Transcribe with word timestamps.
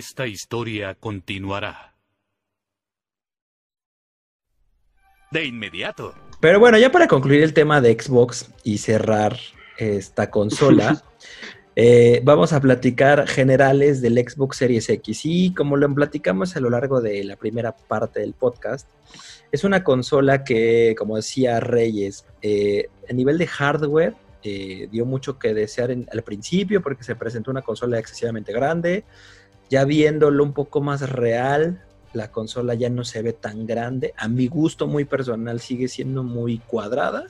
Esta 0.00 0.26
historia 0.26 0.94
continuará. 0.94 1.94
De 5.30 5.44
inmediato. 5.44 6.14
Pero 6.40 6.58
bueno, 6.58 6.78
ya 6.78 6.90
para 6.90 7.06
concluir 7.06 7.42
el 7.42 7.52
tema 7.52 7.82
de 7.82 8.00
Xbox 8.00 8.48
y 8.64 8.78
cerrar 8.78 9.36
esta 9.76 10.30
consola, 10.30 11.02
eh, 11.76 12.22
vamos 12.24 12.54
a 12.54 12.62
platicar 12.62 13.28
generales 13.28 14.00
del 14.00 14.16
Xbox 14.26 14.56
Series 14.56 14.88
X. 14.88 15.20
Y 15.24 15.52
como 15.52 15.76
lo 15.76 15.94
platicamos 15.94 16.56
a 16.56 16.60
lo 16.60 16.70
largo 16.70 17.02
de 17.02 17.22
la 17.22 17.36
primera 17.36 17.76
parte 17.76 18.20
del 18.20 18.32
podcast, 18.32 18.88
es 19.52 19.64
una 19.64 19.84
consola 19.84 20.44
que, 20.44 20.94
como 20.96 21.16
decía 21.16 21.60
Reyes, 21.60 22.24
eh, 22.40 22.88
a 23.06 23.12
nivel 23.12 23.36
de 23.36 23.46
hardware 23.46 24.14
eh, 24.42 24.88
dio 24.90 25.04
mucho 25.04 25.38
que 25.38 25.52
desear 25.52 25.90
al 25.90 26.22
principio 26.22 26.80
porque 26.80 27.04
se 27.04 27.16
presentó 27.16 27.50
una 27.50 27.60
consola 27.60 27.98
excesivamente 27.98 28.50
grande. 28.50 29.04
Ya 29.70 29.84
viéndolo 29.84 30.42
un 30.42 30.52
poco 30.52 30.80
más 30.80 31.08
real, 31.08 31.84
la 32.12 32.30
consola 32.32 32.74
ya 32.74 32.90
no 32.90 33.04
se 33.04 33.22
ve 33.22 33.32
tan 33.32 33.66
grande. 33.66 34.12
A 34.16 34.28
mi 34.28 34.48
gusto 34.48 34.86
muy 34.86 35.04
personal 35.04 35.60
sigue 35.60 35.88
siendo 35.88 36.24
muy 36.24 36.58
cuadrada, 36.58 37.26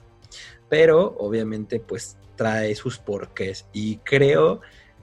pero 0.69 1.17
obviamente 1.19 1.81
pues 1.81 2.17
trae 2.37 2.75
sus 2.75 2.99
porqués. 2.99 3.67
Y 3.73 3.99
creo 3.99 4.63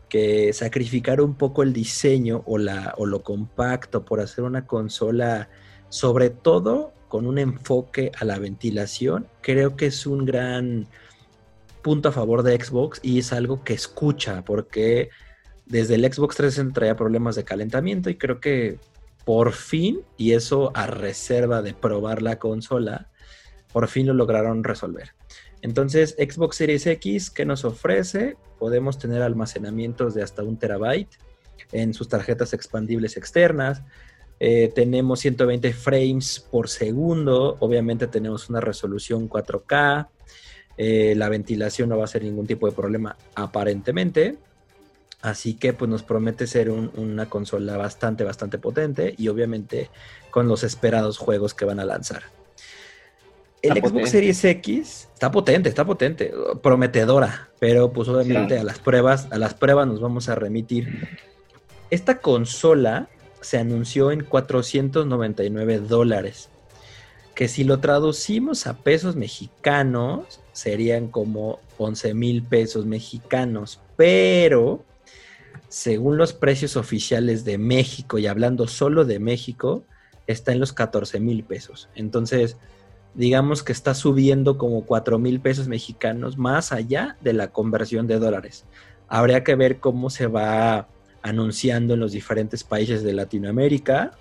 que 0.09 0.51
sacrificar 0.53 1.21
un 1.21 1.35
poco 1.35 1.63
el 1.63 1.73
diseño 1.73 2.41
o, 2.45 2.57
la, 2.57 2.95
o 2.97 3.05
lo 3.05 3.21
compacto 3.21 4.03
por 4.03 4.19
hacer 4.19 4.43
una 4.43 4.65
consola, 4.65 5.49
sobre 5.89 6.31
todo 6.31 6.93
con 7.07 7.27
un 7.27 7.37
enfoque 7.37 8.11
a 8.19 8.25
la 8.25 8.39
ventilación, 8.39 9.27
creo 9.41 9.75
que 9.75 9.85
es 9.87 10.05
un 10.05 10.25
gran 10.25 10.87
punto 11.81 12.09
a 12.09 12.11
favor 12.11 12.43
de 12.43 12.61
Xbox 12.61 12.99
y 13.01 13.19
es 13.19 13.31
algo 13.31 13.63
que 13.63 13.73
escucha, 13.73 14.43
porque 14.43 15.09
desde 15.67 15.95
el 15.95 16.01
Xbox 16.01 16.35
360 16.37 16.73
traía 16.73 16.95
problemas 16.95 17.35
de 17.35 17.43
calentamiento 17.43 18.09
y 18.09 18.17
creo 18.17 18.39
que 18.39 18.79
por 19.25 19.51
fin, 19.51 20.01
y 20.15 20.31
eso 20.31 20.71
a 20.73 20.87
reserva 20.87 21.61
de 21.61 21.73
probar 21.73 22.21
la 22.21 22.39
consola, 22.39 23.09
por 23.73 23.89
fin 23.89 24.07
lo 24.07 24.13
lograron 24.13 24.63
resolver. 24.63 25.15
Entonces, 25.61 26.15
Xbox 26.17 26.55
Series 26.55 26.87
X, 26.87 27.29
¿qué 27.29 27.43
nos 27.43 27.65
ofrece? 27.65 28.37
Podemos 28.57 28.97
tener 28.97 29.21
almacenamientos 29.21 30.13
de 30.13 30.23
hasta 30.23 30.43
un 30.43 30.57
terabyte 30.57 31.09
en 31.73 31.93
sus 31.93 32.07
tarjetas 32.07 32.53
expandibles 32.53 33.17
externas. 33.17 33.83
Eh, 34.39 34.71
tenemos 34.73 35.19
120 35.19 35.73
frames 35.73 36.47
por 36.49 36.69
segundo. 36.69 37.57
Obviamente 37.59 38.07
tenemos 38.07 38.49
una 38.49 38.61
resolución 38.61 39.27
4K. 39.27 40.07
Eh, 40.77 41.15
la 41.17 41.27
ventilación 41.27 41.89
no 41.89 41.97
va 41.97 42.05
a 42.05 42.07
ser 42.07 42.23
ningún 42.23 42.47
tipo 42.47 42.65
de 42.65 42.73
problema 42.73 43.17
aparentemente. 43.35 44.37
Así 45.27 45.55
que 45.55 45.73
pues 45.73 45.89
nos 45.89 46.03
promete 46.03 46.47
ser 46.47 46.69
una 46.69 47.29
consola 47.29 47.75
bastante, 47.75 48.23
bastante 48.23 48.57
potente 48.57 49.13
y 49.17 49.27
obviamente 49.27 49.89
con 50.31 50.47
los 50.47 50.63
esperados 50.63 51.17
juegos 51.17 51.53
que 51.53 51.65
van 51.65 51.81
a 51.81 51.85
lanzar. 51.85 52.23
El 53.61 53.73
Xbox 53.73 54.11
Series 54.11 54.41
X 54.45 55.09
está 55.13 55.29
potente, 55.29 55.67
está 55.67 55.83
potente, 55.83 56.31
prometedora, 56.63 57.49
pero 57.59 57.91
pues 57.91 58.07
obviamente 58.07 58.57
a 58.57 58.63
las 58.63 58.79
pruebas, 58.79 59.27
a 59.29 59.37
las 59.37 59.53
pruebas 59.53 59.85
nos 59.85 59.99
vamos 59.99 60.29
a 60.29 60.35
remitir. 60.35 61.05
Esta 61.89 62.19
consola 62.19 63.09
se 63.41 63.57
anunció 63.57 64.11
en 64.11 64.23
499 64.23 65.79
dólares, 65.79 66.47
que 67.35 67.49
si 67.49 67.65
lo 67.65 67.81
traducimos 67.81 68.65
a 68.65 68.77
pesos 68.77 69.17
mexicanos 69.17 70.39
serían 70.53 71.09
como 71.09 71.59
11 71.79 72.13
mil 72.13 72.43
pesos 72.43 72.85
mexicanos, 72.85 73.81
pero 73.97 74.85
según 75.69 76.17
los 76.17 76.33
precios 76.33 76.77
oficiales 76.77 77.43
de 77.45 77.57
México 77.57 78.17
y 78.17 78.27
hablando 78.27 78.67
solo 78.67 79.05
de 79.05 79.19
México, 79.19 79.83
está 80.27 80.51
en 80.51 80.59
los 80.59 80.73
14 80.73 81.19
mil 81.19 81.43
pesos. 81.43 81.89
Entonces, 81.95 82.57
digamos 83.13 83.63
que 83.63 83.71
está 83.71 83.93
subiendo 83.93 84.57
como 84.57 84.85
4 84.85 85.19
mil 85.19 85.39
pesos 85.39 85.67
mexicanos 85.67 86.37
más 86.37 86.71
allá 86.71 87.17
de 87.21 87.33
la 87.33 87.51
conversión 87.51 88.07
de 88.07 88.19
dólares. 88.19 88.65
Habría 89.07 89.43
que 89.43 89.55
ver 89.55 89.79
cómo 89.79 90.09
se 90.09 90.27
va 90.27 90.87
anunciando 91.21 91.95
en 91.95 91.99
los 91.99 92.11
diferentes 92.11 92.63
países 92.63 93.03
de 93.03 93.13
Latinoamérica. 93.13 94.11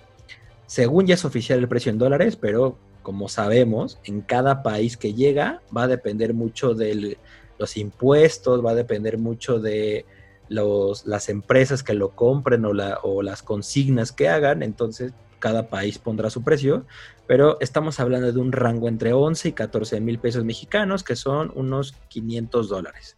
Según 0.65 1.05
ya 1.05 1.13
es 1.13 1.25
oficial 1.25 1.59
el 1.59 1.67
precio 1.67 1.91
en 1.91 1.97
dólares, 1.97 2.35
pero 2.35 2.77
como 3.03 3.29
sabemos, 3.29 3.99
en 4.03 4.21
cada 4.21 4.63
país 4.63 4.97
que 4.97 5.13
llega 5.13 5.61
va 5.75 5.83
a 5.83 5.87
depender 5.87 6.33
mucho 6.33 6.73
de 6.73 7.17
los 7.57 7.77
impuestos, 7.77 8.65
va 8.65 8.71
a 8.71 8.75
depender 8.75 9.17
mucho 9.17 9.59
de 9.59 10.05
las 10.49 11.29
empresas 11.29 11.83
que 11.83 11.93
lo 11.93 12.09
compren 12.09 12.65
o, 12.65 12.71
o 13.03 13.21
las 13.21 13.43
consignas 13.43 14.11
que 14.11 14.29
hagan, 14.29 14.63
entonces 14.63 15.13
cada 15.39 15.69
país 15.69 15.99
pondrá 15.99 16.29
su 16.29 16.43
precio, 16.43 16.85
pero 17.27 17.57
estamos 17.59 17.99
hablando 17.99 18.31
de 18.31 18.39
un 18.39 18.51
rango 18.51 18.87
entre 18.87 19.13
11 19.13 19.49
y 19.49 19.51
14 19.51 19.99
mil 20.01 20.19
pesos 20.19 20.43
mexicanos, 20.43 21.03
que 21.03 21.15
son 21.15 21.51
unos 21.55 21.93
500 22.09 22.69
dólares. 22.69 23.15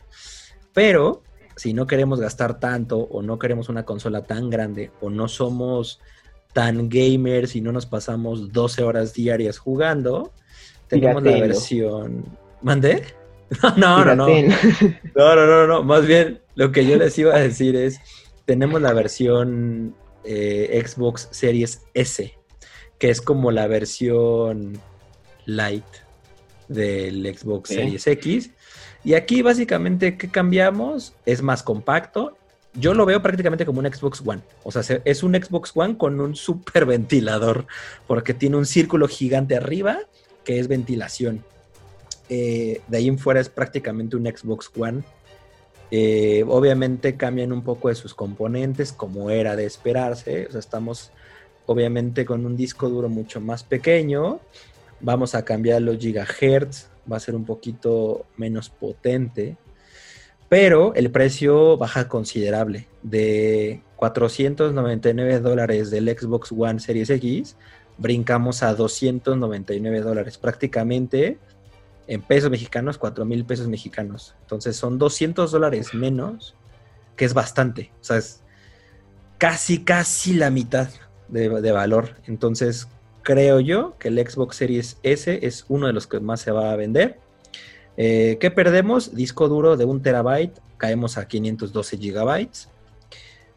Pero 0.74 1.24
si 1.56 1.74
no 1.74 1.88
queremos 1.88 2.20
gastar 2.20 2.60
tanto 2.60 3.00
o 3.00 3.22
no 3.22 3.40
queremos 3.40 3.70
una 3.70 3.86
consola 3.86 4.24
tan 4.24 4.50
grande 4.50 4.92
o 5.02 5.10
no 5.10 5.28
somos 5.28 6.00
tan 6.54 6.90
gamers 6.90 7.56
y 7.56 7.62
no 7.62 7.72
nos 7.72 7.86
pasamos 7.86 8.52
12 8.52 8.84
horas 8.84 9.14
diarias 9.14 9.58
jugando, 9.58 10.34
tenemos 10.88 11.24
la 11.24 11.40
versión... 11.40 12.38
¿Mandé? 12.62 13.04
No, 13.78 14.06
no, 14.06 14.16
no, 14.16 14.28
no. 14.28 14.28
No, 15.16 15.36
no, 15.36 15.46
no, 15.46 15.68
no. 15.68 15.84
Más 15.84 16.06
bien, 16.06 16.40
lo 16.56 16.72
que 16.72 16.86
yo 16.86 16.98
les 16.98 17.18
iba 17.18 17.36
a 17.36 17.40
decir 17.40 17.76
es, 17.76 18.00
tenemos 18.46 18.82
la 18.82 18.94
versión 18.94 19.96
eh, 20.24 20.84
Xbox 20.86 21.30
Series 21.32 21.82
S, 21.94 22.38
que 22.98 23.10
es 23.10 23.22
como 23.22 23.52
la 23.52 23.68
versión 23.68 24.80
light 25.46 25.86
del 26.68 27.36
Xbox 27.36 27.70
Series 27.70 28.06
X. 28.06 28.52
Y 29.04 29.14
aquí 29.14 29.42
básicamente, 29.42 30.18
¿qué 30.18 30.30
cambiamos? 30.30 31.14
Es 31.26 31.42
más 31.42 31.64
compacto. 31.64 32.38
Yo 32.74 32.94
lo 32.94 33.06
veo 33.06 33.22
prácticamente 33.22 33.66
como 33.66 33.80
un 33.80 33.92
Xbox 33.92 34.22
One. 34.24 34.42
O 34.64 34.72
sea, 34.72 35.02
es 35.04 35.24
un 35.24 35.34
Xbox 35.34 35.72
One 35.74 35.98
con 35.98 36.22
un 36.22 36.36
super 36.36 36.86
ventilador, 36.86 37.66
porque 38.06 38.34
tiene 38.34 38.58
un 38.58 38.66
círculo 38.66 39.08
gigante 39.08 39.56
arriba 39.56 40.00
que 40.44 40.60
es 40.60 40.68
ventilación. 40.68 41.44
Eh, 42.30 42.82
de 42.88 42.98
ahí 42.98 43.08
en 43.08 43.18
fuera 43.18 43.40
es 43.40 43.50
prácticamente 43.50 44.16
un 44.16 44.26
Xbox 44.26 44.72
One. 44.78 45.02
Eh, 45.92 46.46
obviamente 46.48 47.18
cambian 47.18 47.52
un 47.52 47.64
poco 47.64 47.90
de 47.90 47.96
sus 47.96 48.14
componentes, 48.14 48.94
como 48.94 49.30
era 49.30 49.56
de 49.56 49.66
esperarse. 49.66 50.48
O 50.48 50.52
sea, 50.52 50.60
estamos 50.60 51.12
obviamente 51.66 52.26
con 52.26 52.46
un 52.46 52.56
disco 52.56 52.90
duro 52.90 53.10
mucho 53.10 53.42
más 53.42 53.64
pequeño. 53.64 54.40
Vamos 55.02 55.34
a 55.36 55.44
cambiar 55.44 55.82
los 55.82 55.98
gigahertz, 55.98 56.90
va 57.12 57.18
a 57.18 57.20
ser 57.20 57.36
un 57.36 57.46
poquito 57.46 58.26
menos 58.38 58.70
potente. 58.70 59.58
Pero 60.50 60.94
el 60.96 61.12
precio 61.12 61.78
baja 61.78 62.08
considerable. 62.08 62.88
De 63.04 63.82
499 63.96 65.40
dólares 65.40 65.92
del 65.92 66.10
Xbox 66.10 66.52
One 66.52 66.80
Series 66.80 67.10
X, 67.12 67.56
brincamos 67.98 68.64
a 68.64 68.74
299 68.74 70.02
dólares. 70.02 70.38
Prácticamente 70.38 71.38
en 72.10 72.24
pesos 72.24 72.50
mexicanos, 72.50 72.98
4 72.98 73.24
mil 73.24 73.46
pesos 73.46 73.68
mexicanos. 73.68 74.36
Entonces 74.42 74.76
son 74.76 74.98
200 74.98 75.52
dólares 75.52 75.94
menos, 75.94 76.56
que 77.16 77.24
es 77.24 77.36
bastante. 77.36 77.92
O 78.02 78.04
sea, 78.04 78.18
es 78.18 78.42
casi, 79.38 79.84
casi 79.84 80.34
la 80.34 80.50
mitad 80.50 80.90
de, 81.28 81.72
valor. 81.72 82.16
Entonces 82.26 82.88
creo 83.22 83.60
yo 83.60 83.96
que 84.00 84.08
el 84.08 84.18
Xbox 84.28 84.56
Series 84.56 84.98
S 85.04 85.40
es 85.44 85.66
uno 85.70 85.86
de 85.86 85.94
los 85.94 86.08
que 86.08 86.20
más 86.20 86.42
se 86.42 86.50
va 86.50 86.72
a 86.72 86.76
vender. 86.76 87.20
Eh, 87.96 88.38
¿Qué 88.40 88.50
perdemos? 88.50 89.14
Disco 89.14 89.48
duro 89.48 89.78
de 89.78 89.86
un 89.86 90.02
terabyte, 90.02 90.60
caemos 90.78 91.16
a 91.20 91.28
512 91.28 91.98
gigabytes. 92.00 92.70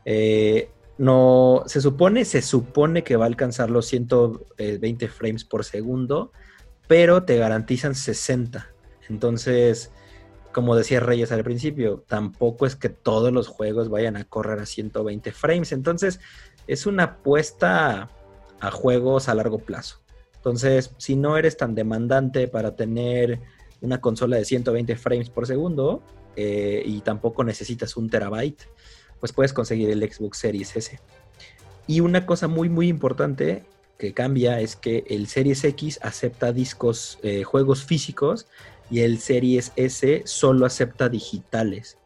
Eh, 0.05 0.69
no, 0.99 1.62
se 1.65 1.81
supone, 1.81 2.27
se 2.27 2.43
supone 2.43 3.03
que 3.03 3.17
va 3.17 3.25
a 3.25 3.29
alcanzar 3.29 3.71
los 3.71 3.87
120 3.87 5.09
frames 5.09 5.43
por 5.43 5.65
segundo 5.65 6.32
pero 6.93 7.23
te 7.23 7.39
garantizan 7.39 7.94
60. 7.94 8.69
Entonces, 9.09 9.91
como 10.53 10.77
decía 10.77 11.00
Reyes 11.00 11.33
al 11.33 11.43
principio, 11.43 12.05
tampoco 12.06 12.67
es 12.67 12.77
que 12.77 12.91
todos 12.91 13.33
los 13.33 13.49
juegos 13.49 13.89
vayan 13.89 14.19
a 14.19 14.25
correr 14.25 14.59
a 14.59 14.67
120 14.67 15.33
frames. 15.33 15.73
Entonces, 15.73 16.21
es 16.67 16.85
una 16.85 17.05
apuesta 17.05 18.11
a 18.61 18.71
juegos 18.71 19.31
a 19.31 19.35
largo 19.35 19.61
plazo. 19.61 20.03
Entonces, 20.37 20.94
si 20.99 21.17
no 21.17 21.39
eres 21.39 21.56
tan 21.56 21.75
demandante 21.75 22.47
para 22.47 22.77
tener 22.77 23.41
una 23.81 24.03
consola 24.03 24.37
de 24.37 24.45
120 24.45 24.95
frames 24.97 25.31
por 25.31 25.47
segundo 25.47 26.03
eh, 26.37 26.83
y 26.85 27.00
tampoco 27.00 27.43
necesitas 27.43 27.97
un 27.97 28.11
terabyte, 28.11 28.69
pues 29.19 29.33
puedes 29.33 29.55
conseguir 29.55 29.88
el 29.88 30.12
Xbox 30.12 30.37
Series 30.37 30.77
S. 30.77 31.00
Y 31.87 32.00
una 32.00 32.27
cosa 32.27 32.49
muy, 32.49 32.69
muy 32.69 32.88
importante 32.88 33.65
que 34.02 34.12
cambia 34.12 34.58
es 34.58 34.75
que 34.75 35.04
el 35.10 35.28
Series 35.28 35.62
X 35.62 36.00
acepta 36.02 36.52
discos, 36.52 37.20
eh, 37.22 37.44
juegos 37.44 37.84
físicos 37.84 38.49
y 38.90 39.02
el 39.02 39.20
Series 39.20 39.70
S 39.76 40.22
solo 40.25 40.66
acepta 40.66 41.08
digitales. 41.08 41.99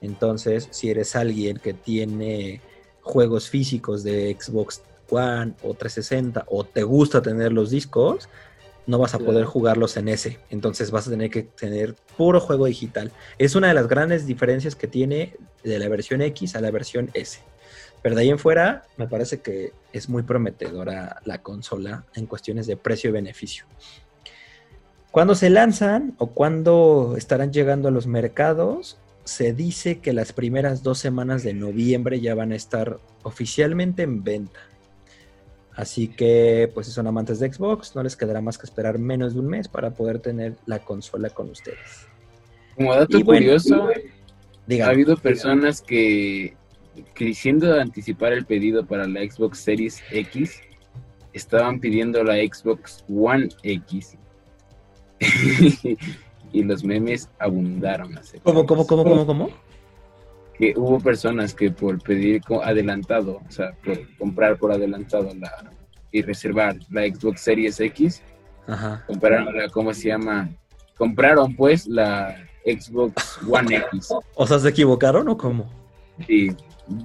Entonces, 0.00 0.68
si 0.70 0.88
eres 0.88 1.14
alguien 1.14 1.58
que 1.58 1.74
tiene 1.74 2.62
juegos 3.02 3.50
físicos 3.50 4.02
de 4.02 4.34
Xbox 4.40 4.80
One 5.10 5.52
o 5.62 5.74
360 5.74 6.46
o 6.48 6.64
te 6.64 6.84
gusta 6.84 7.20
tener 7.20 7.52
los 7.52 7.68
discos, 7.68 8.30
no 8.86 8.96
vas 8.96 9.14
a 9.14 9.18
poder 9.18 9.44
jugarlos 9.44 9.98
en 9.98 10.08
ese. 10.08 10.38
Entonces 10.48 10.90
vas 10.90 11.06
a 11.06 11.10
tener 11.10 11.28
que 11.28 11.42
tener 11.42 11.94
puro 12.16 12.40
juego 12.40 12.64
digital. 12.64 13.12
Es 13.36 13.56
una 13.56 13.68
de 13.68 13.74
las 13.74 13.88
grandes 13.88 14.26
diferencias 14.26 14.74
que 14.74 14.88
tiene 14.88 15.36
de 15.64 15.78
la 15.78 15.90
versión 15.90 16.22
X 16.22 16.56
a 16.56 16.62
la 16.62 16.70
versión 16.70 17.10
S. 17.12 17.40
Pero 18.02 18.16
de 18.16 18.22
ahí 18.22 18.30
en 18.30 18.38
fuera, 18.38 18.82
me 18.96 19.06
parece 19.06 19.40
que 19.40 19.72
es 19.92 20.08
muy 20.08 20.22
prometedora 20.22 21.20
la 21.24 21.42
consola 21.42 22.04
en 22.14 22.26
cuestiones 22.26 22.66
de 22.66 22.76
precio 22.76 23.10
y 23.10 23.12
beneficio. 23.12 23.64
Cuando 25.12 25.34
se 25.34 25.50
lanzan 25.50 26.14
o 26.18 26.28
cuando 26.28 27.14
estarán 27.16 27.52
llegando 27.52 27.88
a 27.88 27.90
los 27.90 28.06
mercados, 28.06 28.98
se 29.24 29.52
dice 29.52 30.00
que 30.00 30.12
las 30.12 30.32
primeras 30.32 30.82
dos 30.82 30.98
semanas 30.98 31.42
de 31.42 31.54
noviembre 31.54 32.20
ya 32.20 32.34
van 32.34 32.52
a 32.52 32.56
estar 32.56 32.98
oficialmente 33.22 34.02
en 34.02 34.24
venta. 34.24 34.60
Así 35.74 36.08
que, 36.08 36.70
pues 36.74 36.86
si 36.86 36.92
son 36.92 37.06
amantes 37.06 37.38
de 37.38 37.52
Xbox, 37.52 37.94
no 37.94 38.02
les 38.02 38.16
quedará 38.16 38.40
más 38.40 38.58
que 38.58 38.66
esperar 38.66 38.98
menos 38.98 39.34
de 39.34 39.40
un 39.40 39.48
mes 39.48 39.68
para 39.68 39.90
poder 39.90 40.18
tener 40.18 40.56
la 40.66 40.80
consola 40.80 41.30
con 41.30 41.50
ustedes. 41.50 42.08
Como 42.74 42.94
dato 42.94 43.22
curioso, 43.24 43.88
ha 43.88 44.86
habido 44.86 45.16
personas 45.16 45.80
que, 45.80 46.56
quisiendo 47.14 47.80
anticipar 47.80 48.32
el 48.32 48.44
pedido 48.44 48.86
para 48.86 49.06
la 49.06 49.20
Xbox 49.20 49.58
Series 49.58 50.02
X, 50.10 50.60
estaban 51.32 51.80
pidiendo 51.80 52.22
la 52.24 52.34
Xbox 52.34 53.04
One 53.08 53.48
X. 53.62 54.16
y 56.52 56.62
los 56.62 56.84
memes 56.84 57.28
abundaron. 57.38 58.18
¿Cómo, 58.42 58.66
cómo, 58.66 58.86
cómo, 58.86 59.04
cómo, 59.04 59.26
cómo? 59.26 59.50
Que 60.58 60.74
hubo 60.76 61.00
personas 61.00 61.54
que 61.54 61.70
por 61.70 62.02
pedir 62.02 62.42
adelantado, 62.62 63.40
o 63.48 63.50
sea, 63.50 63.72
por 63.84 64.16
comprar 64.16 64.58
por 64.58 64.72
adelantado 64.72 65.32
la, 65.34 65.72
y 66.10 66.22
reservar 66.22 66.76
la 66.90 67.02
Xbox 67.06 67.40
Series 67.40 67.80
X, 67.80 68.22
compraron 69.06 69.56
la, 69.56 69.68
¿cómo 69.70 69.94
se 69.94 70.08
llama? 70.08 70.50
Compraron 70.96 71.56
pues 71.56 71.86
la 71.86 72.36
Xbox 72.64 73.38
One 73.48 73.76
X. 73.76 74.14
O 74.34 74.46
sea, 74.46 74.58
¿se 74.58 74.68
equivocaron 74.68 75.28
o 75.28 75.36
cómo? 75.36 75.70
Sí, 76.26 76.54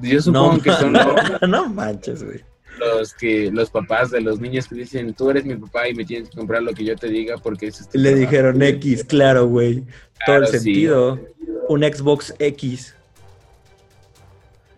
yo 0.01 0.21
supongo 0.21 0.61
que 0.61 0.71
son... 0.73 0.93
no 1.49 1.69
manches, 1.69 2.23
güey 2.23 2.41
los 2.79 3.13
que 3.13 3.51
los 3.51 3.69
papás 3.69 4.11
de 4.11 4.21
los 4.21 4.39
niños 4.39 4.67
que 4.67 4.75
dicen, 4.75 5.13
tú 5.13 5.29
eres 5.29 5.45
mi 5.45 5.55
papá 5.55 5.87
y 5.87 5.93
me 5.93 6.05
tienes 6.05 6.29
que 6.29 6.37
comprar 6.37 6.63
lo 6.63 6.73
que 6.73 6.83
yo 6.83 6.95
te 6.95 7.07
diga 7.07 7.37
porque 7.37 7.67
es 7.67 7.89
Le 7.93 8.15
dijeron 8.15 8.61
X, 8.61 9.03
claro, 9.03 9.47
güey. 9.47 9.83
Todo 10.25 10.37
el 10.37 10.47
sentido. 10.47 11.19
Un 11.67 11.81
Xbox 11.81 12.33
X. 12.39 12.95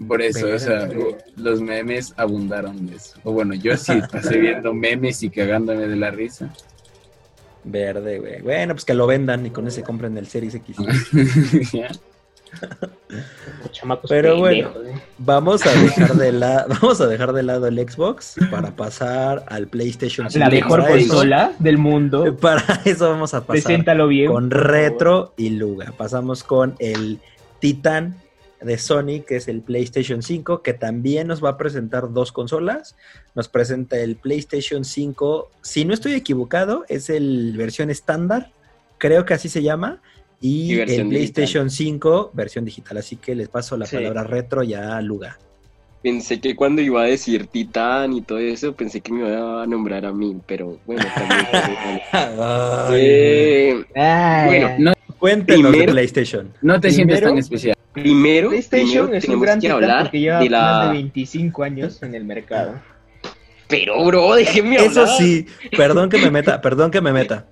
Por 0.08 0.22
eso, 0.22 0.48
o 0.48 0.60
sea, 0.60 0.90
los 1.36 1.62
memes 1.62 2.14
abundaron 2.16 2.88
de 2.88 2.96
eso. 2.96 3.20
O 3.24 3.34
bueno, 3.34 3.54
yo 3.54 3.76
sí 3.76 4.00
pasé 4.12 4.38
viendo 4.40 4.74
memes 4.74 5.22
y 5.24 5.30
cagándome 5.30 5.88
de 5.88 5.96
la 5.98 6.10
risa. 6.10 6.54
Verde, 7.66 8.20
güey. 8.20 8.42
Bueno, 8.42 8.74
pues 8.74 8.86
que 8.86 8.94
lo 8.94 9.06
vendan 9.06 9.46
y 9.46 9.50
con 9.50 9.68
ese 9.68 9.84
compren 9.84 10.18
el 10.18 10.28
Series 10.28 10.56
X. 10.56 10.78
Pero 14.08 14.38
bueno, 14.38 14.72
¿eh? 14.84 14.89
Vamos 15.18 15.66
a 15.66 15.72
dejar 15.74 16.16
de 16.16 16.32
la, 16.32 16.66
vamos 16.82 17.02
a 17.02 17.08
dejar 17.08 17.34
de 17.34 17.44
lado 17.44 17.68
el 17.68 17.78
Xbox 17.78 18.36
para 18.52 18.76
pasar 18.76 19.44
al 19.48 19.68
PlayStation 19.68 20.30
5. 20.30 20.40
La 20.40 20.50
mejor 20.50 20.88
consola 20.88 21.54
del 21.60 21.78
mundo. 21.78 22.36
Para 22.42 22.82
eso 22.86 23.10
vamos 23.10 23.34
a 23.34 23.46
pasar 23.46 23.84
con 24.28 24.52
Retro 24.52 25.34
y 25.38 25.50
Luga. 25.52 25.94
Pasamos 25.98 26.44
con 26.44 26.76
el 26.80 27.20
Titan 27.60 28.16
de 28.62 28.78
Sony, 28.78 29.24
que 29.26 29.38
es 29.38 29.48
el 29.48 29.62
PlayStation 29.62 30.22
5, 30.22 30.62
que 30.62 30.74
también 30.74 31.28
nos 31.28 31.44
va 31.44 31.50
a 31.50 31.58
presentar 31.58 32.12
dos 32.12 32.32
consolas. 32.32 32.96
Nos 33.36 33.48
presenta 33.48 33.98
el 33.98 34.16
PlayStation 34.16 34.84
5, 34.84 35.50
si 35.62 35.86
no 35.86 35.94
estoy 35.94 36.14
equivocado, 36.14 36.86
es 36.90 37.10
el 37.10 37.56
versión 37.58 37.90
estándar, 37.90 38.52
creo 38.98 39.26
que 39.26 39.34
así 39.34 39.50
se 39.50 39.64
llama, 39.64 40.02
y, 40.42 40.80
el 40.80 41.10
PlayStation 41.10 41.70
5, 41.70 42.32
versión 42.34 42.66
digital. 42.66 42.98
Así 42.98 43.18
que 43.18 43.36
les 43.36 43.50
paso 43.50 43.78
la 43.78 43.86
palabra 43.86 44.24
retro 44.24 44.64
ya 44.64 44.98
a 44.98 45.02
Luga. 45.02 45.38
Pensé 46.02 46.40
que 46.40 46.56
cuando 46.56 46.82
iba 46.82 47.02
a 47.02 47.06
decir 47.06 47.48
Titán 47.48 48.14
y 48.14 48.22
todo 48.22 48.38
eso, 48.38 48.74
pensé 48.74 49.02
que 49.02 49.12
me 49.12 49.28
iba 49.28 49.64
a 49.64 49.68
nombrar 49.68 50.06
a 50.06 50.14
mí, 50.14 50.38
pero 50.46 50.80
bueno, 50.86 51.04
también. 51.14 52.02
eh, 52.94 53.86
bueno, 53.94 54.70
no, 54.80 54.94
cuéntenos 55.18 55.74
de 55.74 55.84
PlayStation. 55.86 56.54
No 56.62 56.80
te 56.80 56.92
sientes 56.92 57.20
tan 57.20 57.38
especial. 57.38 57.76
Primero, 57.92 58.48
PlayStation 58.50 59.14
es 59.14 59.28
un 59.28 59.42
gran 59.42 59.60
que 59.60 59.70
hablar 59.70 60.04
porque 60.04 60.22
lleva 60.22 60.40
de 60.40 60.50
más 60.50 60.88
de 60.88 60.94
25 60.94 61.64
años 61.64 62.02
en 62.02 62.16
el 62.16 62.24
mercado. 62.24 62.80
Pero, 63.68 64.04
bro, 64.06 64.36
déjeme 64.36 64.78
hablar. 64.78 64.92
Eso 64.92 65.08
sí, 65.18 65.48
perdón 65.76 66.10
que 66.10 66.18
me 66.18 66.32
meta, 66.32 66.62
perdón 66.62 66.92
que 66.92 67.02
me 67.02 67.12
meta. 67.12 67.46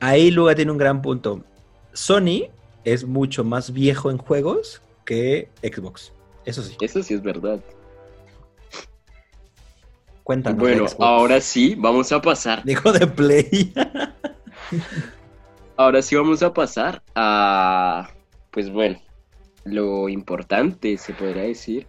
Ahí 0.00 0.30
Luga 0.30 0.54
tiene 0.54 0.72
un 0.72 0.78
gran 0.78 1.02
punto. 1.02 1.44
Sony 1.92 2.48
es 2.84 3.04
mucho 3.04 3.44
más 3.44 3.72
viejo 3.72 4.10
en 4.10 4.18
juegos 4.18 4.82
que 5.04 5.48
Xbox. 5.62 6.12
Eso 6.44 6.62
sí. 6.62 6.76
Eso 6.80 7.02
sí 7.02 7.14
es 7.14 7.22
verdad. 7.22 7.60
Cuéntanos. 10.24 10.60
Bueno, 10.60 10.86
ahora 10.98 11.40
sí, 11.40 11.74
vamos 11.76 12.12
a 12.12 12.22
pasar. 12.22 12.64
Dijo 12.64 12.92
de 12.92 13.06
Play. 13.06 13.72
ahora 15.76 16.02
sí 16.02 16.14
vamos 16.14 16.42
a 16.42 16.52
pasar 16.52 17.02
a, 17.14 18.10
pues 18.50 18.70
bueno, 18.70 19.00
lo 19.64 20.08
importante, 20.08 20.96
se 20.96 21.12
podría 21.12 21.42
decir, 21.42 21.86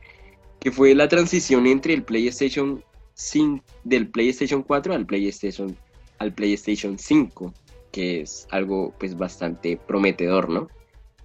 que 0.59 0.71
fue 0.71 0.95
la 0.95 1.07
transición 1.07 1.67
entre 1.67 1.94
el 1.94 2.03
PlayStation 2.03 2.83
5, 3.13 3.63
del 3.83 4.07
PlayStation 4.07 4.63
4 4.63 4.94
al 4.94 5.06
PlayStation, 5.06 5.77
al 6.17 6.33
PlayStation 6.33 6.97
5 6.97 7.53
que 7.94 8.22
es 8.22 8.48
algo 8.50 8.94
pues 8.98 9.16
bastante 9.16 9.78
prometedor, 9.78 10.50
¿no? 10.50 10.68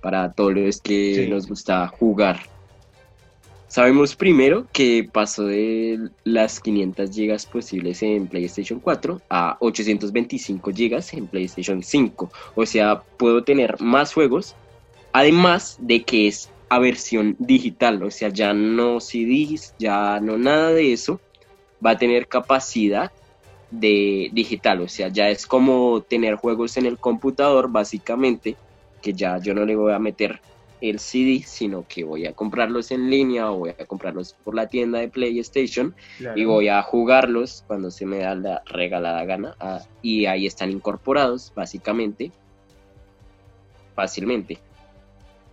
Para 0.00 0.32
todos 0.32 0.54
los 0.54 0.80
que 0.80 1.26
nos 1.28 1.48
gusta 1.48 1.88
jugar. 1.88 2.40
Sabemos 3.68 4.14
primero 4.14 4.66
que 4.72 5.08
pasó 5.10 5.46
de 5.46 6.10
las 6.24 6.60
500 6.60 7.10
gigas 7.10 7.46
posibles 7.46 8.02
en 8.02 8.26
PlayStation 8.28 8.80
4 8.80 9.20
a 9.28 9.56
825 9.60 10.70
gigas 10.72 11.12
en 11.14 11.26
PlayStation 11.26 11.82
5. 11.82 12.30
O 12.54 12.66
sea, 12.66 13.02
puedo 13.16 13.42
tener 13.44 13.80
más 13.80 14.12
juegos, 14.14 14.54
además 15.12 15.76
de 15.80 16.02
que 16.02 16.28
es 16.28 16.50
a 16.68 16.78
versión 16.78 17.34
digital, 17.38 18.02
o 18.02 18.10
sea, 18.10 18.28
ya 18.28 18.52
no 18.52 19.00
CDs, 19.00 19.74
ya 19.78 20.20
no 20.20 20.36
nada 20.36 20.70
de 20.70 20.92
eso. 20.92 21.20
Va 21.84 21.90
a 21.92 21.98
tener 21.98 22.26
capacidad 22.26 23.10
de 23.70 24.30
digital, 24.32 24.80
o 24.80 24.88
sea, 24.88 25.08
ya 25.08 25.28
es 25.28 25.46
como 25.46 26.02
tener 26.02 26.36
juegos 26.36 26.76
en 26.76 26.86
el 26.86 26.98
computador 26.98 27.70
básicamente, 27.70 28.56
que 29.02 29.12
ya 29.12 29.38
yo 29.38 29.54
no 29.54 29.64
le 29.64 29.76
voy 29.76 29.92
a 29.92 29.98
meter 29.98 30.40
el 30.80 30.98
CD, 30.98 31.42
sino 31.44 31.84
que 31.88 32.04
voy 32.04 32.26
a 32.26 32.32
comprarlos 32.32 32.90
en 32.90 33.10
línea 33.10 33.50
o 33.50 33.58
voy 33.58 33.70
a 33.70 33.84
comprarlos 33.84 34.34
por 34.44 34.54
la 34.54 34.68
tienda 34.68 35.00
de 35.00 35.08
PlayStation 35.08 35.94
y 36.36 36.44
voy 36.44 36.68
a 36.68 36.82
jugarlos 36.82 37.64
cuando 37.66 37.90
se 37.90 38.06
me 38.06 38.18
da 38.18 38.34
la 38.34 38.62
regalada 38.66 39.24
gana 39.24 39.56
ah, 39.60 39.80
y 40.02 40.26
ahí 40.26 40.46
están 40.46 40.70
incorporados 40.70 41.52
básicamente 41.54 42.30
fácilmente. 43.94 44.58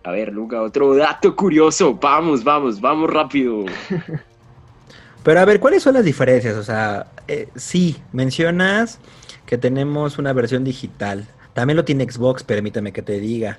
A 0.04 0.12
ver, 0.12 0.32
Luca, 0.32 0.62
otro 0.62 0.94
dato 0.94 1.34
curioso. 1.34 1.94
Vamos, 1.94 2.44
vamos, 2.44 2.80
vamos 2.80 3.10
rápido. 3.10 3.64
Pero 5.26 5.40
a 5.40 5.44
ver, 5.44 5.58
¿cuáles 5.58 5.82
son 5.82 5.94
las 5.94 6.04
diferencias? 6.04 6.54
O 6.54 6.62
sea, 6.62 7.06
eh, 7.26 7.48
sí, 7.56 7.96
mencionas 8.12 9.00
que 9.44 9.58
tenemos 9.58 10.18
una 10.18 10.32
versión 10.32 10.62
digital. 10.62 11.26
También 11.52 11.76
lo 11.76 11.84
tiene 11.84 12.08
Xbox, 12.08 12.44
permítame 12.44 12.92
que 12.92 13.02
te 13.02 13.18
diga. 13.18 13.58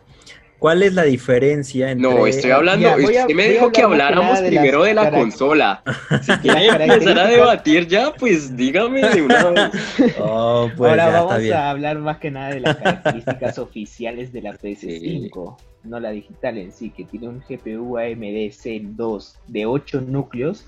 ¿Cuál 0.60 0.82
es 0.82 0.94
la 0.94 1.04
diferencia 1.04 1.92
entre... 1.92 2.10
No, 2.10 2.26
estoy 2.26 2.52
hablando, 2.52 2.96
usted 2.96 3.36
me 3.36 3.50
dijo 3.50 3.70
que 3.74 3.82
habláramos 3.82 4.40
primero 4.40 4.84
de 4.84 4.94
la 4.94 5.12
consola. 5.12 5.84
Si 6.22 6.32
quiere 6.38 6.68
empezar 6.86 7.20
a 7.20 7.28
debatir 7.28 7.86
ya, 7.86 8.14
pues 8.14 8.56
dígame 8.56 9.02
de 9.02 9.24
una 9.24 9.50
vez. 9.50 9.72
Oh, 10.22 10.72
pues 10.78 10.90
Ahora 10.90 11.10
vamos 11.10 11.52
a 11.52 11.70
hablar 11.70 12.00
más 12.00 12.20
que 12.20 12.32
nada 12.32 12.52
de 12.52 12.62
las 12.62 12.78
características 12.78 13.60
oficiales 13.60 14.32
de 14.32 14.42
la 14.42 14.54
PS5, 14.54 15.58
no 15.84 16.00
la 16.00 16.12
digital 16.12 16.60
en 16.60 16.72
sí, 16.72 16.92
que 16.92 17.04
tiene 17.04 17.28
un 17.28 17.42
GPU 17.42 17.98
AMD 17.98 18.54
Zen 18.54 18.96
2 18.96 19.40
de 19.48 19.66
8 19.66 20.00
núcleos 20.08 20.66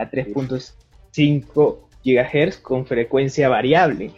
a 0.00 0.10
3.5 0.10 1.78
GHz 2.04 2.58
con 2.58 2.86
frecuencia 2.86 3.48
variable 3.48 4.12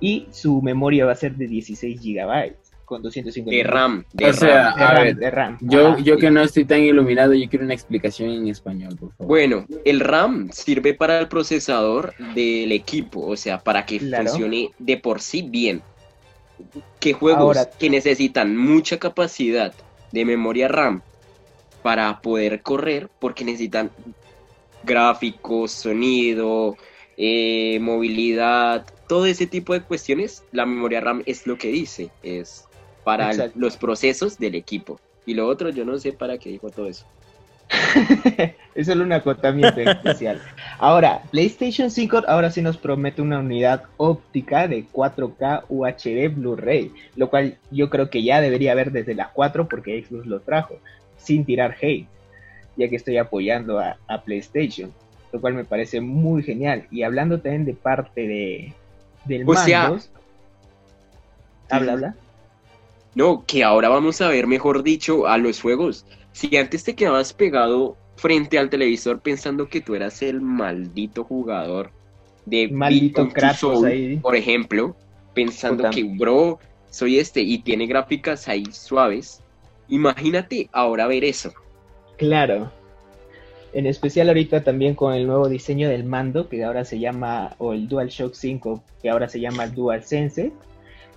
y 0.00 0.26
su 0.30 0.62
memoria 0.62 1.04
va 1.06 1.12
a 1.12 1.16
ser 1.16 1.36
de 1.36 1.46
16 1.46 2.00
GB 2.00 2.54
con 2.90 3.02
250 3.02 3.56
de 3.56 3.62
RAM, 3.62 4.04
de, 4.12 5.30
RAM, 5.30 5.58
Yo, 5.60 5.96
yo 5.98 6.16
que 6.16 6.28
no 6.28 6.42
estoy 6.42 6.64
tan 6.64 6.80
iluminado, 6.80 7.32
yo 7.34 7.48
quiero 7.48 7.64
una 7.64 7.74
explicación 7.74 8.30
en 8.30 8.48
español, 8.48 8.96
por 8.98 9.12
favor. 9.12 9.28
Bueno, 9.28 9.66
el 9.84 10.00
RAM 10.00 10.50
sirve 10.50 10.92
para 10.94 11.20
el 11.20 11.28
procesador 11.28 12.14
del 12.34 12.72
equipo, 12.72 13.24
o 13.24 13.36
sea, 13.36 13.60
para 13.60 13.86
que 13.86 14.00
funcione 14.00 14.70
de 14.80 14.96
por 14.96 15.20
sí 15.20 15.42
bien. 15.42 15.82
¿Qué 16.98 17.12
juegos 17.12 17.58
que 17.78 17.90
necesitan 17.90 18.56
mucha 18.56 18.98
capacidad 18.98 19.72
de 20.10 20.24
memoria 20.24 20.66
RAM 20.66 21.00
para 21.84 22.20
poder 22.20 22.60
correr? 22.60 23.08
Porque 23.20 23.44
necesitan 23.44 23.92
gráficos, 24.82 25.72
sonido, 25.72 26.76
eh, 27.16 27.78
movilidad, 27.80 28.86
todo 29.08 29.26
ese 29.26 29.46
tipo 29.46 29.72
de 29.72 29.82
cuestiones, 29.82 30.44
la 30.52 30.66
memoria 30.66 31.00
RAM 31.00 31.22
es 31.26 31.46
lo 31.46 31.58
que 31.58 31.68
dice, 31.68 32.10
es 32.22 32.64
para 33.04 33.32
los 33.54 33.76
procesos 33.76 34.38
del 34.38 34.54
equipo. 34.54 35.00
Y 35.26 35.34
lo 35.34 35.46
otro, 35.46 35.70
yo 35.70 35.84
no 35.84 35.98
sé 35.98 36.12
para 36.12 36.38
qué 36.38 36.50
dijo 36.50 36.70
todo 36.70 36.86
eso. 36.86 37.06
es 38.74 38.86
solo 38.86 39.04
un 39.04 39.12
acotamiento 39.12 39.80
especial. 39.80 40.40
Ahora, 40.78 41.22
PlayStation 41.30 41.90
5 41.90 42.22
ahora 42.26 42.50
sí 42.50 42.62
nos 42.62 42.76
promete 42.76 43.22
una 43.22 43.38
unidad 43.38 43.84
óptica 43.96 44.66
de 44.66 44.86
4K 44.86 45.64
UHD 45.68 46.34
Blu-ray, 46.34 46.92
lo 47.16 47.30
cual 47.30 47.58
yo 47.70 47.90
creo 47.90 48.10
que 48.10 48.22
ya 48.22 48.40
debería 48.40 48.72
haber 48.72 48.92
desde 48.92 49.14
la 49.14 49.30
4 49.30 49.68
porque 49.68 50.04
Xbox 50.04 50.26
lo 50.26 50.40
trajo, 50.40 50.78
sin 51.16 51.44
tirar 51.44 51.76
hate, 51.80 52.08
ya 52.80 52.88
que 52.88 52.96
estoy 52.96 53.18
apoyando 53.18 53.78
a, 53.78 54.22
PlayStation, 54.24 54.92
lo 55.32 55.40
cual 55.40 55.54
me 55.54 55.64
parece 55.64 56.00
muy 56.00 56.42
genial. 56.42 56.86
Y 56.90 57.02
hablando 57.02 57.40
también 57.40 57.64
de 57.64 57.74
parte 57.74 58.26
de 58.26 58.72
del 59.26 59.48
o 59.48 59.52
habla, 59.52 60.00
habla. 61.92 62.14
No, 63.14 63.44
que 63.46 63.62
ahora 63.62 63.88
vamos 63.88 64.20
a 64.20 64.28
ver, 64.28 64.46
mejor 64.46 64.82
dicho, 64.82 65.26
a 65.26 65.38
los 65.38 65.60
juegos 65.60 66.04
si 66.32 66.56
antes 66.56 66.84
te 66.84 66.94
quedabas 66.94 67.32
pegado 67.32 67.96
frente 68.16 68.58
al 68.58 68.70
televisor 68.70 69.20
pensando 69.20 69.68
que 69.68 69.80
tú 69.80 69.94
eras 69.94 70.22
el 70.22 70.40
maldito 70.40 71.24
jugador 71.24 71.90
de 72.46 72.68
maldito 72.68 73.28
Kratos 73.28 73.84
ahí. 73.84 74.16
por 74.16 74.36
ejemplo, 74.36 74.96
pensando 75.34 75.88
que 75.90 76.04
bro, 76.04 76.58
soy 76.90 77.18
este 77.18 77.40
y 77.40 77.58
tiene 77.58 77.86
gráficas 77.86 78.48
ahí 78.48 78.64
suaves. 78.72 79.42
Imagínate 79.88 80.68
ahora 80.72 81.06
ver 81.06 81.24
eso. 81.24 81.52
Claro. 82.20 82.70
En 83.72 83.86
especial 83.86 84.28
ahorita 84.28 84.62
también 84.62 84.94
con 84.94 85.14
el 85.14 85.26
nuevo 85.26 85.48
diseño 85.48 85.88
del 85.88 86.04
mando 86.04 86.50
que 86.50 86.62
ahora 86.62 86.84
se 86.84 86.98
llama 86.98 87.54
o 87.56 87.72
el 87.72 87.88
DualShock 87.88 88.34
5 88.34 88.84
que 89.00 89.08
ahora 89.08 89.26
se 89.26 89.40
llama 89.40 89.68
DualSense 89.68 90.52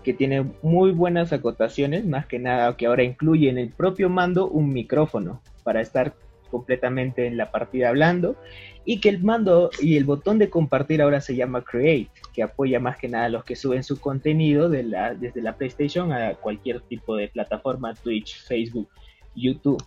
que 0.02 0.14
tiene 0.14 0.46
muy 0.62 0.92
buenas 0.92 1.34
acotaciones, 1.34 2.06
más 2.06 2.26
que 2.26 2.40
nada 2.40 2.78
que 2.78 2.86
ahora 2.86 3.04
incluye 3.04 3.50
en 3.50 3.58
el 3.58 3.68
propio 3.68 4.08
mando 4.08 4.48
un 4.48 4.72
micrófono 4.72 5.42
para 5.66 5.82
estar 5.82 6.14
completamente 6.50 7.28
en 7.28 7.36
la 7.36 7.52
partida 7.52 7.90
hablando 7.90 8.38
y 8.86 9.02
que 9.02 9.10
el 9.10 9.22
mando 9.22 9.72
y 9.82 9.98
el 9.98 10.06
botón 10.06 10.40
de 10.40 10.50
compartir 10.50 11.02
ahora 11.02 11.20
se 11.20 11.36
llama 11.36 11.66
Create, 11.66 12.12
que 12.34 12.44
apoya 12.44 12.80
más 12.80 12.96
que 12.96 13.10
nada 13.10 13.26
a 13.26 13.30
los 13.30 13.44
que 13.44 13.58
suben 13.58 13.84
su 13.84 14.00
contenido 14.00 14.70
desde 14.70 15.42
la 15.42 15.58
PlayStation 15.58 16.14
a 16.14 16.36
cualquier 16.36 16.80
tipo 16.80 17.18
de 17.18 17.28
plataforma, 17.28 17.94
Twitch, 17.94 18.42
Facebook, 18.48 18.88
YouTube. 19.36 19.84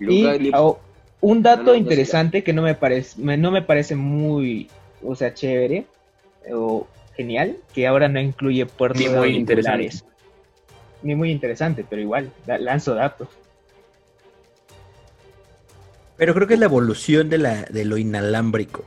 Y 0.00 0.52
un 1.20 1.42
dato 1.42 1.74
interesante 1.74 2.44
que 2.44 2.52
no 2.52 2.62
me 2.62 2.74
parece, 2.74 3.20
no 3.20 3.50
me 3.50 3.62
parece 3.62 3.96
muy, 3.96 4.68
o 5.02 5.14
sea, 5.16 5.34
chévere, 5.34 5.86
o 6.52 6.86
genial 7.16 7.56
que 7.74 7.86
ahora 7.86 8.08
no 8.08 8.20
incluye 8.20 8.66
puertos 8.66 9.00
Ni 9.00 9.08
muy 9.08 9.34
interesante. 9.34 9.90
Ni 11.02 11.14
muy 11.14 11.30
interesante, 11.30 11.84
pero 11.88 12.02
igual, 12.02 12.32
lanzo 12.46 12.94
datos. 12.94 13.28
Pero 16.16 16.34
creo 16.34 16.46
que 16.46 16.54
es 16.54 16.60
la 16.60 16.66
evolución 16.66 17.28
de, 17.28 17.38
la, 17.38 17.62
de 17.64 17.84
lo 17.84 17.98
inalámbrico. 17.98 18.84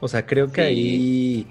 O 0.00 0.08
sea, 0.08 0.26
creo 0.26 0.50
que 0.50 0.62
ahí. 0.62 1.46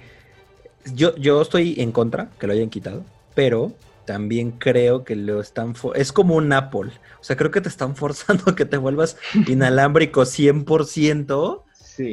Yo, 0.93 1.15
yo 1.17 1.41
estoy 1.41 1.75
en 1.77 1.91
contra 1.91 2.29
que 2.39 2.47
lo 2.47 2.53
hayan 2.53 2.69
quitado, 2.69 3.03
pero 3.35 3.71
también 4.09 4.53
creo 4.53 5.03
que 5.03 5.15
lo 5.15 5.39
están. 5.39 5.75
Es 5.93 6.11
como 6.11 6.35
un 6.35 6.51
Apple. 6.51 6.89
O 7.19 7.23
sea, 7.23 7.37
creo 7.37 7.51
que 7.51 7.61
te 7.61 7.69
están 7.69 7.95
forzando 7.95 8.49
a 8.49 8.55
que 8.55 8.65
te 8.65 8.77
vuelvas 8.77 9.17
inalámbrico 9.45 10.21
100%. 10.21 11.61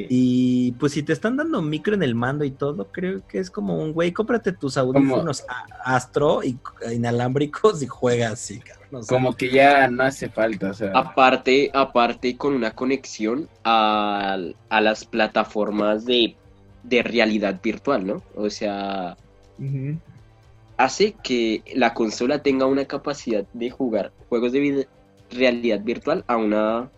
Y 0.09 0.73
pues 0.73 0.91
si 0.91 1.01
te 1.01 1.13
están 1.13 1.37
dando 1.37 1.59
micro 1.63 1.95
en 1.95 2.03
el 2.03 2.13
mando 2.13 2.43
y 2.43 2.51
todo, 2.51 2.91
creo 2.91 3.25
que 3.25 3.39
es 3.39 3.49
como 3.49 3.81
un 3.81 3.93
güey, 3.93 4.11
cómprate 4.11 4.51
tus 4.51 4.77
audífonos 4.77 5.45
Astro 5.83 6.43
y 6.43 6.59
inalámbricos 6.93 7.81
y 7.81 7.87
juega 7.87 8.29
así, 8.29 8.59
cabrón. 8.59 9.05
como 9.07 9.33
que 9.35 9.49
ya 9.49 9.87
no 9.87 10.03
hace 10.03 10.27
falta, 10.29 10.71
o 10.71 10.73
sea. 10.73 10.91
Aparte, 10.93 11.71
aparte 11.73 12.35
con 12.35 12.53
una 12.53 12.71
conexión 12.71 13.47
a, 13.63 14.37
las 14.69 15.05
plataformas 15.05 16.05
de, 16.05 16.35
realidad 16.83 17.59
virtual, 17.63 18.05
¿no? 18.05 18.21
O 18.35 18.49
sea, 18.49 19.15
hace 20.77 21.13
que 21.23 21.63
la 21.75 21.93
consola 21.93 22.41
tenga 22.41 22.65
una 22.65 22.85
capacidad 22.85 23.45
de 23.53 23.69
jugar 23.69 24.11
juegos 24.29 24.51
de 24.51 24.87
realidad 25.31 25.81
virtual 25.81 26.23
a 26.27 26.37
una 26.37 26.91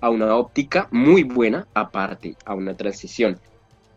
a 0.00 0.08
una 0.08 0.34
óptica 0.36 0.88
muy 0.90 1.24
buena, 1.24 1.66
aparte 1.74 2.34
a 2.44 2.54
una 2.54 2.74
transición 2.74 3.38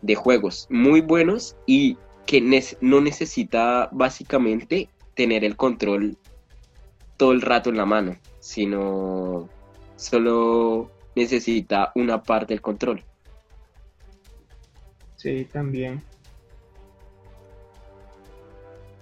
de 0.02 0.14
juegos 0.14 0.66
muy 0.68 1.00
buenos 1.00 1.56
y 1.66 1.96
que 2.26 2.40
no 2.80 3.00
necesita 3.00 3.88
básicamente 3.90 4.88
tener 5.14 5.44
el 5.44 5.56
control 5.56 6.18
todo 7.16 7.32
el 7.32 7.40
rato 7.40 7.70
en 7.70 7.76
la 7.76 7.86
mano, 7.86 8.16
sino 8.40 9.48
solo 9.96 10.90
necesita 11.14 11.92
una 11.94 12.22
parte 12.22 12.52
del 12.54 12.60
control. 12.60 13.02
Sí, 15.16 15.46
también. 15.50 16.02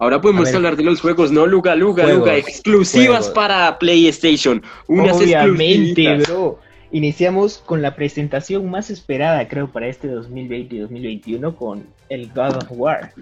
Ahora 0.02 0.20
podemos 0.20 0.52
hablar 0.52 0.74
de 0.74 0.82
los 0.82 1.00
juegos, 1.00 1.30
¿no? 1.30 1.46
Luga, 1.46 1.76
Luga, 1.76 2.04
Luga, 2.08 2.36
exclusivas 2.36 3.30
para 3.30 3.78
PlayStation. 3.78 4.60
Unas 4.88 5.16
Obviamente, 5.16 6.16
bro. 6.16 6.58
Iniciamos 6.90 7.58
con 7.64 7.82
la 7.82 7.94
presentación 7.94 8.68
más 8.68 8.90
esperada, 8.90 9.46
creo, 9.46 9.70
para 9.70 9.86
este 9.86 10.08
2020 10.08 10.74
y 10.74 10.78
2021 10.80 11.54
con 11.54 11.86
el 12.08 12.32
God 12.34 12.56
of 12.56 12.64
War. 12.70 13.12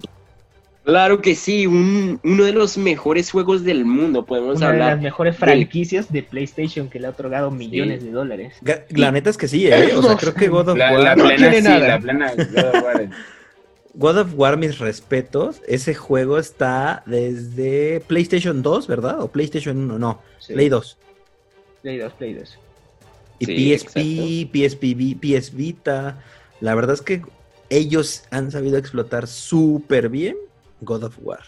Claro 0.83 1.21
que 1.21 1.35
sí, 1.35 1.67
uno 1.67 2.45
de 2.45 2.53
los 2.55 2.79
mejores 2.79 3.31
juegos 3.31 3.63
del 3.63 3.85
mundo, 3.85 4.25
podemos 4.25 4.63
hablar. 4.63 4.75
Una 4.75 4.85
de 4.87 4.91
las 4.93 5.03
mejores 5.03 5.37
franquicias 5.37 6.11
de 6.11 6.23
PlayStation 6.23 6.89
que 6.89 6.99
le 6.99 7.09
ha 7.09 7.11
otorgado 7.11 7.51
millones 7.51 8.03
de 8.03 8.11
dólares. 8.11 8.55
La 8.89 9.13
neta 9.13 9.29
es 9.29 9.37
que 9.37 9.49
sí, 9.49 9.67
¿eh? 9.67 9.95
O 9.95 10.03
sea, 10.03 10.17
creo 10.19 10.33
que 10.33 10.49
God 10.49 10.71
of 10.71 10.79
War... 10.79 11.19
no 11.19 11.29
tiene 11.29 11.61
nada. 11.61 11.99
God 11.99 12.75
of 12.75 12.83
War. 12.83 13.11
God 13.95 14.19
of 14.19 14.35
War, 14.35 14.57
mis 14.57 14.79
respetos, 14.79 15.61
ese 15.67 15.95
juego 15.95 16.39
está 16.39 17.03
desde 17.07 18.01
PlayStation 18.07 18.63
2, 18.63 18.87
¿verdad? 18.87 19.21
O 19.21 19.29
PlayStation 19.29 19.77
1, 19.79 19.99
no, 19.99 20.23
Play 20.47 20.69
2. 20.69 20.99
Play 21.83 21.99
2, 21.99 22.13
Play 22.15 22.35
2. 22.35 22.59
Y 23.41 23.47
PSP, 23.47 24.51
PSP, 24.53 25.17
PS 25.21 25.55
Vita. 25.55 26.23
La 26.61 26.75
verdad 26.75 26.95
es 26.95 27.03
que 27.03 27.23
ellos 27.71 28.25
han 28.31 28.51
sabido 28.51 28.77
explotar 28.77 29.27
súper 29.27 30.09
bien 30.09 30.37
God 30.83 31.05
of 31.05 31.19
War. 31.23 31.41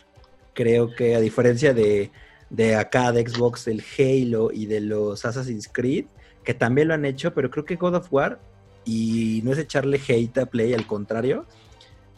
Creo 0.54 0.94
que 0.94 1.14
a 1.14 1.20
diferencia 1.20 1.74
de, 1.74 2.10
de 2.50 2.76
acá 2.76 3.12
de 3.12 3.28
Xbox, 3.28 3.64
del 3.66 3.82
Halo 3.98 4.50
y 4.52 4.66
de 4.66 4.80
los 4.80 5.24
Assassin's 5.24 5.68
Creed, 5.68 6.06
que 6.44 6.54
también 6.54 6.88
lo 6.88 6.94
han 6.94 7.04
hecho, 7.04 7.34
pero 7.34 7.50
creo 7.50 7.64
que 7.64 7.76
God 7.76 7.96
of 7.96 8.12
War, 8.12 8.40
y 8.84 9.40
no 9.44 9.52
es 9.52 9.58
echarle 9.58 10.00
hate 10.06 10.38
a 10.38 10.46
Play, 10.46 10.74
al 10.74 10.86
contrario, 10.86 11.46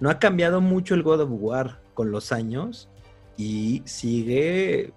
no 0.05 0.11
ha 0.11 0.19
cambiado 0.19 0.61
mucho 0.61 0.95
el 0.95 1.03
God 1.03 1.23
of 1.23 1.31
War 1.33 1.79
con 1.95 2.11
los 2.11 2.31
años 2.31 2.91
y 3.39 3.81
sigue 3.87 4.93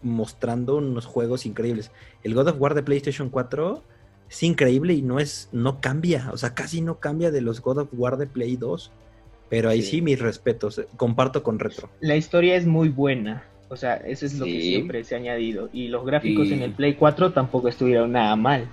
mostrando 0.00 0.76
unos 0.76 1.04
juegos 1.04 1.44
increíbles. 1.44 1.90
El 2.24 2.32
God 2.32 2.48
of 2.48 2.56
War 2.58 2.72
de 2.72 2.82
PlayStation 2.82 3.28
4 3.28 3.82
es 4.30 4.42
increíble 4.42 4.94
y 4.94 5.02
no 5.02 5.20
es, 5.20 5.50
no 5.52 5.82
cambia, 5.82 6.30
o 6.32 6.38
sea, 6.38 6.54
casi 6.54 6.80
no 6.80 6.98
cambia 6.98 7.30
de 7.30 7.42
los 7.42 7.60
God 7.60 7.80
of 7.80 7.88
War 7.92 8.16
de 8.16 8.26
Play 8.26 8.56
2. 8.56 8.90
Pero 9.50 9.68
ahí 9.68 9.82
sí, 9.82 10.00
mis 10.00 10.18
respetos, 10.18 10.78
eh, 10.78 10.86
comparto 10.96 11.42
con 11.42 11.58
Retro. 11.58 11.90
La 12.00 12.16
historia 12.16 12.56
es 12.56 12.64
muy 12.64 12.88
buena, 12.88 13.44
o 13.68 13.76
sea, 13.76 13.96
eso 13.96 14.24
es 14.24 14.38
lo 14.38 14.46
que 14.46 14.62
siempre 14.62 15.04
se 15.04 15.14
ha 15.14 15.18
añadido. 15.18 15.68
Y 15.74 15.88
los 15.88 16.06
gráficos 16.06 16.50
en 16.50 16.62
el 16.62 16.72
Play 16.72 16.94
4 16.94 17.34
tampoco 17.34 17.68
estuvieron 17.68 18.12
nada 18.12 18.34
mal. 18.36 18.66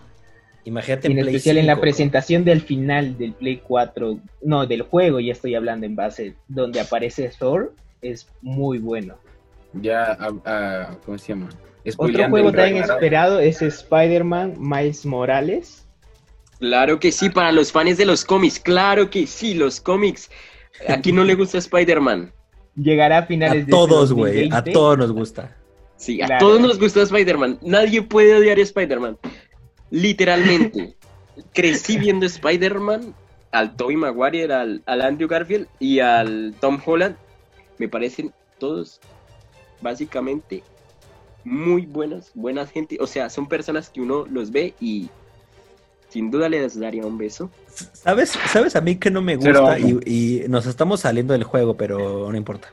Imagínate 0.65 1.07
en, 1.07 1.19
especial 1.19 1.57
en 1.57 1.67
la 1.67 1.79
presentación 1.79 2.43
del 2.43 2.61
final 2.61 3.17
del 3.17 3.33
Play 3.33 3.61
4, 3.65 4.19
no, 4.43 4.65
del 4.65 4.81
juego, 4.83 5.19
ya 5.19 5.31
estoy 5.31 5.55
hablando 5.55 5.85
en 5.85 5.95
base, 5.95 6.35
donde 6.47 6.79
aparece 6.79 7.31
Thor, 7.37 7.73
es 8.01 8.27
muy 8.41 8.77
bueno. 8.77 9.15
Ya, 9.73 10.17
¿cómo 11.05 11.17
se 11.17 11.29
llama? 11.29 11.49
Otro 11.97 12.29
juego 12.29 12.51
tan 12.51 12.75
esperado 12.75 13.39
es 13.39 13.61
Spider-Man 13.61 14.55
Miles 14.59 15.05
Morales. 15.05 15.85
Claro 16.59 16.99
que 16.99 17.11
sí, 17.11 17.29
para 17.29 17.51
los 17.51 17.71
fans 17.71 17.97
de 17.97 18.05
los 18.05 18.25
cómics, 18.25 18.59
claro 18.59 19.09
que 19.09 19.25
sí, 19.25 19.53
los 19.53 19.79
cómics. 19.79 20.29
Aquí 20.87 21.11
no 21.11 21.23
le 21.23 21.35
gusta 21.35 21.57
Spider-Man. 21.57 22.33
Llegará 22.75 23.19
a 23.19 23.23
finales 23.23 23.63
a 23.63 23.65
de 23.65 23.71
todos, 23.71 24.11
güey, 24.11 24.49
a 24.51 24.63
todos 24.63 24.97
nos 24.97 25.11
gusta. 25.11 25.55
Sí, 25.95 26.21
a 26.21 26.37
todos 26.37 26.61
nos 26.61 26.79
gusta 26.79 27.01
Spider-Man. 27.01 27.59
Nadie 27.61 28.01
puede 28.01 28.35
odiar 28.35 28.57
a 28.57 28.61
Spider-Man. 28.61 29.17
Literalmente. 29.91 30.95
Crecí 31.53 31.97
viendo 31.97 32.25
Spider-Man, 32.25 33.13
al 33.51 33.75
Tobey 33.75 33.95
Maguire, 33.95 34.53
al, 34.53 34.83
al 34.85 35.01
Andrew 35.01 35.27
Garfield 35.27 35.67
y 35.79 35.99
al 35.99 36.53
Tom 36.59 36.79
Holland. 36.85 37.15
Me 37.77 37.87
parecen 37.87 38.33
todos 38.57 38.99
básicamente 39.81 40.63
muy 41.43 41.85
buenas, 41.85 42.31
buenas 42.33 42.69
gente, 42.71 42.97
o 42.99 43.07
sea, 43.07 43.29
son 43.29 43.47
personas 43.47 43.89
que 43.89 44.01
uno 44.01 44.25
los 44.29 44.51
ve 44.51 44.73
y 44.79 45.09
sin 46.09 46.31
duda 46.31 46.49
les 46.49 46.79
daría 46.79 47.05
un 47.05 47.17
beso. 47.17 47.49
¿Sabes, 47.93 48.37
¿Sabes 48.51 48.75
a 48.75 48.81
mí 48.81 48.95
que 48.97 49.11
no 49.11 49.21
me 49.21 49.35
gusta? 49.35 49.79
Y, 49.79 50.43
nos 50.49 50.65
estamos 50.65 51.01
saliendo 51.01 51.33
del 51.33 51.43
juego, 51.43 51.77
pero 51.77 52.31
no 52.31 52.37
importa. 52.37 52.69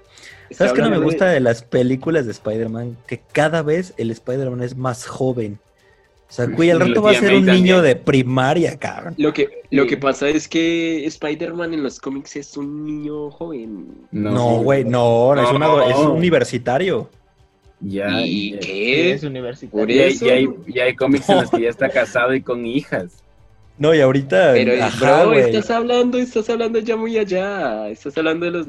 ¿Sabes 0.51 0.73
qué 0.73 0.81
no 0.81 0.91
me 0.91 0.99
gusta 0.99 1.27
de 1.27 1.41
las 1.41 1.63
películas 1.63 2.25
de 2.25 2.33
Spider-Man? 2.33 2.97
Que 3.07 3.21
cada 3.33 3.63
vez 3.63 3.95
el 3.97 4.11
Spider-Man 4.11 4.63
es 4.63 4.77
más 4.77 5.07
joven. 5.07 5.59
O 6.29 6.33
sea, 6.33 6.47
güey, 6.47 6.71
al 6.71 6.81
rato 6.81 7.03
va 7.03 7.13
a 7.13 7.15
ser 7.15 7.35
un 7.35 7.47
niño 7.47 7.81
de 7.83 7.95
primaria, 7.95 8.77
cabrón. 8.77 9.15
Lo 9.17 9.33
que, 9.33 9.63
lo 9.71 9.87
que 9.87 9.97
pasa 9.97 10.29
es 10.29 10.49
que 10.49 11.07
Spider-Man 11.07 11.73
en 11.73 11.85
los 11.85 12.01
cómics 12.01 12.35
es 12.37 12.57
un 12.57 12.85
niño 12.85 13.31
joven. 13.31 13.87
No, 14.11 14.63
güey, 14.63 14.85
no, 14.85 15.35
Es, 15.35 15.49
es, 15.91 15.97
un 15.97 16.11
universitario. 16.11 17.09
Ya, 17.81 18.23
¿Y 18.25 18.59
qué? 18.59 19.13
Es 19.13 19.23
universitario. 19.23 20.11
Ya, 20.11 20.33
hay, 20.33 20.49
ya 20.67 20.85
hay 20.85 20.97
cómics 20.97 21.29
en 21.29 21.37
los 21.43 21.51
que 21.51 21.63
ya 21.63 21.69
está 21.69 21.89
casado 21.91 22.35
y 22.35 22.43
con 22.43 22.67
hijas. 22.67 23.23
No, 23.79 23.95
y 23.95 24.01
ahorita. 24.01 24.53
Pero, 24.53 24.83
ajá, 24.83 25.35
estás 25.37 25.71
hablando, 25.71 26.19
estás 26.19 26.49
hablando 26.51 26.79
ya 26.81 26.97
muy 26.97 27.19
allá. 27.19 27.89
Estás 27.89 28.17
hablando 28.19 28.47
de 28.47 28.53
los 28.53 28.67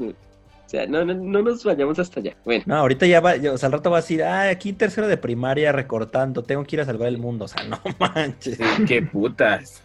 o 0.68 0.70
sea, 0.70 0.86
no, 0.86 1.02
no, 1.02 1.14
no, 1.14 1.40
nos 1.40 1.64
vayamos 1.64 1.98
hasta 1.98 2.20
allá. 2.20 2.36
Bueno. 2.44 2.62
No, 2.66 2.74
ahorita 2.76 3.06
ya 3.06 3.20
va, 3.20 3.36
o 3.50 3.56
sea, 3.56 3.68
al 3.68 3.72
rato 3.72 3.90
va 3.90 3.96
a 3.96 4.00
decir, 4.02 4.22
ah, 4.22 4.50
aquí 4.50 4.74
tercero 4.74 5.08
de 5.08 5.16
primaria 5.16 5.72
recortando, 5.72 6.42
tengo 6.42 6.62
que 6.64 6.76
ir 6.76 6.82
a 6.82 6.84
salvar 6.84 7.08
el 7.08 7.16
mundo. 7.16 7.46
O 7.46 7.48
sea, 7.48 7.64
no 7.64 7.80
manches. 7.98 8.58
qué 8.86 9.00
putas. 9.00 9.82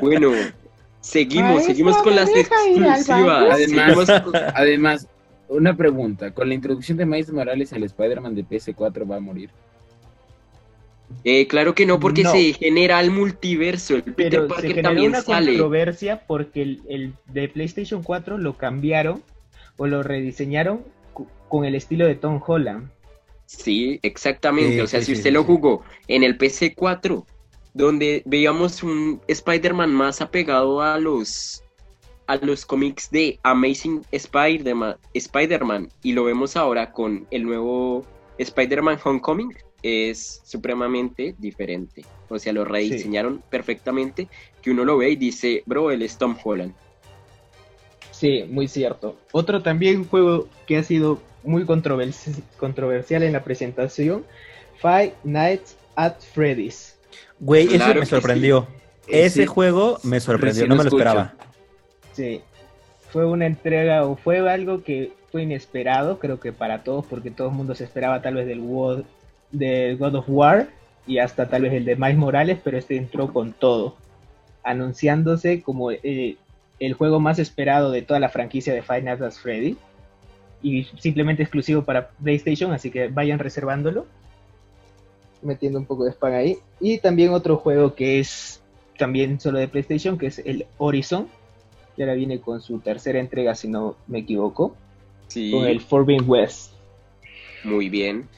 Bueno, 0.00 0.32
seguimos, 1.00 1.64
seguimos 1.64 1.96
con 1.98 2.16
las 2.16 2.28
exclusivas. 2.30 3.08
Además, 3.08 4.10
además, 4.52 5.08
una 5.46 5.76
pregunta, 5.76 6.32
con 6.32 6.48
la 6.48 6.54
introducción 6.56 6.98
de 6.98 7.06
Miles 7.06 7.30
Morales, 7.30 7.72
el 7.72 7.84
Spider-Man 7.84 8.34
de 8.34 8.44
PS4 8.44 9.08
va 9.08 9.18
a 9.18 9.20
morir. 9.20 9.50
Eh, 11.22 11.46
claro 11.46 11.72
que 11.76 11.86
no, 11.86 12.00
porque 12.00 12.24
se 12.24 12.52
genera 12.54 12.98
el 12.98 13.12
multiverso. 13.12 13.94
El 13.94 14.02
Peter 14.02 14.48
Parker 14.48 14.60
se 14.60 14.68
generó 14.74 14.88
también 14.88 15.10
una 15.10 15.22
controversia 15.22 16.22
porque 16.26 16.62
el, 16.62 16.82
el 16.88 17.14
de 17.26 17.48
PlayStation 17.48 18.02
4 18.02 18.38
lo 18.38 18.54
cambiaron 18.54 19.22
o 19.76 19.86
lo 19.86 20.02
rediseñaron 20.02 20.82
con 21.48 21.64
el 21.64 21.74
estilo 21.74 22.06
de 22.06 22.14
Tom 22.14 22.40
Holland. 22.44 22.90
Sí, 23.46 24.00
exactamente. 24.02 24.82
o 24.82 24.86
sea, 24.86 25.02
si 25.02 25.12
usted 25.12 25.32
lo 25.32 25.44
jugó 25.44 25.82
en 26.08 26.24
el 26.24 26.36
PC4, 26.36 27.24
donde 27.74 28.22
veíamos 28.24 28.82
un 28.82 29.20
Spider-Man 29.28 29.92
más 29.92 30.20
apegado 30.20 30.80
a 30.80 30.98
los 30.98 31.62
a 32.26 32.36
los 32.36 32.66
cómics 32.66 33.10
de 33.10 33.38
Amazing 33.44 34.04
Spider-Man 34.10 34.96
Spider 35.14 35.60
y 36.02 36.12
lo 36.12 36.24
vemos 36.24 36.56
ahora 36.56 36.92
con 36.92 37.24
el 37.30 37.44
nuevo 37.44 38.04
Spider-Man 38.38 38.98
Homecoming, 39.04 39.54
es 39.82 40.40
supremamente 40.44 41.36
diferente. 41.38 42.04
O 42.28 42.38
sea, 42.38 42.52
lo 42.52 42.64
rediseñaron 42.64 43.42
perfectamente, 43.48 44.28
que 44.60 44.70
uno 44.70 44.84
lo 44.84 44.98
ve 44.98 45.10
y 45.10 45.16
dice, 45.16 45.62
bro, 45.66 45.90
él 45.90 46.02
es 46.02 46.18
Tom 46.18 46.36
Holland. 46.42 46.74
Sí, 48.18 48.46
muy 48.48 48.66
cierto. 48.66 49.14
Otro 49.30 49.62
también 49.62 50.06
juego 50.06 50.48
que 50.66 50.78
ha 50.78 50.82
sido 50.82 51.20
muy 51.44 51.66
controversial 51.66 53.22
en 53.22 53.32
la 53.32 53.44
presentación, 53.44 54.24
Five 54.80 55.12
Nights 55.22 55.76
at 55.96 56.14
Freddy's. 56.32 56.96
Güey, 57.40 57.74
eso 57.74 57.94
me 57.94 58.06
sorprendió. 58.06 58.66
Ese 59.06 59.46
juego 59.46 59.98
me 60.02 60.18
sorprendió, 60.20 60.66
no 60.66 60.76
me 60.76 60.84
lo 60.84 60.88
esperaba. 60.88 61.34
Sí, 62.14 62.40
fue 63.10 63.26
una 63.26 63.44
entrega 63.44 64.04
o 64.04 64.16
fue 64.16 64.38
algo 64.48 64.82
que 64.82 65.12
fue 65.30 65.42
inesperado, 65.42 66.18
creo 66.18 66.40
que 66.40 66.54
para 66.54 66.82
todos, 66.84 67.04
porque 67.04 67.30
todo 67.30 67.48
el 67.48 67.54
mundo 67.54 67.74
se 67.74 67.84
esperaba 67.84 68.22
tal 68.22 68.36
vez 68.36 68.46
del 68.46 68.62
God, 68.62 69.02
del 69.52 69.98
God 69.98 70.14
of 70.14 70.24
War 70.26 70.68
y 71.06 71.18
hasta 71.18 71.50
tal 71.50 71.62
vez 71.62 71.74
el 71.74 71.84
de 71.84 71.96
Miles 71.96 72.16
Morales, 72.16 72.58
pero 72.64 72.78
este 72.78 72.96
entró 72.96 73.30
con 73.30 73.52
todo, 73.52 73.96
anunciándose 74.64 75.60
como 75.60 75.90
eh, 75.90 76.38
el 76.78 76.94
juego 76.94 77.20
más 77.20 77.38
esperado 77.38 77.90
de 77.90 78.02
toda 78.02 78.20
la 78.20 78.28
franquicia 78.28 78.74
de 78.74 78.82
Five 78.82 79.02
Nights 79.02 79.22
at 79.22 79.32
Freddy 79.32 79.76
y 80.62 80.84
simplemente 80.98 81.42
exclusivo 81.42 81.82
para 81.82 82.08
PlayStation, 82.08 82.72
así 82.72 82.90
que 82.90 83.08
vayan 83.08 83.38
reservándolo. 83.38 84.06
Metiendo 85.42 85.78
un 85.78 85.86
poco 85.86 86.04
de 86.04 86.10
spam 86.10 86.32
ahí. 86.32 86.58
Y 86.80 86.98
también 86.98 87.30
otro 87.30 87.56
juego 87.56 87.94
que 87.94 88.18
es 88.18 88.60
también 88.98 89.38
solo 89.38 89.58
de 89.58 89.68
PlayStation, 89.68 90.18
que 90.18 90.26
es 90.26 90.38
el 90.40 90.66
Horizon. 90.78 91.28
Y 91.96 92.02
ahora 92.02 92.14
viene 92.14 92.40
con 92.40 92.60
su 92.60 92.80
tercera 92.80 93.20
entrega, 93.20 93.54
si 93.54 93.68
no 93.68 93.96
me 94.06 94.18
equivoco. 94.18 94.74
Sí. 95.28 95.50
Con 95.50 95.66
el 95.66 95.80
Forbidden 95.80 96.28
West. 96.28 96.72
Muy 97.64 97.88
bien. 97.88 98.28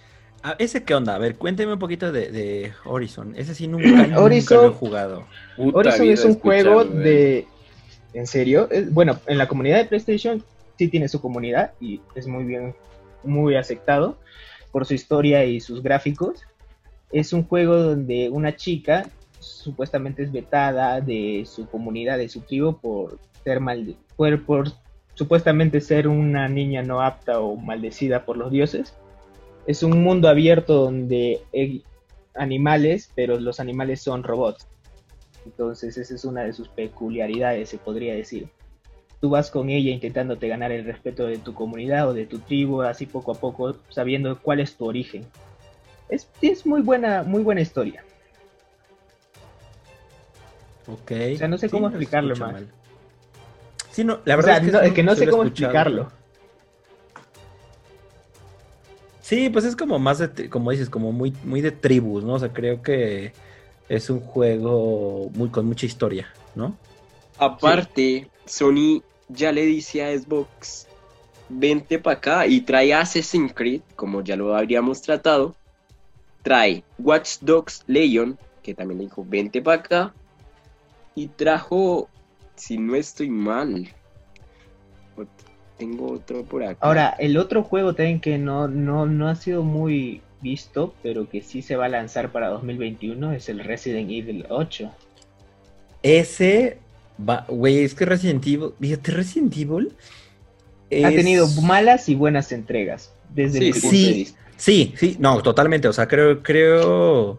Ah, 0.43 0.55
¿Ese 0.59 0.85
qué 0.85 0.95
onda? 0.95 1.15
A 1.15 1.19
ver, 1.19 1.37
cuénteme 1.37 1.73
un 1.73 1.79
poquito 1.79 2.13
de, 2.13 2.73
Horizon. 2.85 3.35
Ese 3.37 3.55
sí 3.55 3.67
nunca, 3.67 4.07
lo 4.07 4.29
he 4.29 4.71
jugado. 4.71 5.25
Horizon 5.57 6.09
es 6.09 6.25
un 6.25 6.39
juego 6.39 6.85
de 6.85 7.47
en 8.13 8.27
serio. 8.27 8.69
bueno, 8.91 9.19
en 9.27 9.39
la 9.39 9.49
comunidad 9.49 9.79
de 9.79 9.85
PlayStation 9.85 10.43
sí 10.79 10.89
tiene 10.89 11.09
su 11.09 11.21
comunidad 11.21 11.73
y 11.81 12.01
es 12.15 12.27
muy 12.27 12.45
bien, 12.45 12.75
muy 13.23 13.57
aceptado 13.57 14.19
por 14.73 14.87
su 14.87 14.95
historia 14.95 15.45
y 15.45 15.61
sus 15.61 15.83
gráficos. 15.83 16.43
Es 17.11 17.33
un 17.33 17.45
juego 17.45 17.77
donde 17.77 18.29
una 18.29 18.55
chica 18.57 19.09
supuestamente 19.41 20.23
es 20.23 20.33
vetada 20.33 21.01
de 21.01 21.45
su 21.47 21.69
comunidad, 21.69 22.19
de 22.19 22.29
su 22.29 22.41
tribu, 22.41 22.79
por 22.79 23.19
ser 23.45 23.61
mal, 23.61 23.97
por, 24.17 24.45
por 24.45 24.73
supuestamente 25.15 25.81
ser 25.81 26.07
una 26.07 26.49
niña 26.49 26.83
no 26.83 27.01
apta 27.01 27.41
o 27.41 27.57
maldecida 27.57 28.25
por 28.25 28.37
los 28.37 28.51
dioses. 28.51 28.95
Es 29.67 29.83
un 29.83 30.03
mundo 30.03 30.29
abierto 30.29 30.75
donde 30.75 31.41
hay 31.53 31.83
animales, 32.35 33.11
pero 33.15 33.39
los 33.39 33.61
animales 33.61 34.01
son 34.01 34.23
robots. 34.23 34.67
Entonces 35.49 35.97
esa 35.97 36.15
es 36.15 36.25
una 36.27 36.43
de 36.43 36.53
sus 36.53 36.69
peculiaridades, 36.69 37.71
se 37.71 37.79
podría 37.79 38.15
decir. 38.15 38.49
Tú 39.21 39.31
vas 39.31 39.51
con 39.51 39.71
ella 39.71 39.91
intentándote 39.91 40.47
ganar 40.47 40.73
el 40.73 40.85
respeto 40.85 41.27
de 41.27 41.39
tu 41.39 41.55
comunidad 41.55 42.09
o 42.09 42.15
de 42.15 42.27
tu 42.27 42.39
tribu, 42.39 42.83
así 42.83 43.07
poco 43.07 43.33
a 43.33 43.35
poco, 43.35 43.77
sabiendo 43.89 44.39
cuál 44.41 44.61
es 44.61 44.77
tu 44.77 44.85
origen. 44.85 45.27
Es, 46.11 46.29
es 46.43 46.67
muy 46.67 46.83
buena, 46.83 47.23
muy 47.23 47.43
buena 47.43 47.63
historia. 47.63 48.05
Ok. 50.87 51.13
O 51.35 51.37
sea, 51.39 51.49
no 51.49 51.57
sé 51.57 51.71
cómo 51.71 51.89
explicarlo 51.89 52.37
más. 52.37 52.63
Sí, 53.91 54.05
no, 54.05 54.21
la 54.27 54.37
verdad 54.37 54.63
es, 54.85 54.93
que 54.93 55.03
no, 55.03 55.17
sé 55.17 55.29
cómo 55.29 55.45
explicarlo. 55.45 56.13
Sí, 59.23 59.49
pues 59.49 59.65
es 59.65 59.75
como 59.75 59.99
más 59.99 60.19
de, 60.19 60.51
como 60.51 60.71
dices, 60.71 60.91
como 60.91 61.11
muy, 61.11 61.35
muy 61.43 61.63
de 61.63 61.73
tribus, 61.73 62.23
¿no? 62.23 62.35
O 62.35 62.39
sea, 62.39 62.53
creo 62.53 62.83
que 62.83 63.33
es 63.89 64.11
un 64.11 64.21
juego 64.21 65.31
muy 65.35 65.49
con 65.49 65.67
mucha 65.67 65.87
historia, 65.87 66.29
¿no? 66.55 66.77
Aparte, 67.39 68.29
Sony 68.45 69.03
ya 69.29 69.53
le 69.53 69.65
dice 69.65 70.05
a 70.05 70.19
Xbox, 70.19 70.87
vente 71.49 71.99
para 71.99 72.17
acá 72.19 72.47
y 72.47 72.61
trae 72.61 72.93
Assassin's 72.93 73.53
Creed, 73.55 73.81
como 73.97 74.23
ya 74.23 74.37
lo 74.37 74.55
habríamos 74.57 75.03
tratado. 75.03 75.55
Trae 76.43 76.83
Watch 76.99 77.39
Dogs 77.41 77.83
Legion, 77.87 78.39
que 78.63 78.75
también 78.75 78.99
le 78.99 79.05
dijo, 79.05 79.25
vente 79.27 79.63
para 79.63 79.81
acá. 79.81 80.15
Y 81.15 81.29
trajo, 81.29 82.09
si 82.57 82.79
no 82.79 82.95
estoy 82.95 83.29
mal, 83.29 83.89
tengo 85.79 86.13
otro 86.13 86.45
por 86.45 86.63
acá. 86.63 86.79
Ahora, 86.81 87.11
el 87.19 87.37
otro 87.37 87.63
juego 87.63 87.95
también 87.95 88.21
que 88.21 88.39
no, 88.39 88.69
no, 88.69 89.07
no 89.07 89.29
ha 89.29 89.35
sido 89.35 89.63
muy 89.63 90.23
visto, 90.41 90.95
pero 91.03 91.29
que 91.29 91.43
sí 91.43 91.63
se 91.63 91.77
va 91.77 91.87
a 91.87 91.89
lanzar 91.89 92.33
para 92.33 92.49
2021 92.49 93.33
es 93.33 93.49
el 93.49 93.61
Resident 93.61 94.11
Evil 94.11 94.47
8. 94.49 94.91
Ese, 96.03 96.79
va, 97.29 97.45
güey, 97.49 97.79
es 97.79 97.95
que 97.95 98.05
Resident 98.05 98.47
Evil, 98.47 98.71
fíjate, 98.81 99.13
Resident 99.13 99.57
Evil 99.57 99.93
ha 101.05 101.11
tenido 101.11 101.47
malas 101.63 102.09
y 102.09 102.15
buenas 102.15 102.53
entregas 102.53 103.13
desde 103.35 103.69
el 103.69 103.75
sí, 103.75 104.35
sí, 104.57 104.95
sí, 104.97 105.17
no, 105.19 105.43
totalmente, 105.43 105.89
o 105.89 105.93
sea, 105.93 106.09
creo, 106.09 106.43
creo 106.43 107.39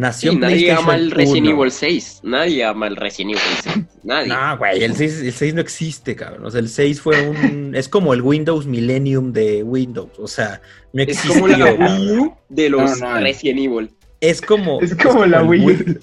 Nació 0.00 0.32
nadie 0.32 0.72
ama 0.72 0.94
el 0.94 1.10
Resident 1.10 1.48
Evil 1.48 1.70
6. 1.70 2.20
Nadie 2.22 2.64
ama 2.64 2.86
el 2.86 2.96
Resident 2.96 3.36
Evil 3.36 3.58
6. 3.62 3.86
Nadie. 4.02 4.28
No, 4.28 4.56
güey, 4.56 4.82
el 4.82 4.96
6, 4.96 5.20
el 5.20 5.32
6 5.32 5.54
no 5.54 5.60
existe, 5.60 6.16
cabrón. 6.16 6.46
O 6.46 6.50
sea, 6.50 6.60
el 6.60 6.70
6 6.70 7.02
fue 7.02 7.28
un. 7.28 7.74
es 7.76 7.86
como 7.86 8.14
el 8.14 8.22
Windows 8.22 8.64
Millennium 8.64 9.30
de 9.34 9.62
Windows. 9.62 10.18
O 10.18 10.26
sea, 10.26 10.62
no 10.94 11.02
existe. 11.02 11.28
Es 11.28 11.34
como 11.34 11.48
la 11.48 11.74
Wii 11.74 12.18
U 12.18 12.34
de 12.48 12.70
los 12.70 12.98
Resident 12.98 13.58
Evil. 13.58 13.90
Es 14.22 14.40
como. 14.40 14.80
Es 14.80 14.94
como 14.94 15.26
la 15.26 15.42
Wii 15.42 15.66
U. 15.66 15.98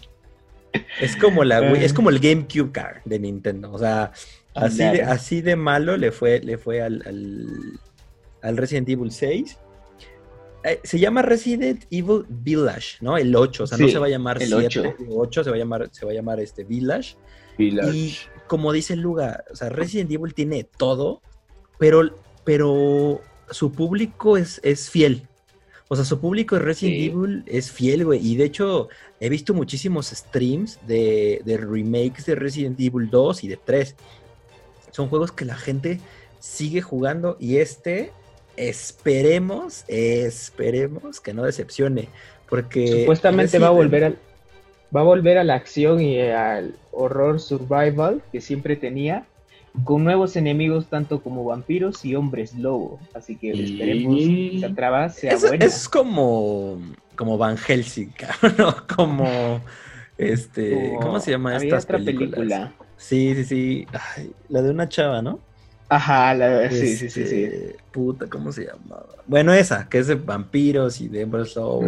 Es 1.01 1.15
como 1.15 1.43
la 1.43 1.59
Wii, 1.59 1.83
es 1.83 1.91
como 1.91 2.11
el 2.11 2.19
GameCube 2.19 2.71
car 2.71 3.01
de 3.03 3.17
Nintendo. 3.17 3.71
O 3.71 3.79
sea, 3.79 4.11
así, 4.53 4.83
de, 4.83 5.01
así 5.01 5.41
de 5.41 5.55
malo 5.55 5.97
le 5.97 6.11
fue, 6.11 6.39
le 6.41 6.59
fue 6.59 6.83
al, 6.83 7.01
al, 7.03 7.47
al 8.43 8.57
Resident 8.57 8.89
Evil 8.89 9.11
6. 9.11 9.57
Eh, 10.63 10.79
se 10.83 10.99
llama 10.99 11.21
Resident 11.21 11.85
Evil 11.91 12.25
Village, 12.27 12.97
¿no? 13.01 13.17
El 13.17 13.35
8, 13.35 13.63
o 13.63 13.67
sea, 13.67 13.77
no 13.77 13.87
se 13.87 13.99
va 13.99 14.07
a 14.07 14.09
llamar 14.09 14.41
el 14.41 14.49
7, 14.49 14.95
8. 15.09 15.43
se 15.43 15.49
va 15.49 15.55
a 15.55 15.59
llamar, 15.59 15.89
se 15.91 16.05
va 16.05 16.11
a 16.11 16.15
llamar 16.15 16.39
este 16.39 16.63
Village. 16.63 17.15
Village. 17.57 17.97
Y 17.97 18.17
como 18.47 18.71
dice 18.71 18.95
Luga, 18.95 19.43
o 19.51 19.55
sea, 19.55 19.69
Resident 19.69 20.11
Evil 20.11 20.33
tiene 20.33 20.63
todo, 20.63 21.21
pero, 21.77 22.09
pero 22.43 23.21
su 23.51 23.71
público 23.71 24.37
es, 24.37 24.59
es 24.63 24.89
fiel. 24.89 25.27
O 25.89 25.95
sea, 25.95 26.03
su 26.03 26.19
público 26.19 26.55
de 26.55 26.61
Resident 26.61 27.13
Evil 27.13 27.43
es 27.45 27.71
fiel, 27.71 28.03
güey. 28.03 28.25
Y 28.25 28.35
de 28.35 28.45
hecho, 28.45 28.89
he 29.21 29.29
visto 29.29 29.53
muchísimos 29.53 30.07
streams 30.07 30.79
de, 30.85 31.41
de, 31.45 31.57
remakes 31.57 32.25
de 32.25 32.35
Resident 32.35 32.77
Evil 32.79 33.09
2 33.09 33.43
y 33.45 33.47
de 33.47 33.57
3. 33.57 33.95
Son 34.91 35.07
juegos 35.07 35.31
que 35.31 35.45
la 35.45 35.55
gente 35.55 36.01
sigue 36.39 36.81
jugando 36.81 37.37
y 37.39 37.57
este, 37.57 38.11
esperemos, 38.57 39.85
esperemos 39.87 41.21
que 41.21 41.33
no 41.33 41.43
decepcione. 41.43 42.09
Porque 42.49 43.01
supuestamente 43.01 43.59
va 43.59 43.67
a 43.67 43.71
volver 43.71 44.03
al, 44.03 44.17
va 44.95 45.01
a 45.01 45.03
volver 45.03 45.37
a 45.37 45.43
la 45.43 45.55
acción 45.55 46.01
y 46.01 46.19
al 46.19 46.75
horror 46.91 47.39
survival 47.39 48.21
que 48.31 48.41
siempre 48.41 48.75
tenía 48.75 49.25
con 49.83 50.03
nuevos 50.03 50.35
enemigos 50.35 50.87
tanto 50.87 51.21
como 51.21 51.43
vampiros 51.43 52.03
y 52.03 52.15
hombres 52.15 52.55
lobo. 52.55 52.99
Así 53.13 53.35
que 53.35 53.51
esperemos 53.51 54.17
que 54.17 54.57
la 54.59 54.73
traba 54.73 55.09
sea 55.09 55.33
es, 55.33 55.41
buena. 55.41 55.65
Es 55.65 55.87
como, 55.87 56.79
como 57.15 57.37
Van 57.37 57.57
Helsing, 57.57 58.13
¿no? 58.57 58.75
Como 58.95 59.61
este, 60.17 60.93
¿cómo 60.99 61.19
se 61.19 61.31
llama 61.31 61.57
esta 61.57 61.97
película? 61.97 62.73
Sí, 62.97 63.35
sí, 63.35 63.43
sí. 63.45 63.87
la 64.49 64.61
de 64.63 64.71
una 64.71 64.89
chava, 64.89 65.21
¿no? 65.21 65.39
Ajá, 65.89 66.33
la, 66.33 66.69
sí, 66.69 66.97
sí, 66.97 67.09
sí, 67.09 67.25
sí. 67.25 67.43
Este, 67.43 67.77
puta, 67.91 68.25
¿cómo 68.29 68.51
se 68.51 68.65
llamaba? 68.65 69.05
Bueno, 69.25 69.53
esa, 69.53 69.87
que 69.87 69.99
es 69.99 70.07
de 70.07 70.15
vampiros 70.15 70.99
y 70.99 71.07
de. 71.07 71.25
No, 71.25 71.85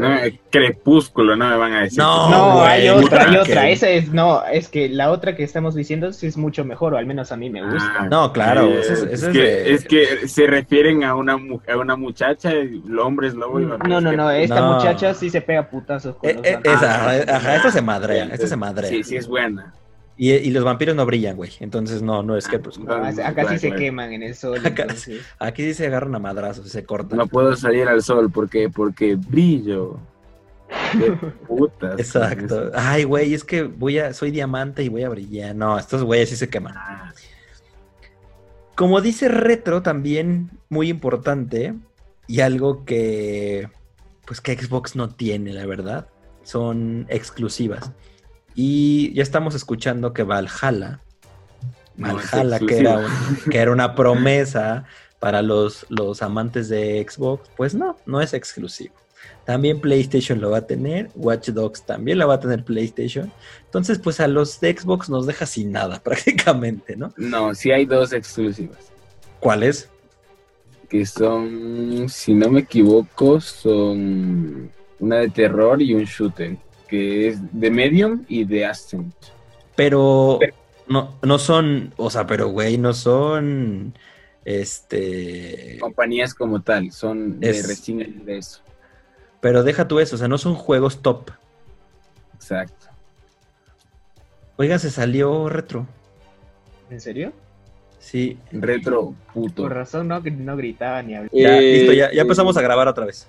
Crepúsculo, 0.49 1.35
no 1.35 1.49
me 1.49 1.57
van 1.57 1.73
a 1.73 1.81
decir. 1.81 1.99
No, 1.99 2.29
no 2.29 2.61
hay 2.61 2.87
otra, 2.87 3.29
hay 3.29 3.35
otra. 3.35 3.69
Esa 3.69 3.89
es, 3.89 4.13
no, 4.13 4.45
es 4.45 4.69
que 4.69 4.87
la 4.87 5.11
otra 5.11 5.35
que 5.35 5.43
estamos 5.43 5.75
diciendo 5.75 6.13
sí 6.13 6.27
es 6.27 6.37
mucho 6.37 6.63
mejor, 6.63 6.93
o 6.93 6.97
al 6.97 7.05
menos 7.05 7.33
a 7.33 7.37
mí 7.37 7.49
me 7.49 7.61
gusta. 7.61 7.93
Ah, 7.99 8.07
no, 8.09 8.31
claro. 8.31 8.69
es, 8.71 9.25
que, 9.27 9.73
es, 9.73 9.85
que, 9.85 10.27
se 10.29 10.47
refieren 10.47 11.03
a 11.03 11.15
una, 11.15 11.33
a 11.33 11.77
una 11.77 11.97
muchacha, 11.97 12.51
el 12.51 12.97
hombre 12.99 13.27
es 13.27 13.33
lobo 13.33 13.59
y 13.59 13.65
vampiros. 13.65 14.01
No, 14.01 14.11
no, 14.11 14.15
no, 14.15 14.31
esta 14.31 14.61
muchacha 14.61 15.13
sí 15.13 15.29
se 15.29 15.41
pega 15.41 15.69
putazos 15.69 16.15
con 16.15 16.29
eh, 16.29 16.35
los 16.35 16.45
eh, 16.45 16.59
esa, 16.63 17.35
ajá, 17.35 17.55
esta 17.57 17.71
se 17.71 17.81
madrea, 17.81 18.29
esta 18.31 18.47
se 18.47 18.55
madrea. 18.55 18.89
Sí, 18.89 19.03
sí 19.03 19.17
es 19.17 19.27
buena. 19.27 19.73
Y, 20.21 20.51
los 20.51 20.65
vampiros 20.65 20.97
no 20.97 21.05
brillan, 21.05 21.37
güey. 21.37 21.51
Entonces 21.61 22.01
no, 22.01 22.21
no 22.23 22.35
es 22.35 22.45
que 22.45 22.59
pues. 22.59 22.77
acá 23.23 23.47
sí 23.47 23.57
se 23.57 23.71
queman 23.71 24.11
en 24.11 24.21
el 24.21 24.35
sol. 24.35 24.59
aquí 25.39 25.63
sí 25.63 25.73
se 25.73 25.87
agarran 25.87 26.13
a 26.13 26.19
madrazos 26.19 26.65
y 26.65 26.69
se 26.69 26.83
cortan. 26.83 27.17
No 27.17 27.27
puedo 27.27 27.55
salir 27.55 27.87
al 27.87 28.03
sol 28.03 28.29
porque, 28.29 28.69
porque 28.69 29.15
brillo. 29.15 29.97
Qué 30.91 31.11
putas. 31.47 31.97
Exacto. 31.97 32.69
Ay, 32.75 33.05
güey, 33.05 33.33
es 33.33 33.45
que 33.45 33.63
voy 33.63 33.99
a, 33.99 34.13
soy 34.13 34.31
diamante 34.31 34.83
y 34.83 34.89
voy 34.89 35.03
a 35.03 35.09
brillar. 35.09 35.55
No, 35.55 35.79
estos 35.79 36.03
güeyes 36.03 36.27
sí 36.27 36.35
se 36.35 36.49
queman. 36.49 36.73
Ah. 36.75 37.13
Como 38.75 38.99
dice 38.99 39.29
Retro, 39.29 39.81
también 39.83 40.51
muy 40.67 40.89
importante, 40.89 41.75
y 42.27 42.41
algo 42.41 42.83
que 42.83 43.69
pues 44.25 44.41
que 44.41 44.53
Xbox 44.53 44.97
no 44.97 45.09
tiene, 45.09 45.53
la 45.53 45.65
verdad, 45.65 46.09
son 46.43 47.05
exclusivas. 47.07 47.93
Y 48.61 49.13
ya 49.13 49.23
estamos 49.23 49.55
escuchando 49.55 50.11
que 50.11 50.23
Valhalla, 50.23 50.99
Valhalla, 51.95 52.59
que, 52.59 52.77
era 52.77 53.07
que 53.49 53.57
era 53.57 53.71
una 53.71 53.95
promesa 53.95 54.83
para 55.17 55.41
los, 55.41 55.85
los 55.87 56.21
amantes 56.21 56.67
de 56.67 57.07
Xbox, 57.09 57.49
pues 57.55 57.73
no, 57.73 57.95
no 58.05 58.19
es 58.19 58.33
exclusivo. 58.33 58.93
También 59.45 59.79
PlayStation 59.79 60.41
lo 60.41 60.51
va 60.51 60.57
a 60.57 60.67
tener, 60.67 61.09
Watch 61.15 61.51
Dogs 61.51 61.85
también 61.85 62.17
la 62.17 62.25
va 62.25 62.33
a 62.33 62.39
tener 62.41 62.65
PlayStation. 62.65 63.31
Entonces, 63.63 63.97
pues 63.97 64.19
a 64.19 64.27
los 64.27 64.59
de 64.59 64.77
Xbox 64.77 65.07
nos 65.09 65.25
deja 65.25 65.45
sin 65.45 65.71
nada 65.71 65.97
prácticamente, 66.03 66.97
¿no? 66.97 67.13
No, 67.15 67.55
sí 67.55 67.71
hay 67.71 67.85
dos 67.85 68.11
exclusivas. 68.11 68.91
¿Cuáles? 69.39 69.89
Que 70.89 71.05
son, 71.05 72.09
si 72.09 72.33
no 72.33 72.49
me 72.49 72.59
equivoco, 72.59 73.39
son 73.39 74.69
una 74.99 75.15
de 75.19 75.29
terror 75.29 75.81
y 75.81 75.93
un 75.93 76.03
shooter 76.03 76.57
que 76.89 77.27
es 77.27 77.39
de 77.51 77.71
Medium 77.71 78.25
y 78.27 78.43
de 78.43 78.65
Ascent. 78.65 79.13
Pero 79.75 80.39
no, 80.87 81.15
no 81.21 81.39
son, 81.39 81.93
o 81.97 82.09
sea, 82.09 82.25
pero 82.27 82.49
güey, 82.49 82.77
no 82.77 82.93
son 82.93 83.93
este 84.43 85.77
compañías 85.79 86.33
como 86.33 86.61
tal, 86.61 86.91
son 86.91 87.39
de 87.39 87.51
recién 87.61 88.25
de 88.25 88.39
eso. 88.39 88.61
Pero 89.41 89.63
deja 89.63 89.87
tú 89.87 89.99
eso, 89.99 90.15
o 90.15 90.19
sea, 90.19 90.27
no 90.27 90.37
son 90.37 90.55
juegos 90.55 91.01
top. 91.01 91.31
Exacto. 92.33 92.87
Oiga, 94.57 94.79
se 94.79 94.89
salió 94.89 95.47
retro. 95.47 95.87
¿En 96.89 96.99
serio? 96.99 97.31
Sí. 97.99 98.37
Retro, 98.51 99.13
puto. 99.33 99.63
Por 99.63 99.73
razón 99.73 100.07
no, 100.07 100.19
no 100.19 100.57
gritaba 100.57 101.01
ni 101.03 101.15
hablaba. 101.15 101.31
Ya, 101.33 101.59
listo, 101.59 101.93
ya, 101.93 102.11
ya 102.11 102.21
empezamos 102.21 102.57
a 102.57 102.61
grabar 102.61 102.87
otra 102.87 103.05
vez. 103.05 103.27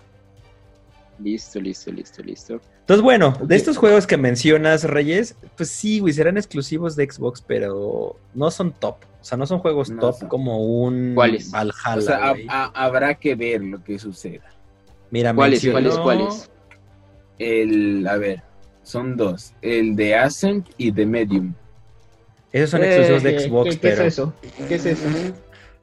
Listo, 1.23 1.61
listo, 1.61 1.93
listo, 1.93 2.23
listo. 2.23 2.61
Entonces, 2.81 3.03
bueno, 3.03 3.37
de 3.43 3.57
estos 3.57 3.77
juegos 3.77 4.07
que 4.07 4.17
mencionas, 4.17 4.85
Reyes, 4.85 5.37
pues 5.57 5.69
sí, 5.69 6.01
güey, 6.01 6.13
serán 6.13 6.37
exclusivos 6.37 6.97
de 6.97 7.11
Xbox, 7.11 7.43
pero 7.47 8.17
no 8.35 8.51
son 8.51 8.73
top. 8.73 8.97
O 9.21 9.25
sea, 9.25 9.37
no 9.37 9.47
son 9.47 9.59
juegos 9.59 9.93
top 10.01 10.27
como 10.29 10.65
un 10.65 11.13
¿Cuáles? 11.15 11.51
Valhalla. 11.51 11.97
O 11.97 12.01
sea, 12.01 12.35
habrá 12.75 13.15
que 13.15 13.35
ver 13.35 13.63
lo 13.63 13.85
que 13.85 13.99
suceda. 13.99 14.51
Mira, 15.11 15.35
¿cuáles, 15.35 15.67
cuáles, 15.69 15.97
cuáles? 15.99 16.51
El, 17.39 18.07
a 18.09 18.17
ver, 18.17 18.43
son 18.83 19.17
dos: 19.17 19.53
el 19.61 19.95
de 19.95 20.15
Ascent 20.15 20.69
y 20.79 20.91
de 20.91 21.05
Medium. 21.05 21.55
Esos 22.53 22.71
son 22.71 22.83
exclusivos 22.83 23.23
de 23.23 23.37
eh, 23.37 23.41
Xbox, 23.41 23.71
¿qué, 23.77 23.79
pero. 23.81 23.97
¿Qué 23.97 24.07
es 24.07 24.13
eso? 24.13 24.35
¿Qué 24.69 24.75
es 24.75 24.87
eso? 24.87 25.09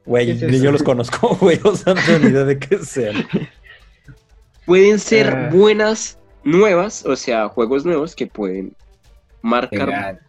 Güey, 0.06 0.34
ni 0.34 0.60
yo 0.60 0.72
los 0.72 0.84
conozco, 0.84 1.36
güey, 1.42 1.60
o 1.64 1.76
sea, 1.76 1.94
no 1.94 2.02
tengo 2.06 2.20
ni 2.20 2.32
idea 2.32 2.46
de 2.46 2.58
qué 2.58 2.80
sean. 2.80 3.28
Pueden 4.68 5.00
ser 5.00 5.28
ah. 5.30 5.50
buenas 5.50 6.20
nuevas, 6.44 7.06
o 7.06 7.16
sea, 7.16 7.48
juegos 7.48 7.86
nuevos 7.86 8.14
que 8.14 8.28
pueden 8.28 8.76
marcar, 9.42 10.20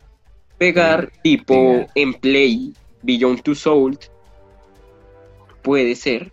pegar, 0.58 1.12
tipo 1.24 1.86
en 1.96 2.14
Play, 2.14 2.72
Beyond 3.02 3.42
Two 3.42 3.56
Soul. 3.56 3.98
Puede 5.62 5.96
ser 5.96 6.30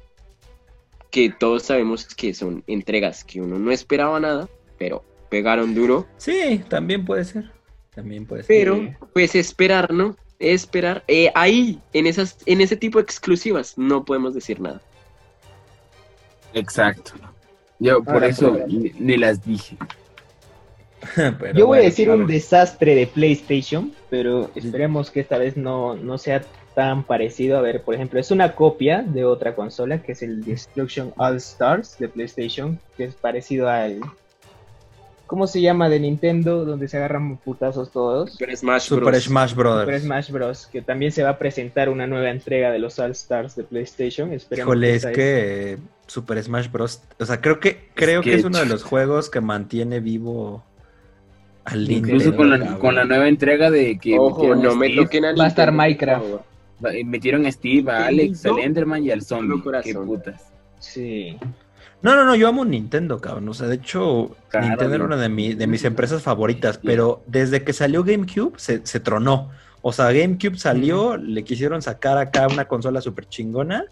que 1.10 1.32
todos 1.32 1.64
sabemos 1.64 2.06
que 2.06 2.36
son 2.36 2.64
entregas 2.68 3.24
que 3.24 3.42
uno 3.42 3.58
no 3.58 3.72
esperaba 3.72 4.20
nada, 4.20 4.48
pero 4.78 5.04
pegaron 5.32 5.74
duro. 5.74 6.06
Sí, 6.18 6.64
también 6.70 7.06
puede 7.06 7.26
ser. 7.26 7.52
También 7.96 8.28
puede 8.28 8.44
ser. 8.44 8.56
Pero, 8.56 8.96
pues 9.14 9.34
esperar, 9.34 9.92
¿no? 9.92 10.16
Esperar. 10.38 11.04
Eh, 11.08 11.32
ahí, 11.34 11.82
en 11.94 12.06
esas, 12.06 12.38
en 12.46 12.62
ese 12.62 12.78
tipo 12.78 13.00
de 13.00 13.04
exclusivas, 13.04 13.80
no 13.80 14.06
podemos 14.06 14.36
decir 14.36 14.62
nada. 14.62 14.80
Exacto. 16.54 17.14
Yo 17.80 18.04
por 18.04 18.24
eso 18.24 18.58
ni, 18.68 19.18
las 19.18 19.44
dije. 19.46 19.78
Yo 21.56 21.68
voy 21.68 21.80
a 21.80 21.82
decir 21.82 22.10
un 22.10 22.26
desastre 22.26 22.96
de 22.96 23.08
PlayStation, 23.08 23.94
pero 24.10 24.50
esperemos 24.56 25.12
que 25.12 25.20
esta 25.20 25.38
vez 25.38 25.56
no, 25.56 25.96
no 25.96 26.18
sea 26.18 26.44
tan 26.74 27.04
parecido. 27.04 27.58
A 27.58 27.62
ver, 27.62 27.84
por 27.84 27.96
ejemplo, 27.96 28.20
es 28.20 28.32
una 28.32 28.54
copia 28.54 29.04
de 29.04 29.26
otra 29.26 29.56
consola 29.56 30.02
que 30.02 30.14
es 30.14 30.22
el 30.24 30.44
Destruction 30.44 31.14
All 31.18 31.38
Stars 31.38 31.98
de 32.00 32.08
PlayStation, 32.08 32.80
que 32.98 33.06
es 33.06 33.16
parecido 33.16 33.70
al 33.70 34.00
¿Cómo 35.28 35.48
se 35.48 35.60
llama 35.60 35.90
de 35.90 36.00
Nintendo? 36.00 36.66
Donde 36.66 36.88
se 36.88 36.98
agarran 36.98 37.38
putazos 37.38 37.92
todos. 37.92 38.34
Super 38.34 38.56
Smash 38.56 38.90
Bros. 38.90 39.00
Super 39.00 39.22
Smash 39.22 39.54
Bros. 39.56 39.80
Super 39.82 40.00
Smash 40.00 40.32
Bros. 40.32 40.68
Que 40.68 40.82
también 40.82 41.12
se 41.12 41.24
va 41.24 41.32
a 41.32 41.40
presentar 41.40 41.90
una 41.90 42.06
nueva 42.06 42.30
entrega 42.30 42.72
de 42.72 42.78
los 42.78 43.00
All 43.00 43.12
Stars 43.12 43.56
de 43.56 43.64
PlayStation. 43.64 44.32
Esperemos 44.32 44.68
Híjole, 44.68 44.96
es 44.96 45.06
que 45.08 45.78
Super 46.08 46.42
Smash 46.44 46.72
Bros. 46.72 47.02
O 47.20 47.26
sea, 47.26 47.42
creo 47.42 47.60
que 47.60 47.90
creo 47.94 48.22
que 48.22 48.36
es 48.36 48.44
uno 48.44 48.60
de 48.60 48.66
los 48.66 48.84
juegos 48.84 49.30
que 49.30 49.42
mantiene 49.42 50.00
vivo 50.00 50.64
al 51.66 51.88
Nintendo. 51.88 52.08
Incluso 52.08 52.36
con 52.36 52.50
la, 52.50 52.78
con 52.78 52.96
la 52.96 53.06
nueva 53.06 53.28
entrega 53.28 53.72
de 53.72 53.98
que. 53.98 54.18
Ojo, 54.18 54.56
no 54.56 54.76
me 54.76 54.96
toquen 54.96 55.26
al 55.26 55.40
Va 55.40 55.46
a 55.46 55.48
estar 55.48 55.72
Minecraft. 55.72 56.26
Metieron 57.06 57.46
a 57.46 57.52
Steve, 57.52 57.92
a 57.92 58.08
Alex, 58.08 58.46
al 58.46 58.60
Enderman 58.60 59.04
y 59.04 59.12
al 59.12 59.22
Zombie. 59.22 59.62
Qué 59.84 59.94
putas. 59.94 60.52
Sí. 60.80 61.38
No, 62.02 62.16
no, 62.16 62.24
no, 62.24 62.36
yo 62.36 62.48
amo 62.48 62.66
Nintendo, 62.66 63.20
cabrón. 63.20 63.50
O 63.50 63.54
sea, 63.56 63.68
de 63.68 63.76
hecho, 63.76 64.36
Nintendo 64.54 64.94
era 64.94 65.04
una 65.06 65.18
de, 65.18 65.56
de, 65.56 65.68
mis 65.68 65.84
empresas 65.86 66.22
favoritas, 66.22 66.78
pero 66.78 67.24
desde 67.26 67.64
que 67.64 67.74
salió 67.74 68.04
GameCube 68.04 68.54
se, 68.58 69.00
tronó. 69.00 69.50
O 69.82 69.92
sea, 69.92 70.12
GameCube 70.12 70.58
salió, 70.58 71.18
le 71.18 71.44
quisieron 71.44 71.82
sacar 71.82 72.20
acá 72.20 72.48
una 72.48 72.66
consola 72.66 73.02
súper 73.02 73.28
chingona. 73.28 73.86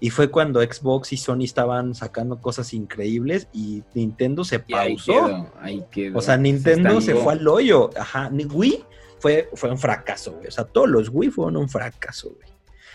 Y 0.00 0.10
fue 0.10 0.30
cuando 0.30 0.62
Xbox 0.62 1.12
y 1.12 1.18
Sony 1.18 1.44
estaban 1.44 1.94
sacando 1.94 2.40
cosas 2.40 2.72
increíbles 2.72 3.48
y 3.52 3.82
Nintendo 3.94 4.44
se 4.44 4.58
pausó. 4.58 5.46
Ahí 5.60 5.84
quedó, 5.90 6.18
O 6.18 6.22
sea, 6.22 6.38
Nintendo 6.38 7.00
se, 7.02 7.14
fue 7.14 7.34
al 7.34 7.46
hoyo. 7.46 7.90
Ajá, 7.98 8.30
Wii 8.32 8.84
fue, 9.18 9.50
fue 9.54 9.70
un 9.70 9.78
fracaso, 9.78 10.32
güey. 10.32 10.46
O 10.46 10.50
sea, 10.50 10.64
todos 10.64 10.88
los 10.88 11.10
Wii 11.12 11.30
fueron 11.30 11.58
un 11.58 11.68
fracaso, 11.68 12.30
güey. 12.30 12.50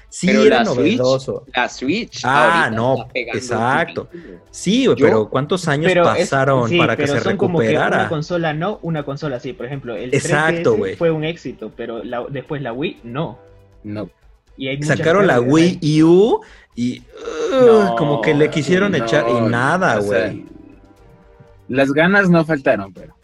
Sí, 0.10 0.30
era 0.30 0.63
novedoso. 0.63 1.46
la 1.54 1.68
Switch. 1.68 2.22
Ah, 2.24 2.72
no, 2.74 3.10
exacto. 3.13 4.08
Sí, 4.50 4.88
pero 4.98 5.30
¿cuántos 5.30 5.68
años 5.68 5.94
pasaron 5.94 6.76
para 6.78 6.96
que 6.96 7.06
se 7.06 7.20
recuperara? 7.20 7.98
una 7.98 8.10
consola 8.10 8.54
no, 8.54 8.80
una 8.82 9.04
consola 9.04 9.39
sí. 9.39 9.54
Por 9.54 9.65
ejemplo, 9.65 9.96
el 9.96 10.13
exacto, 10.13 10.78
3 10.80 10.98
fue 10.98 11.12
un 11.12 11.26
éxito, 11.26 11.72
pero 11.76 12.02
después 12.30 12.62
la 12.62 12.72
Wii 12.72 13.02
no. 13.04 13.38
No. 13.84 14.10
Y 14.58 14.82
Sacaron 14.84 15.28
la 15.28 15.39
Wii 15.39 16.04
U 16.04 16.41
y 16.76 17.00
uh, 17.00 17.96
como 17.98 18.22
que 18.22 18.34
le 18.34 18.50
quisieron 18.50 18.96
echar 18.96 19.26
y 19.30 19.41
nada, 19.41 20.00
güey. 20.00 20.46
Las 21.68 21.91
ganas 21.91 22.30
no 22.30 22.46
faltaron, 22.46 22.94
pero. 22.94 23.15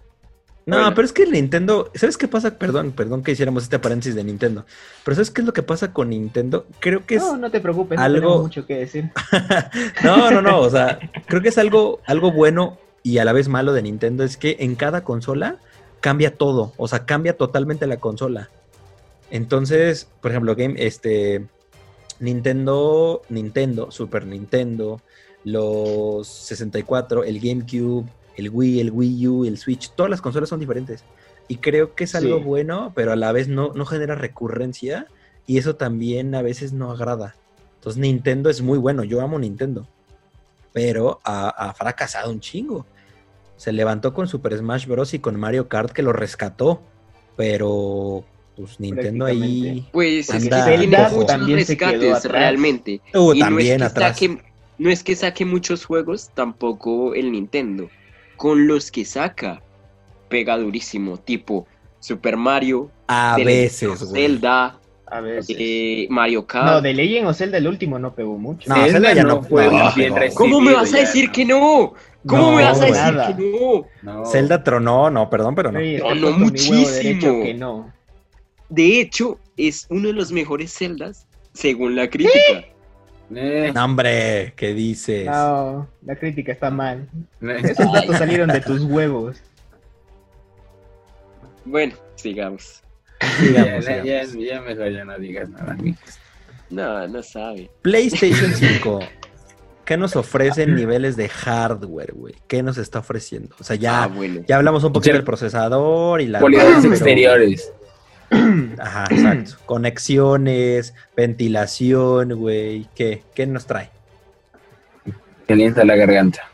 No, 0.66 0.94
pero 0.94 1.06
es 1.06 1.12
que 1.12 1.26
Nintendo, 1.26 1.92
¿sabes 1.96 2.18
qué 2.18 2.28
pasa? 2.28 2.58
Perdón, 2.58 2.92
perdón 2.92 3.24
que 3.24 3.32
hiciéramos 3.32 3.64
este 3.64 3.80
paréntesis 3.80 4.16
de 4.16 4.24
Nintendo. 4.24 4.66
Pero 5.04 5.16
¿sabes 5.16 5.32
qué 5.32 5.42
es 5.42 5.48
lo 5.48 5.54
que 5.54 5.64
pasa 5.64 5.92
con 5.92 6.10
Nintendo? 6.10 6.66
Creo 6.80 7.06
que 7.06 7.16
es 7.16 7.22
No, 7.22 7.38
no 7.38 7.52
te 7.52 7.60
preocupes, 7.60 8.00
algo 8.00 8.36
no 8.36 8.42
mucho 8.44 8.66
que 8.66 8.78
decir. 8.78 9.10
no, 10.04 10.32
no, 10.32 10.42
no, 10.42 10.60
o 10.60 10.70
sea, 10.70 11.00
creo 11.26 11.42
que 11.42 11.50
es 11.50 11.58
algo 11.58 12.00
algo 12.06 12.32
bueno 12.32 12.78
y 13.04 13.18
a 13.18 13.26
la 13.26 13.34
vez 13.34 13.48
malo 13.48 13.74
de 13.74 13.82
Nintendo 13.82 14.24
es 14.24 14.38
que 14.38 14.58
en 14.60 14.76
cada 14.76 15.04
consola 15.04 15.58
cambia 16.00 16.38
todo, 16.38 16.74
o 16.78 16.88
sea, 16.88 17.06
cambia 17.06 17.36
totalmente 17.36 17.88
la 17.88 17.98
consola. 17.98 18.50
Entonces, 19.32 20.08
por 20.22 20.32
ejemplo, 20.32 20.56
game 20.56 20.76
este 20.78 21.48
Nintendo, 22.20 23.24
Nintendo, 23.30 23.90
Super 23.90 24.28
Nintendo, 24.28 25.02
los 25.44 26.28
64, 26.28 27.24
el 27.24 27.40
GameCube, 27.40 28.06
el 28.36 28.50
Wii, 28.50 28.80
el 28.80 28.92
Wii 28.92 29.28
U, 29.28 29.46
el 29.46 29.58
Switch, 29.58 29.92
todas 29.96 30.10
las 30.10 30.22
consolas 30.22 30.50
son 30.50 30.60
diferentes. 30.60 31.04
Y 31.48 31.58
creo 31.58 31.96
que 31.96 32.04
es 32.04 32.14
algo 32.14 32.40
bueno, 32.40 32.92
pero 32.96 33.12
a 33.12 33.16
la 33.16 33.32
vez 33.32 33.48
no, 33.48 33.74
no 33.74 33.86
genera 33.86 34.16
recurrencia 34.16 35.08
y 35.48 35.58
eso 35.58 35.76
también 35.76 36.36
a 36.36 36.42
veces 36.42 36.72
no 36.72 36.92
agrada. 36.92 37.36
Entonces 37.76 38.00
Nintendo 38.00 38.50
es 38.50 38.62
muy 38.62 38.78
bueno, 38.78 39.04
yo 39.04 39.22
amo 39.22 39.40
Nintendo, 39.40 39.88
pero 40.72 41.20
ha, 41.24 41.74
fracasado 41.74 42.32
un 42.32 42.40
chingo. 42.40 42.86
Se 43.58 43.72
levantó 43.72 44.14
con 44.14 44.28
Super 44.28 44.58
Smash 44.58 44.88
Bros. 44.88 45.14
y 45.14 45.20
con 45.20 45.40
Mario 45.40 45.68
Kart 45.68 45.92
que 45.92 46.04
lo 46.04 46.14
rescató, 46.14 46.82
pero 47.36 48.24
pues 48.66 48.80
Nintendo 48.80 49.26
ahí... 49.26 49.88
Pues 49.92 50.30
anda 50.30 51.10
también 51.26 51.66
se 51.66 51.78
quedó 51.78 52.20
realmente. 52.24 53.02
Uh, 53.14 53.38
también 53.38 53.84
atrás. 53.84 54.20
no 54.78 54.90
es 54.90 55.04
que 55.04 55.16
saque 55.16 55.46
muchos 55.46 55.86
juegos, 55.86 56.32
tampoco 56.34 57.14
el 57.14 57.32
Nintendo 57.32 57.90
con 58.42 58.66
los 58.66 58.90
que 58.90 59.06
saca 59.06 59.62
pega 60.28 60.58
durísimo, 60.58 61.18
tipo 61.18 61.68
Super 62.00 62.38
Mario, 62.38 62.90
a 63.06 63.38
veces, 63.38 64.00
Zelda, 64.12 64.80
a 65.06 65.22
veces. 65.22 65.56
Eh, 65.60 66.08
Mario 66.10 66.48
Kart. 66.48 66.66
No, 66.66 66.82
de 66.82 66.92
Legend 66.96 67.28
o 67.28 67.34
Zelda 67.36 67.60
el 67.60 67.68
último 67.68 68.00
no 68.00 68.16
pegó 68.16 68.40
mucho. 68.40 68.68
No, 68.68 68.84
Zelda, 68.88 69.14
ya 69.14 69.24
no, 69.24 69.44
fue 69.44 69.70
bien 69.96 70.16
¿Cómo 70.34 70.60
me 70.60 70.74
vas 70.74 70.92
a 70.92 70.98
decir 70.98 71.30
que 71.30 71.46
no? 71.46 71.94
¿Cómo 72.26 72.56
me 72.56 72.64
vas 72.64 72.82
a 72.82 72.86
decir 72.86 73.20
que 73.28 73.86
no? 74.02 74.26
Zelda 74.26 74.64
tronó, 74.64 75.12
no, 75.12 75.30
perdón, 75.30 75.54
pero 75.54 75.72
no. 75.72 75.80
no, 75.80 76.32
muchísimo. 76.32 77.44
Que 77.44 77.54
no. 77.54 77.94
De 78.72 79.02
hecho, 79.02 79.38
es 79.58 79.86
uno 79.90 80.08
de 80.08 80.14
los 80.14 80.32
mejores 80.32 80.74
Zeldas 80.74 81.28
según 81.52 81.94
la 81.98 82.10
crítica. 82.10 82.66
Eh. 83.36 83.72
No, 83.76 83.84
hombre, 83.84 84.54
¿qué 84.56 84.74
dices? 84.74 85.26
No, 85.26 85.90
la 86.06 86.16
crítica 86.16 86.54
está 86.54 86.72
mal. 86.72 87.08
Esos 87.42 87.92
datos 87.92 88.18
salieron 88.18 88.50
de 88.50 88.62
tus 88.62 88.82
huevos. 88.84 89.38
Bueno, 91.66 91.96
sigamos. 92.16 92.82
sigamos, 93.40 93.86
ya, 93.86 94.04
Ya, 94.04 94.62
mejor 94.62 94.90
ya 94.90 95.04
no 95.06 95.20
digas 95.20 95.50
nada, 95.50 95.78
No, 96.70 97.08
no 97.10 97.22
sabe. 97.24 97.70
PlayStation 97.82 98.54
5. 98.54 99.00
¿Qué 99.84 99.98
nos 99.98 100.16
ofrece 100.16 100.64
en 100.64 100.76
niveles 100.76 101.18
de 101.18 101.28
hardware, 101.28 102.14
güey? 102.14 102.36
¿Qué 102.48 102.64
nos 102.64 102.78
está 102.78 103.00
ofreciendo? 103.00 103.54
O 103.60 103.66
sea, 103.66 103.76
ya, 103.76 104.06
ah, 104.06 104.12
ya 104.48 104.56
hablamos 104.56 104.86
un 104.86 104.94
poquito 104.94 105.16
del 105.16 105.26
procesador 105.26 106.22
y 106.22 106.28
la... 106.28 106.40
Polígonos 106.40 106.86
exteriores. 106.86 107.74
Ajá, 108.80 109.06
exacto. 109.10 109.58
Conexiones, 109.66 110.94
ventilación, 111.16 112.34
güey. 112.36 112.88
¿Qué, 112.96 113.24
¿Qué 113.36 113.46
nos 113.46 113.66
trae? 113.66 113.90
Calienta 115.48 115.84
la 115.84 115.96
garganta. 115.96 116.50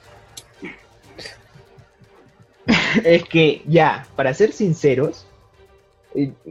es 3.03 3.23
que 3.25 3.61
ya, 3.65 4.07
para 4.15 4.33
ser 4.33 4.51
sinceros, 4.51 5.25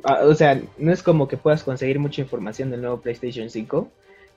o 0.05 0.35
sea, 0.35 0.61
no 0.79 0.93
es 0.93 1.03
como 1.03 1.27
que 1.27 1.37
puedas 1.37 1.65
conseguir 1.65 1.99
mucha 1.99 2.23
información 2.23 2.71
del 2.71 2.83
nuevo 2.83 3.01
PlayStation 3.01 3.51
5, 3.51 3.91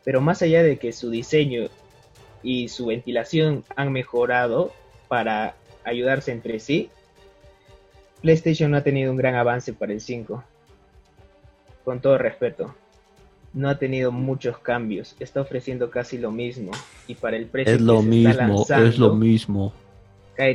pero 0.03 0.21
más 0.21 0.41
allá 0.41 0.63
de 0.63 0.77
que 0.77 0.91
su 0.91 1.11
diseño 1.11 1.69
y 2.41 2.69
su 2.69 2.87
ventilación 2.87 3.63
han 3.75 3.91
mejorado 3.91 4.73
para 5.07 5.55
ayudarse 5.83 6.31
entre 6.31 6.59
sí, 6.59 6.89
PlayStation 8.21 8.71
no 8.71 8.77
ha 8.77 8.83
tenido 8.83 9.11
un 9.11 9.17
gran 9.17 9.35
avance 9.35 9.71
para 9.71 9.93
el 9.93 10.01
5 10.01 10.43
con 11.83 11.99
todo 12.01 12.17
respeto, 12.17 12.73
no 13.53 13.69
ha 13.69 13.77
tenido 13.77 14.11
muchos 14.11 14.57
cambios, 14.59 15.15
está 15.19 15.41
ofreciendo 15.41 15.89
casi 15.89 16.17
lo 16.17 16.31
mismo 16.31 16.71
y 17.07 17.15
para 17.15 17.37
el 17.37 17.45
precio 17.45 17.73
es 17.73 17.81
lo 17.81 18.01
mismo, 18.01 18.65
es 18.69 18.97
lo 18.97 19.15
mismo. 19.15 19.73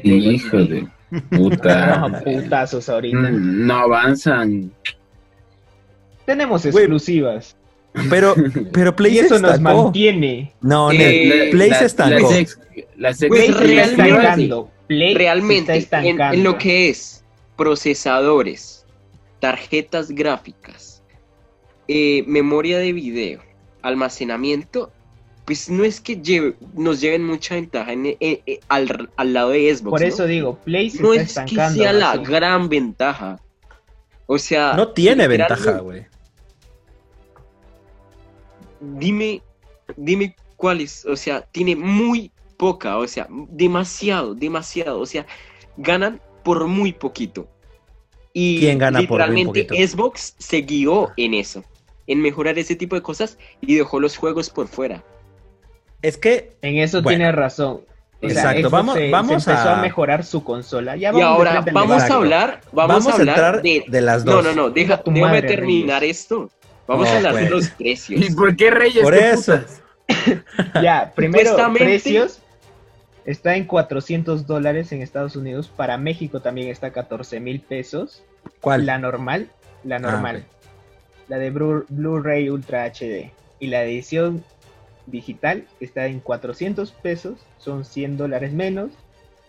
Hijo 0.03 0.57
de 0.59 0.89
puta. 1.31 2.23
putazos 2.25 2.89
ahorita. 2.89 3.19
Mm, 3.19 3.67
no 3.67 3.75
avanzan. 3.75 4.73
Tenemos 6.25 6.65
exclusivas. 6.65 7.57
Pero, 8.11 8.35
pero 8.73 8.97
Play 8.97 9.15
y 9.15 9.19
eso 9.19 9.39
nos 9.39 9.61
mantiene. 9.61 10.53
No, 10.61 10.91
eh, 10.91 11.49
Play 11.51 11.71
se 11.73 11.85
estancó. 11.85 12.29
Play 12.29 12.47
se 13.15 13.27
está 13.27 13.85
estancando. 13.85 14.71
realmente 14.89 15.87
en, 15.93 16.43
lo 16.43 16.59
que 16.59 16.89
es 16.89 17.25
procesadores, 17.57 18.85
tarjetas 19.39 20.11
gráficas, 20.11 20.94
eh, 21.87 22.25
memoria 22.27 22.79
de 22.79 22.93
video, 22.93 23.41
almacenamiento, 23.83 24.91
pues 25.45 25.69
no 25.69 25.85
es 25.85 26.01
que 26.01 26.55
nos 26.73 27.01
lleven 27.01 27.25
mucha 27.25 27.55
ventaja 27.55 27.93
al, 28.69 29.33
lado 29.33 29.51
de 29.51 29.77
Xbox. 29.77 29.91
Por 29.91 30.03
eso 30.03 30.27
digo, 30.27 30.59
Play 30.65 30.91
no 31.01 31.13
es 31.13 31.39
que 31.47 31.57
sea 31.57 31.93
la 31.93 32.17
gran 32.17 32.69
ventaja. 32.69 33.39
O 34.27 34.39
sea, 34.39 34.73
no 34.75 34.89
tiene 34.89 35.29
ventaja, 35.29 35.81
güey. 35.81 36.07
Dime, 38.81 39.43
dime 39.97 40.35
cuál 40.57 40.81
es, 40.81 41.05
o 41.05 41.17
sea, 41.17 41.43
tiene 41.43 41.77
muy 41.77 42.33
poca, 42.57 42.97
o 42.97 43.07
sea, 43.07 43.27
demasiado, 43.51 44.35
demasiado, 44.35 45.01
o 45.01 45.07
sea, 45.07 45.27
ganan 45.77 46.21
por 46.43 46.67
muy 46.67 46.95
poquito. 46.95 47.47
Y 48.33 48.61
¿Quién 48.61 48.79
gana 48.79 49.01
literalmente 49.01 49.65
por 49.65 49.77
muy 49.77 49.87
Xbox 49.87 50.35
se 50.39 50.63
guió 50.63 51.13
en 51.19 51.35
eso 51.35 51.63
en 52.07 52.21
mejorar 52.21 52.59
ese 52.59 52.77
tipo 52.77 52.97
de 52.97 53.03
cosas 53.03 53.39
y 53.61 53.77
dejó 53.77 54.01
los 54.01 54.17
juegos 54.17 54.51
por 54.51 54.69
fuera. 54.69 55.03
Es 56.03 56.17
que... 56.17 56.57
En 56.63 56.77
eso 56.77 57.03
tiene 57.03 57.33
razón. 57.33 57.83
Exacto, 58.21 58.71
vamos, 58.71 58.97
vamos 59.11 59.47
empezó 59.47 59.69
a... 59.69 59.77
mejorar 59.77 60.25
su 60.25 60.43
consola. 60.45 60.97
y 60.97 61.05
ahora 61.05 61.63
vamos 61.73 62.03
a 62.03 62.15
hablar, 62.15 62.61
vamos, 62.73 63.07
a 63.07 63.15
hablar 63.15 63.63
de, 63.63 63.85
las 64.01 64.25
dos. 64.25 64.37
No, 64.37 64.43
no, 64.43 64.55
no, 64.55 64.71
deja, 64.71 65.03
déjame 65.05 65.43
terminar 65.43 66.03
esto. 66.05 66.51
Vamos 66.87 67.09
a 67.09 67.17
hablar 67.17 67.35
de 67.35 67.51
los 67.51 67.69
precios. 67.71 68.23
¿Y 68.23 68.35
por 68.35 68.57
qué 68.57 68.71
Reyes? 68.71 69.03
Por 69.03 69.15
eso. 69.15 69.61
ya, 70.83 71.13
primero 71.15 71.57
precios. 71.75 72.41
Está 73.27 73.57
en 73.57 73.65
400 73.65 74.47
dólares 74.47 74.93
en 74.93 75.01
Estados 75.01 75.35
Unidos. 75.35 75.71
Para 75.75 75.97
México 75.97 76.41
también 76.41 76.69
está 76.69 76.91
14 76.93 77.41
mil 77.41 77.61
pesos. 77.61 78.23
¿Cuál? 78.61 78.85
La 78.85 78.99
normal. 78.99 79.49
La 79.83 79.97
ah, 79.97 79.99
normal 79.99 80.45
la 81.29 81.39
de 81.39 81.51
Blu-ray 81.51 82.51
Ultra 82.51 82.85
HD. 82.85 83.31
Y 83.61 83.69
la 83.69 83.85
edición 83.85 84.45
digital 85.07 85.65
está 85.81 86.07
en 86.07 86.21
400 86.21 86.93
pesos, 86.93 87.39
son 87.59 87.85
100 87.85 88.17
dólares 88.17 88.53
menos. 88.53 88.91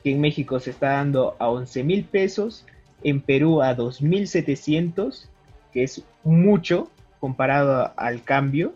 Que 0.03 0.11
en 0.11 0.21
México 0.21 0.59
se 0.59 0.69
está 0.69 0.91
dando 0.91 1.35
a 1.39 1.49
11 1.49 1.83
mil 1.83 2.05
pesos, 2.05 2.65
en 3.03 3.21
Perú 3.21 3.61
a 3.61 3.75
2.700, 3.75 5.27
que 5.73 5.83
es 5.83 6.03
mucho 6.23 6.89
comparado 7.19 7.91
al 7.97 8.23
cambio, 8.23 8.73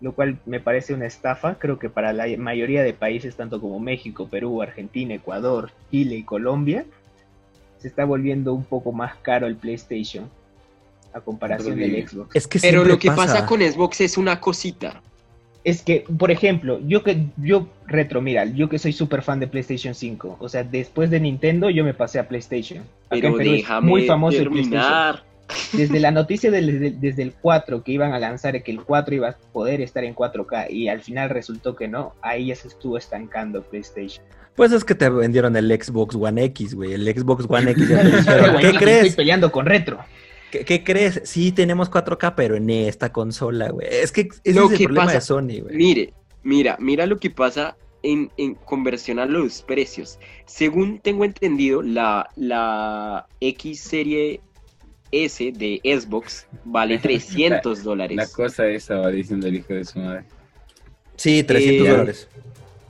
lo 0.00 0.12
cual 0.12 0.38
me 0.46 0.60
parece 0.60 0.94
una 0.94 1.06
estafa. 1.06 1.56
Creo 1.58 1.80
que 1.80 1.90
para 1.90 2.12
la 2.12 2.26
mayoría 2.38 2.82
de 2.82 2.92
países, 2.92 3.34
tanto 3.34 3.60
como 3.60 3.80
México, 3.80 4.28
Perú, 4.28 4.62
Argentina, 4.62 5.14
Ecuador, 5.14 5.72
Chile 5.90 6.14
y 6.16 6.22
Colombia, 6.22 6.84
se 7.78 7.88
está 7.88 8.04
volviendo 8.04 8.54
un 8.54 8.64
poco 8.64 8.92
más 8.92 9.16
caro 9.16 9.48
el 9.48 9.56
PlayStation 9.56 10.30
a 11.12 11.20
comparación 11.20 11.76
del 11.76 12.08
Xbox. 12.08 12.34
Es 12.34 12.46
que 12.46 12.58
Pero 12.60 12.84
lo 12.84 12.98
que 12.98 13.10
pasa. 13.10 13.46
con 13.46 13.60
Xbox 13.60 14.00
es 14.00 14.16
una 14.16 14.40
cosita. 14.40 15.02
Es 15.64 15.82
que, 15.82 16.04
por 16.18 16.32
ejemplo, 16.32 16.80
yo 16.86 17.04
que 17.04 17.26
yo 17.36 17.68
retro, 17.86 18.20
mira, 18.20 18.44
yo 18.46 18.68
que 18.68 18.80
soy 18.80 18.92
súper 18.92 19.22
fan 19.22 19.38
de 19.38 19.46
PlayStation 19.46 19.94
5, 19.94 20.38
o 20.40 20.48
sea, 20.48 20.64
después 20.64 21.08
de 21.08 21.20
Nintendo 21.20 21.70
yo 21.70 21.84
me 21.84 21.94
pasé 21.94 22.18
a 22.18 22.26
PlayStation. 22.26 22.82
Pero 23.08 23.36
déjame 23.36 23.88
muy 23.88 24.06
famoso 24.06 24.38
terminar. 24.38 25.22
Desde 25.72 26.00
la 26.00 26.10
noticia 26.10 26.50
del, 26.50 26.98
desde 27.00 27.22
el 27.22 27.32
4 27.32 27.84
que 27.84 27.92
iban 27.92 28.12
a 28.12 28.18
lanzar 28.18 28.60
que 28.62 28.72
el 28.72 28.82
4 28.82 29.14
iba 29.14 29.28
a 29.28 29.36
poder 29.52 29.80
estar 29.80 30.02
en 30.02 30.16
4K 30.16 30.70
y 30.70 30.88
al 30.88 31.00
final 31.00 31.30
resultó 31.30 31.76
que 31.76 31.86
no, 31.86 32.14
ahí 32.22 32.46
ya 32.46 32.56
se 32.56 32.66
estuvo 32.66 32.98
estancando 32.98 33.62
PlayStation. 33.62 34.24
Pues 34.56 34.72
es 34.72 34.84
que 34.84 34.94
te 34.94 35.08
vendieron 35.08 35.56
el 35.56 35.70
Xbox 35.70 36.14
One 36.14 36.44
X, 36.44 36.74
güey. 36.74 36.92
El 36.92 37.04
Xbox 37.06 37.46
One 37.48 37.70
X 37.70 37.88
ya 37.88 38.02
te 38.02 38.10
dijeron, 38.16 38.56
¿qué 38.60 38.72
crees? 38.72 39.06
Estoy 39.06 39.24
peleando 39.24 39.50
con 39.50 39.64
retro. 39.64 39.98
¿Qué, 40.52 40.84
crees? 40.84 41.22
Sí, 41.24 41.50
tenemos 41.50 41.90
4K, 41.90 42.34
pero 42.36 42.56
en 42.56 42.68
esta 42.68 43.10
consola, 43.10 43.70
güey. 43.70 43.88
Es 43.90 44.12
que 44.12 44.28
ese 44.44 44.60
es 44.60 44.70
el 44.72 44.84
problema 44.84 45.12
de 45.12 45.20
Sony, 45.20 45.60
güey. 45.62 45.74
Mire, 45.74 46.12
mira, 46.42 46.76
mira 46.78 47.06
lo 47.06 47.18
que 47.18 47.30
pasa 47.30 47.76
en, 48.02 48.30
en, 48.36 48.54
conversión 48.54 49.18
a 49.18 49.24
los 49.24 49.62
precios. 49.62 50.18
Según 50.44 50.98
tengo 50.98 51.24
entendido, 51.24 51.80
la, 51.80 52.28
la 52.36 53.26
X 53.40 53.80
serie 53.80 54.40
S 55.10 55.52
de 55.52 55.80
Xbox 55.82 56.46
vale 56.64 56.98
300 57.02 57.82
dólares. 57.82 58.16
La 58.16 58.28
cosa 58.28 58.66
esa 58.66 58.96
va 58.96 59.08
diciendo 59.08 59.46
el 59.46 59.56
hijo 59.56 59.72
de 59.72 59.84
su 59.86 59.98
madre. 59.98 60.24
Sí, 61.16 61.42
300 61.42 61.86
eh, 61.86 61.90
dólares. 61.90 62.28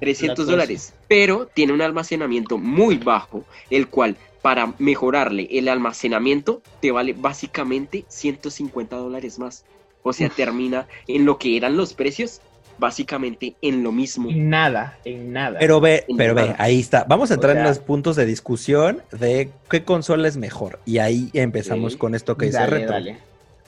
300 0.00 0.46
dólares, 0.48 0.94
pero 1.06 1.46
tiene 1.46 1.72
un 1.72 1.80
almacenamiento 1.80 2.58
muy 2.58 2.96
bajo, 2.96 3.44
el 3.70 3.86
cual 3.86 4.16
para 4.42 4.74
mejorarle 4.78 5.48
el 5.52 5.68
almacenamiento 5.68 6.62
te 6.80 6.90
vale 6.90 7.14
básicamente 7.14 8.04
150 8.08 8.96
dólares 8.96 9.38
más. 9.38 9.64
O 10.02 10.12
sea, 10.12 10.28
termina 10.28 10.88
en 11.06 11.24
lo 11.24 11.38
que 11.38 11.56
eran 11.56 11.76
los 11.76 11.94
precios, 11.94 12.40
básicamente 12.78 13.54
en 13.62 13.84
lo 13.84 13.92
mismo. 13.92 14.28
En 14.28 14.50
nada, 14.50 14.98
en 15.04 15.32
nada. 15.32 15.60
Pero 15.60 15.80
ve, 15.80 16.04
pero 16.16 16.34
ve, 16.34 16.54
ahí 16.58 16.80
está. 16.80 17.04
Vamos 17.08 17.30
a 17.30 17.34
entrar 17.34 17.56
en 17.56 17.62
los 17.62 17.78
puntos 17.78 18.16
de 18.16 18.26
discusión 18.26 19.02
de 19.12 19.50
qué 19.70 19.84
consola 19.84 20.26
es 20.26 20.36
mejor. 20.36 20.80
Y 20.84 20.98
ahí 20.98 21.30
empezamos 21.34 21.96
con 21.96 22.16
esto 22.16 22.36
que 22.36 22.46
dice 22.46 22.66
Retro. 22.66 22.96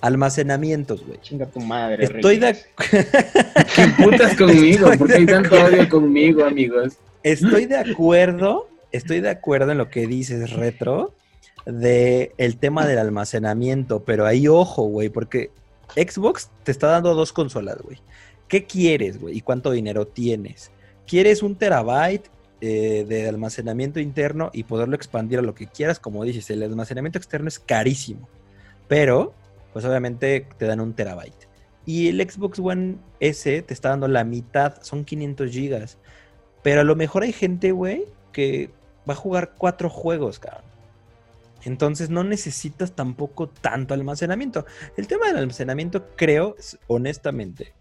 Almacenamientos, 0.00 1.06
güey. 1.06 1.18
Chinga 1.22 1.46
tu 1.46 1.60
madre. 1.60 2.04
Estoy 2.04 2.38
de 2.38 2.58
¿Qué 2.90 3.86
putas 4.02 4.36
conmigo? 4.36 4.90
¿Por 4.98 5.06
qué 5.06 5.14
hay 5.14 5.26
tanto 5.26 5.54
odio 5.54 5.88
conmigo, 5.88 6.44
amigos? 6.44 6.94
Estoy 7.22 7.64
de 7.64 7.78
acuerdo, 7.78 8.68
estoy 8.96 9.20
de 9.20 9.30
acuerdo 9.30 9.72
en 9.72 9.78
lo 9.78 9.90
que 9.90 10.06
dices, 10.06 10.52
Retro, 10.52 11.14
de 11.66 12.32
el 12.38 12.58
tema 12.58 12.86
del 12.86 12.98
almacenamiento, 12.98 14.04
pero 14.04 14.24
ahí 14.24 14.46
ojo, 14.46 14.84
güey, 14.84 15.08
porque 15.08 15.50
Xbox 15.96 16.50
te 16.62 16.70
está 16.70 16.88
dando 16.88 17.14
dos 17.14 17.32
consolas, 17.32 17.78
güey. 17.82 17.98
¿Qué 18.48 18.66
quieres, 18.66 19.20
güey? 19.20 19.38
¿Y 19.38 19.40
cuánto 19.40 19.72
dinero 19.72 20.06
tienes? 20.06 20.70
¿Quieres 21.06 21.42
un 21.42 21.56
terabyte 21.56 22.30
eh, 22.60 23.04
de 23.08 23.28
almacenamiento 23.28 23.98
interno 23.98 24.50
y 24.52 24.62
poderlo 24.62 24.94
expandir 24.94 25.40
a 25.40 25.42
lo 25.42 25.54
que 25.54 25.66
quieras? 25.66 25.98
Como 25.98 26.22
dices, 26.24 26.48
el 26.50 26.62
almacenamiento 26.62 27.18
externo 27.18 27.48
es 27.48 27.58
carísimo, 27.58 28.28
pero 28.86 29.34
pues 29.72 29.84
obviamente 29.84 30.46
te 30.56 30.66
dan 30.66 30.80
un 30.80 30.94
terabyte. 30.94 31.48
Y 31.84 32.08
el 32.08 32.30
Xbox 32.30 32.60
One 32.60 32.96
S 33.18 33.62
te 33.62 33.74
está 33.74 33.88
dando 33.88 34.06
la 34.06 34.22
mitad, 34.22 34.80
son 34.82 35.04
500 35.04 35.50
gigas. 35.50 35.98
Pero 36.62 36.80
a 36.80 36.84
lo 36.84 36.96
mejor 36.96 37.24
hay 37.24 37.32
gente, 37.32 37.72
güey, 37.72 38.04
que 38.32 38.70
va 39.08 39.14
a 39.14 39.16
jugar 39.16 39.54
cuatro 39.56 39.88
juegos, 39.90 40.38
cabrón. 40.38 40.64
Entonces 41.64 42.10
no 42.10 42.24
necesitas 42.24 42.92
tampoco 42.92 43.48
tanto 43.48 43.94
almacenamiento. 43.94 44.66
El 44.96 45.06
tema 45.06 45.28
del 45.28 45.38
almacenamiento, 45.38 46.08
creo, 46.14 46.56
honestamente, 46.88 47.72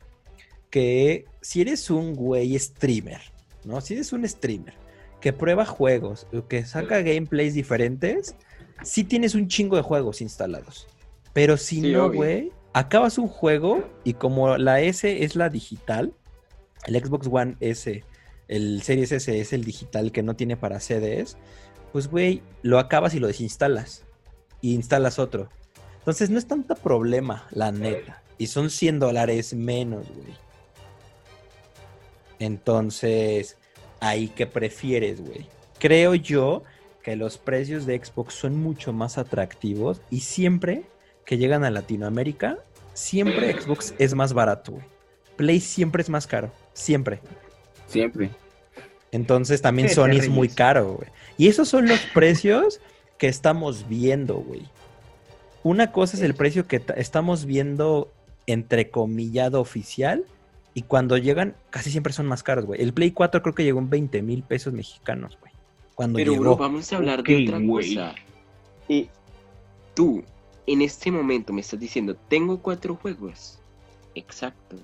que 0.70 1.26
si 1.42 1.62
eres 1.62 1.90
un 1.90 2.16
güey 2.16 2.58
streamer, 2.58 3.22
¿no? 3.66 3.82
Si 3.82 3.94
eres 3.94 4.14
un 4.14 4.28
streamer 4.28 4.74
que 5.20 5.34
prueba 5.34 5.66
juegos, 5.66 6.28
que 6.50 6.66
saca 6.66 7.02
gameplays 7.02 7.54
diferentes, 7.54 8.36
sí 8.84 9.04
tienes 9.04 9.36
un 9.36 9.48
chingo 9.48 9.76
de 9.76 9.82
juegos 9.82 10.22
instalados. 10.22 10.88
Pero 11.34 11.58
si 11.58 11.82
no, 11.82 12.12
güey, 12.12 12.52
acabas 12.74 13.18
un 13.18 13.28
juego 13.28 13.88
y 14.04 14.14
como 14.14 14.58
la 14.58 14.82
S 14.82 15.24
es 15.24 15.36
la 15.36 15.50
digital, 15.50 16.14
el 16.86 17.04
Xbox 17.04 17.28
One 17.32 17.56
S, 17.60 18.04
el 18.54 18.84
Series 18.84 19.12
S 19.12 19.39
es 19.39 19.52
el 19.52 19.63
digital 19.63 20.12
que 20.12 20.22
no 20.22 20.36
tiene 20.36 20.56
para 20.56 20.80
CDs, 20.80 21.38
pues, 21.92 22.08
güey, 22.08 22.44
lo 22.62 22.78
acabas 22.78 23.16
y 23.16 23.20
lo 23.20 23.26
desinstalas. 23.26 24.04
Y 24.62 24.76
instalas 24.76 25.18
otro. 25.18 25.50
Entonces 25.98 26.30
no 26.30 26.38
es 26.38 26.46
tanto 26.48 26.76
problema, 26.76 27.48
la 27.52 27.72
neta. 27.72 28.22
Y 28.38 28.48
son 28.48 28.70
100 28.70 29.00
dólares 29.00 29.56
menos, 29.56 30.06
güey. 30.08 30.36
Entonces, 32.38 33.58
ahí 34.00 34.28
que 34.28 34.46
prefieres, 34.46 35.22
güey. 35.22 35.48
Creo 35.80 36.13
yo 36.13 36.63
que 37.02 37.16
los 37.16 37.39
precios 37.39 37.88
de 37.88 38.04
Xbox 38.04 38.36
son 38.36 38.62
mucho 38.62 38.94
más 38.94 39.18
atractivos 39.18 40.02
y 40.12 40.20
siempre 40.20 40.84
que 41.26 41.38
llegan 41.38 41.63
a 41.63 41.72
Latinoamérica, 41.72 42.60
siempre 42.94 43.60
Xbox 43.60 43.96
es 43.98 44.13
más 44.13 44.34
barato, 44.34 44.74
güey. 44.74 44.86
Play 45.38 45.60
siempre 45.60 46.04
es 46.04 46.10
más 46.10 46.28
caro, 46.28 46.52
siempre. 46.74 47.20
Siempre. 47.88 48.42
Entonces 49.13 49.62
también 49.62 49.89
Sony 49.89 50.17
es 50.17 50.28
muy 50.28 50.49
caro, 50.49 50.95
güey. 50.95 51.08
Y 51.38 51.47
esos 51.47 51.69
son 51.69 51.88
los 51.88 51.99
precios 52.15 52.82
que 53.19 53.28
estamos 53.28 53.88
viendo, 53.88 54.38
güey. 54.38 54.63
Una 55.62 55.91
cosa 55.91 56.17
es 56.17 56.23
el 56.23 56.34
precio 56.34 56.67
que 56.67 56.82
estamos 56.97 57.45
viendo 57.45 58.12
entrecomillado 58.47 59.62
oficial 59.62 60.26
y 60.73 60.82
cuando 60.82 61.15
llegan 61.17 61.56
casi 61.69 61.91
siempre 61.91 62.12
son 62.12 62.26
más 62.26 62.41
caros, 62.41 62.65
güey. 62.65 62.82
El 62.82 62.91
Play 62.91 63.12
4 63.12 63.43
creo 63.43 63.54
que 63.54 63.63
llegó 63.63 63.78
en 63.78 63.91
20 63.91 64.23
mil 64.23 64.41
pesos 64.41 64.73
mexicanos, 64.73 65.38
güey. 65.39 65.54
Cuando 65.93 66.17
Pero, 66.17 66.32
llegó. 66.32 66.58
vamos 66.58 66.91
a 66.91 66.95
hablar 66.95 67.21
de 67.21 67.43
otra 67.43 67.62
cosa. 67.63 68.15
Y 68.89 69.10
tú, 69.93 70.23
en 70.65 70.82
este 70.82 71.12
momento 71.12 71.54
me 71.54 71.62
estás 71.62 71.80
diciendo, 71.80 72.15
tengo 72.30 72.60
cuatro 72.60 72.95
juegos. 72.95 73.60
Exacto. 74.15 74.76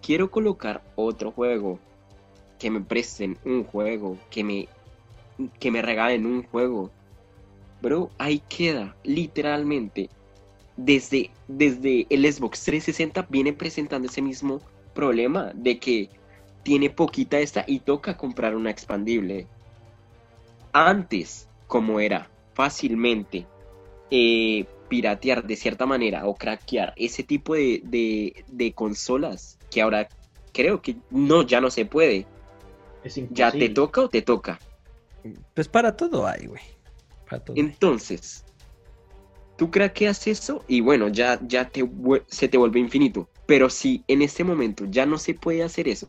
Quiero 0.00 0.30
colocar 0.30 0.82
otro 0.96 1.30
juego 1.30 1.78
que 2.58 2.70
me 2.70 2.80
presten 2.80 3.38
un 3.44 3.64
juego, 3.64 4.18
que 4.30 4.44
me, 4.44 4.68
que 5.58 5.70
me 5.70 5.82
regalen 5.82 6.26
un 6.26 6.42
juego. 6.44 6.90
Bro, 7.82 8.10
ahí 8.18 8.42
queda, 8.48 8.96
literalmente. 9.04 10.08
Desde, 10.76 11.30
desde 11.48 12.06
el 12.10 12.30
Xbox 12.30 12.62
360 12.64 13.26
viene 13.30 13.54
presentando 13.54 14.08
ese 14.08 14.20
mismo 14.20 14.60
problema 14.92 15.52
de 15.54 15.78
que 15.78 16.10
tiene 16.62 16.90
poquita 16.90 17.38
esta 17.38 17.64
y 17.66 17.78
toca 17.80 18.16
comprar 18.16 18.54
una 18.56 18.70
expandible. 18.70 19.46
Antes, 20.72 21.48
como 21.66 22.00
era 22.00 22.28
fácilmente 22.54 23.46
eh, 24.10 24.66
piratear 24.88 25.46
de 25.46 25.56
cierta 25.56 25.86
manera 25.86 26.26
o 26.26 26.34
craquear 26.34 26.92
ese 26.96 27.22
tipo 27.22 27.54
de, 27.54 27.80
de, 27.84 28.44
de 28.48 28.72
consolas 28.72 29.58
que 29.70 29.82
ahora 29.82 30.08
creo 30.52 30.80
que 30.80 30.96
no, 31.10 31.42
ya 31.42 31.60
no 31.60 31.70
se 31.70 31.84
puede. 31.84 32.26
¿Ya 33.30 33.50
te 33.52 33.68
toca 33.68 34.02
o 34.02 34.08
te 34.08 34.22
toca? 34.22 34.58
Pues 35.54 35.68
para 35.68 35.96
todo 35.96 36.26
hay, 36.26 36.46
güey. 36.46 36.62
Entonces, 37.54 38.44
tú 39.56 39.70
craqueas 39.70 40.26
eso 40.26 40.64
y 40.68 40.80
bueno, 40.80 41.08
ya, 41.08 41.40
ya 41.42 41.68
te, 41.68 41.88
se 42.28 42.48
te 42.48 42.58
vuelve 42.58 42.80
infinito. 42.80 43.28
Pero 43.46 43.70
si 43.70 44.04
en 44.08 44.22
este 44.22 44.44
momento 44.44 44.84
ya 44.88 45.06
no 45.06 45.18
se 45.18 45.34
puede 45.34 45.62
hacer 45.62 45.88
eso, 45.88 46.08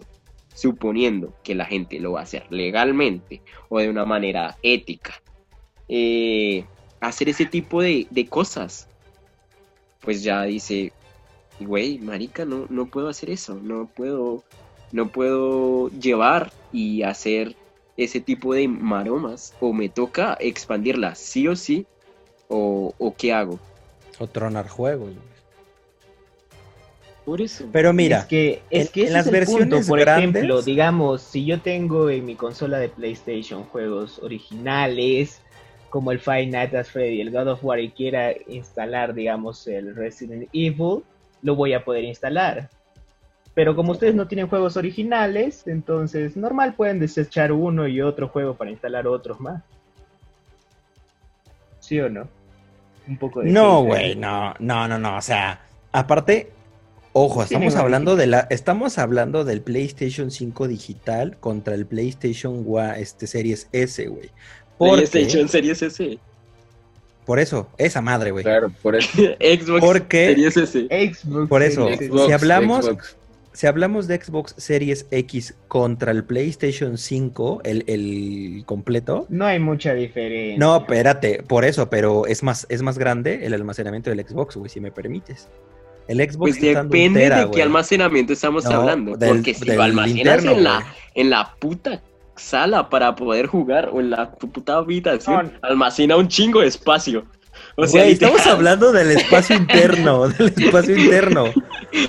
suponiendo 0.54 1.34
que 1.44 1.56
la 1.56 1.66
gente 1.66 2.00
lo 2.00 2.14
va 2.14 2.22
a 2.22 2.24
hacer 2.24 2.46
legalmente 2.50 3.42
o 3.70 3.80
de 3.80 3.90
una 3.90 4.06
manera 4.06 4.58
ética, 4.64 5.22
eh, 5.88 6.66
hacer 7.00 7.30
ese 7.30 7.46
tipo 7.46 7.82
de, 7.82 8.08
de, 8.10 8.28
cosas, 8.28 8.88
pues 10.02 10.24
ya 10.24 10.44
dice, 10.44 10.94
güey, 11.60 12.00
marica, 12.00 12.44
no, 12.44 12.66
no 12.70 12.88
puedo 12.88 13.08
hacer 13.08 13.30
eso, 13.30 13.56
no 13.62 13.88
puedo 13.88 14.44
no 14.92 15.10
puedo 15.10 15.90
llevar 15.90 16.52
y 16.72 17.04
hacer 17.04 17.56
ese 17.98 18.20
tipo 18.20 18.54
de 18.54 18.68
maromas 18.68 19.54
o 19.60 19.74
me 19.74 19.90
toca 19.90 20.38
expandirla 20.40 21.16
sí 21.16 21.48
o 21.48 21.56
sí 21.56 21.86
o, 22.48 23.14
qué 23.18 23.34
hago. 23.34 23.60
O 24.20 24.28
tronar 24.28 24.68
juegos. 24.70 25.10
Por 27.26 27.42
eso. 27.42 27.66
Pero 27.74 27.92
mira, 27.92 28.20
es 28.20 28.26
que, 28.26 28.62
es 28.70 28.90
que 28.90 29.08
en, 29.08 29.14
las 29.14 29.30
versiones 29.30 29.88
Por 29.88 30.00
ejemplo, 30.00 30.62
digamos, 30.62 31.22
si 31.22 31.44
yo 31.44 31.60
tengo 31.60 32.10
en 32.10 32.26
mi 32.26 32.36
consola 32.36 32.80
de 32.80 32.88
PlayStation 32.88 33.64
juegos 33.66 34.20
originales 34.20 35.42
como 35.90 36.12
el 36.12 36.20
Five 36.20 36.48
Nights 36.48 36.74
at 36.74 36.86
Freddy, 36.86 37.22
el 37.22 37.32
God 37.32 37.48
of 37.50 37.64
War 37.64 37.80
y 37.80 37.90
quiera 37.90 38.34
instalar, 38.48 39.14
digamos, 39.14 39.68
el 39.68 39.96
Resident 39.96 40.48
Evil, 40.54 41.04
lo 41.42 41.56
voy 41.56 41.74
a 41.74 41.84
poder 41.84 42.04
instalar. 42.04 42.70
Pero 43.58 43.76
como 43.76 43.94
ustedes 43.94 44.14
no 44.14 44.28
tienen 44.28 44.48
juegos 44.48 44.78
originales, 44.78 45.64
entonces 45.66 46.38
normal 46.38 46.76
pueden 46.76 47.00
desechar 47.00 47.52
uno 47.52 47.88
y 47.88 48.02
otro 48.02 48.28
juego 48.28 48.54
para 48.54 48.70
instalar 48.70 49.08
otros 49.08 49.40
más. 49.40 49.64
¿Sí 51.80 52.00
o 52.00 52.08
no? 52.08 52.28
Un 53.08 53.18
poco 53.18 53.42
de 53.42 53.50
No, 53.50 53.82
güey, 53.82 54.16
no, 54.16 54.54
no, 54.60 54.88
no, 54.88 55.00
no. 55.00 55.18
O 55.18 55.22
sea, 55.24 55.66
aparte, 55.92 56.52
ojo, 57.14 57.42
estamos 57.42 57.76
hablando 57.76 58.16
de 58.16 58.28
la, 58.28 58.42
estamos 58.52 59.00
hablando 59.00 59.44
del 59.44 59.62
PlayStation 59.62 60.30
5 60.30 60.68
digital 60.68 61.38
contra 61.40 61.74
el 61.74 61.88
PlayStation 61.88 62.64
este, 62.96 63.26
Series 63.26 63.70
S, 63.72 64.06
güey. 64.06 64.30
PlayStation 64.78 65.50
Series 65.50 65.82
S. 65.82 66.20
Por 67.26 67.40
eso, 67.40 67.68
esa 67.80 68.02
madre, 68.02 68.30
güey. 68.30 68.44
Claro, 68.44 68.72
por 68.84 68.96
eso. 68.96 69.10
Xbox 69.40 69.82
Porque, 69.82 70.28
Series 70.28 70.58
S. 70.58 70.88
Xbox 70.92 71.50
por 71.50 71.64
eso, 71.64 71.90
si 71.98 72.32
hablamos, 72.32 73.17
si 73.58 73.66
hablamos 73.66 74.06
de 74.08 74.22
Xbox 74.22 74.54
Series 74.56 75.08
X 75.10 75.56
contra 75.68 76.12
el 76.12 76.24
PlayStation 76.24 76.96
5, 76.96 77.62
el, 77.64 78.62
completo. 78.68 79.26
No 79.30 79.48
hay 79.48 79.58
mucha 79.58 79.96
diferencia. 79.96 80.60
No, 80.60 80.78
espérate, 80.78 81.42
por 81.42 81.66
eso, 81.66 81.90
pero 81.90 82.28
es 82.28 82.44
más, 82.44 82.68
es 82.70 82.84
más 82.84 83.00
grande 83.00 83.48
el 83.48 83.56
almacenamiento 83.56 84.12
del 84.12 84.24
Xbox, 84.24 84.58
güey, 84.58 84.70
si 84.70 84.80
me 84.80 84.92
permites. 84.92 85.50
El 86.08 86.20
Xbox 86.20 86.52
pues 86.52 86.62
depende 86.62 87.32
de 87.32 87.50
qué 87.50 87.64
almacenamiento 87.64 88.34
estamos 88.34 88.64
hablando. 88.68 89.18
porque 89.18 89.56
si 89.56 89.66
lo 89.66 89.82
almacenas 89.82 90.46
en 90.46 90.64
la, 90.64 90.86
en 91.16 91.32
la 91.32 91.56
puta 91.58 92.04
sala 92.36 92.90
para 92.90 93.16
poder 93.16 93.48
jugar 93.48 93.90
o 93.92 94.02
en 94.02 94.12
la 94.12 94.34
puta 94.34 94.76
habitación, 94.76 95.52
almacena 95.64 96.16
un 96.16 96.28
chingo 96.28 96.62
de 96.62 96.68
espacio. 96.68 97.26
O 97.80 97.86
sea, 97.86 98.08
estamos 98.08 98.46
hablando 98.48 98.92
del 98.92 99.12
espacio 99.12 99.56
interno, 99.56 100.28
del 100.30 100.48
espacio 100.48 100.98
interno. 100.98 101.54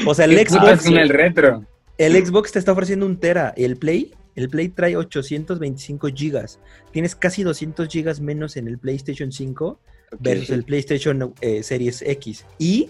O 0.06 0.14
sea, 0.14 0.24
el 0.24 0.38
Xbox. 0.38 0.86
el 0.86 1.10
retro. 1.10 1.62
El 1.98 2.26
Xbox 2.26 2.52
te 2.52 2.58
está 2.58 2.72
ofreciendo 2.72 3.04
un 3.04 3.20
tera. 3.20 3.52
El 3.54 3.76
Play, 3.76 4.14
el 4.34 4.48
Play 4.48 4.70
trae 4.70 4.96
825 4.96 6.08
gigas. 6.14 6.58
Tienes 6.90 7.14
casi 7.14 7.42
200 7.42 7.86
gigas 7.86 8.18
menos 8.18 8.56
en 8.56 8.66
el 8.66 8.78
PlayStation 8.78 9.30
5 9.30 9.78
versus 10.20 10.50
el 10.50 10.64
PlayStation 10.64 11.34
eh, 11.42 11.62
Series 11.62 12.00
X. 12.00 12.46
Y 12.58 12.88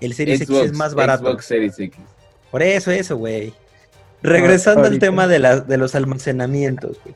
el 0.00 0.14
Series 0.14 0.40
X 0.40 0.56
es 0.56 0.72
más 0.72 0.94
barato. 0.94 1.24
Xbox 1.24 1.44
Series 1.44 1.78
X. 1.78 2.00
Por 2.50 2.62
eso, 2.62 2.90
eso, 2.90 3.18
güey. 3.18 3.52
Regresando 4.22 4.84
al 4.84 4.98
tema 4.98 5.26
de, 5.26 5.40
la, 5.40 5.60
de 5.60 5.76
los 5.76 5.94
almacenamientos, 5.94 6.98
güey. 7.04 7.14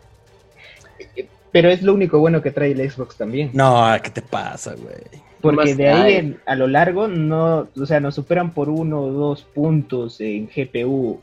Pero 1.59 1.71
es 1.71 1.83
lo 1.83 1.93
único 1.93 2.21
bueno 2.21 2.41
que 2.41 2.53
trae 2.53 2.71
el 2.71 2.89
Xbox 2.89 3.17
también. 3.17 3.51
No, 3.53 3.85
¿qué 4.01 4.11
te 4.11 4.23
pasa, 4.23 4.77
güey? 4.77 4.95
Porque 5.41 5.75
de 5.75 5.89
ahí 5.89 6.37
a 6.47 6.55
lo 6.55 6.69
largo 6.69 7.09
no, 7.09 7.67
o 7.77 7.85
sea, 7.85 7.99
nos 7.99 8.15
superan 8.15 8.53
por 8.53 8.69
uno 8.69 9.03
o 9.03 9.11
dos 9.11 9.43
puntos 9.43 10.21
en 10.21 10.47
GPU 10.47 11.21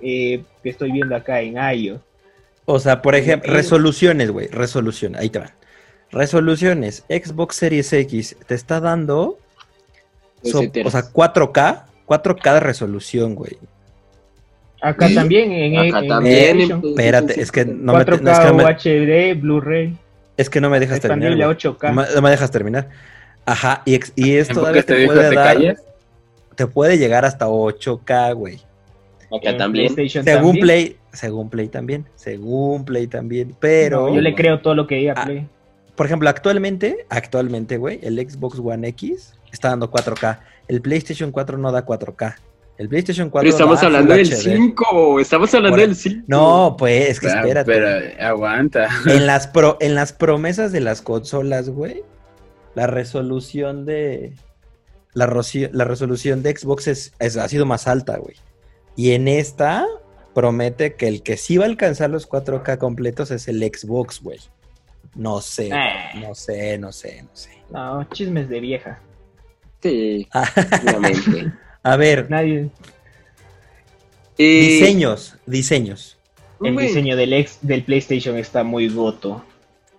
eh, 0.00 0.44
que 0.62 0.70
estoy 0.70 0.92
viendo 0.92 1.16
acá 1.16 1.40
en 1.40 1.56
IO. 1.74 2.00
O 2.64 2.78
sea, 2.78 3.02
por 3.02 3.16
ejemplo, 3.16 3.52
resoluciones, 3.52 4.30
güey, 4.30 4.46
resolución, 4.46 5.16
ahí 5.16 5.30
te 5.30 5.40
van. 5.40 5.50
Resoluciones, 6.12 7.04
Xbox 7.08 7.56
Series 7.56 7.92
X 7.92 8.36
te 8.46 8.54
está 8.54 8.78
dando, 8.78 9.36
o 10.44 10.90
sea, 10.90 11.10
4K, 11.12 11.86
4K 12.06 12.54
de 12.54 12.60
resolución, 12.60 13.34
güey. 13.34 13.58
Acá 14.80 15.08
también, 15.14 15.52
en, 15.52 15.78
acá 15.78 16.06
también. 16.06 16.60
espérate, 16.60 17.40
es 17.40 17.52
que 17.52 17.64
no 17.64 17.92
4K 17.92 18.22
me, 18.22 18.32
es 18.32 18.38
que 18.38 18.52
no 18.52 19.34
UHD, 19.34 19.40
Blu-ray. 19.40 19.96
Es 20.36 20.48
que 20.48 20.60
no 20.60 20.70
me 20.70 20.80
dejas 20.80 21.00
terminar. 21.00 21.32
8K. 21.32 22.14
No, 22.14 22.22
me, 22.22 22.30
dejas 22.30 22.50
terminar. 22.50 22.88
Ajá, 23.44 23.82
y, 23.84 24.00
y 24.16 24.36
esto 24.36 24.54
todavía 24.54 24.82
te, 24.82 25.06
puede 25.06 25.34
dar. 25.34 25.76
Te 26.54 26.66
puede 26.66 26.96
llegar 26.96 27.24
hasta 27.24 27.46
8K, 27.46 28.34
güey. 28.34 28.58
Acá 29.36 29.56
también. 29.56 29.94
Según 30.08 30.58
Play, 30.58 30.96
según 31.12 31.50
Play 31.50 31.68
también, 31.68 32.06
según 32.16 32.84
Play 32.84 33.06
también, 33.06 33.54
pero... 33.60 34.14
yo 34.14 34.20
le 34.20 34.34
creo 34.34 34.60
todo 34.60 34.74
lo 34.74 34.86
que 34.86 34.96
diga 34.96 35.14
ah, 35.16 35.24
Play. 35.24 35.46
por 35.94 36.06
ejemplo, 36.06 36.28
actualmente, 36.28 37.06
actualmente, 37.08 37.76
güey, 37.76 38.00
el 38.02 38.18
Xbox 38.18 38.58
One 38.58 38.88
X 38.88 39.34
está 39.52 39.68
dando 39.68 39.90
4K. 39.90 40.38
El 40.68 40.80
PlayStation 40.80 41.30
4 41.30 41.58
no 41.58 41.70
da 41.70 41.84
4K. 41.84 42.36
El 42.80 42.88
PlayStation 42.88 43.28
4 43.28 43.44
Pero 43.44 43.54
estamos 43.54 43.82
hablando 43.82 44.14
del 44.14 44.34
5, 44.34 45.20
estamos 45.20 45.52
hablando 45.52 45.76
del 45.76 45.94
5. 45.94 46.24
No, 46.28 46.76
pues, 46.78 47.10
es 47.10 47.20
que 47.20 47.26
espérate. 47.26 47.70
Pero 47.70 48.26
aguanta. 48.26 48.88
En 49.04 49.26
las, 49.26 49.48
pro, 49.48 49.76
en 49.82 49.94
las 49.94 50.14
promesas 50.14 50.72
de 50.72 50.80
las 50.80 51.02
consolas, 51.02 51.68
güey, 51.68 52.02
la 52.74 52.86
resolución 52.86 53.84
de... 53.84 54.32
La, 55.12 55.26
la 55.72 55.84
resolución 55.84 56.42
de 56.42 56.56
Xbox 56.56 56.86
es, 56.86 57.12
ha 57.20 57.48
sido 57.48 57.66
más 57.66 57.86
alta, 57.86 58.16
güey. 58.16 58.36
Y 58.96 59.12
en 59.12 59.28
esta 59.28 59.84
promete 60.32 60.94
que 60.94 61.06
el 61.06 61.22
que 61.22 61.36
sí 61.36 61.58
va 61.58 61.66
a 61.66 61.68
alcanzar 61.68 62.08
los 62.08 62.26
4K 62.26 62.78
completos 62.78 63.30
es 63.30 63.46
el 63.46 63.60
Xbox, 63.62 64.22
güey. 64.22 64.38
No 65.14 65.42
sé, 65.42 65.70
ah. 65.70 66.18
no 66.18 66.34
sé, 66.34 66.78
no 66.78 66.92
sé, 66.92 67.24
no 67.24 67.30
sé. 67.34 67.50
No, 67.70 68.04
chismes 68.04 68.48
de 68.48 68.60
vieja. 68.60 69.02
Sí, 69.82 70.26
obviamente. 70.82 71.52
A 71.82 71.96
ver. 71.96 72.30
Nadie. 72.30 72.68
Eh, 74.38 74.78
diseños, 74.80 75.36
diseños. 75.46 76.16
El 76.62 76.76
diseño 76.76 77.16
del, 77.16 77.32
ex, 77.32 77.58
del 77.62 77.82
PlayStation 77.84 78.36
está 78.36 78.64
muy 78.64 78.88
goto. 78.88 79.44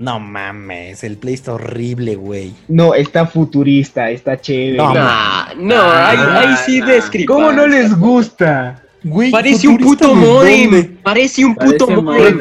No 0.01 0.19
mames, 0.19 1.03
el 1.03 1.17
Play 1.17 1.35
está 1.35 1.53
horrible, 1.53 2.15
güey. 2.15 2.53
No, 2.67 2.95
está 2.95 3.27
futurista, 3.27 4.09
está 4.09 4.35
chévere. 4.41 4.77
No, 4.77 4.93
no, 5.55 5.79
ahí, 5.79 6.55
sí 6.65 6.81
describo. 6.81 7.35
¿Cómo 7.35 7.51
no 7.51 7.67
les 7.67 7.95
gusta? 7.95 8.81
parece 9.31 9.67
un 9.67 9.77
puto 9.77 10.15
modem. 10.15 10.90
Parece 11.03 11.45
un 11.45 11.55
puto 11.55 11.87
modem. 11.87 12.37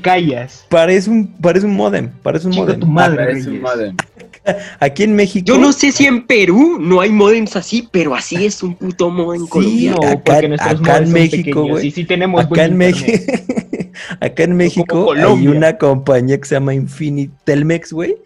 callas. 0.00 0.66
Parece 0.68 1.10
un, 1.10 1.26
parece 1.26 1.66
un 1.66 1.74
modem. 1.74 2.10
Parece 2.22 2.46
un 2.46 2.54
modem. 2.54 2.80
Tu 2.80 2.86
madre, 2.86 3.16
parece 3.16 3.50
un 3.50 3.60
modem. 3.60 3.96
Aquí 4.80 5.02
en 5.02 5.14
México. 5.14 5.44
Yo 5.46 5.58
no 5.58 5.72
sé 5.72 5.92
si 5.92 6.06
en 6.06 6.26
Perú 6.26 6.78
no 6.80 7.00
hay 7.00 7.10
modems 7.10 7.56
así, 7.56 7.88
pero 7.90 8.14
así 8.14 8.46
es 8.46 8.62
un 8.62 8.74
puto 8.74 9.10
modem 9.10 9.42
sí, 9.42 9.48
colombiano. 9.48 9.98
Acá, 10.08 10.40
acá 10.58 10.98
en 10.98 11.12
México, 11.12 11.66
güey. 11.66 11.90
Sí, 11.90 12.04
tenemos 12.04 12.44
acá 12.44 12.64
en 12.64 12.76
México. 12.76 13.12
acá 14.20 14.42
en 14.44 14.56
México 14.56 15.12
hay 15.12 15.48
una 15.48 15.76
compañía 15.76 16.38
que 16.38 16.48
se 16.48 16.54
llama 16.54 16.74
Infinite 16.74 17.32
Telmex, 17.44 17.92
güey. 17.92 18.16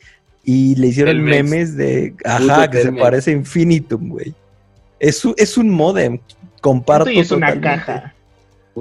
Y 0.44 0.74
le 0.76 0.88
hicieron 0.88 1.22
memes 1.22 1.76
de. 1.76 2.14
Ajá, 2.24 2.70
que 2.70 2.82
se 2.82 2.92
parece 2.92 3.30
a 3.30 3.34
Infinitum, 3.34 4.10
güey. 4.10 4.34
Es, 5.00 5.22
es 5.36 5.56
un 5.56 5.70
modem. 5.70 6.18
Comparto. 6.60 7.10
Y 7.10 7.18
es 7.18 7.30
una 7.30 7.60
caja. 7.60 8.13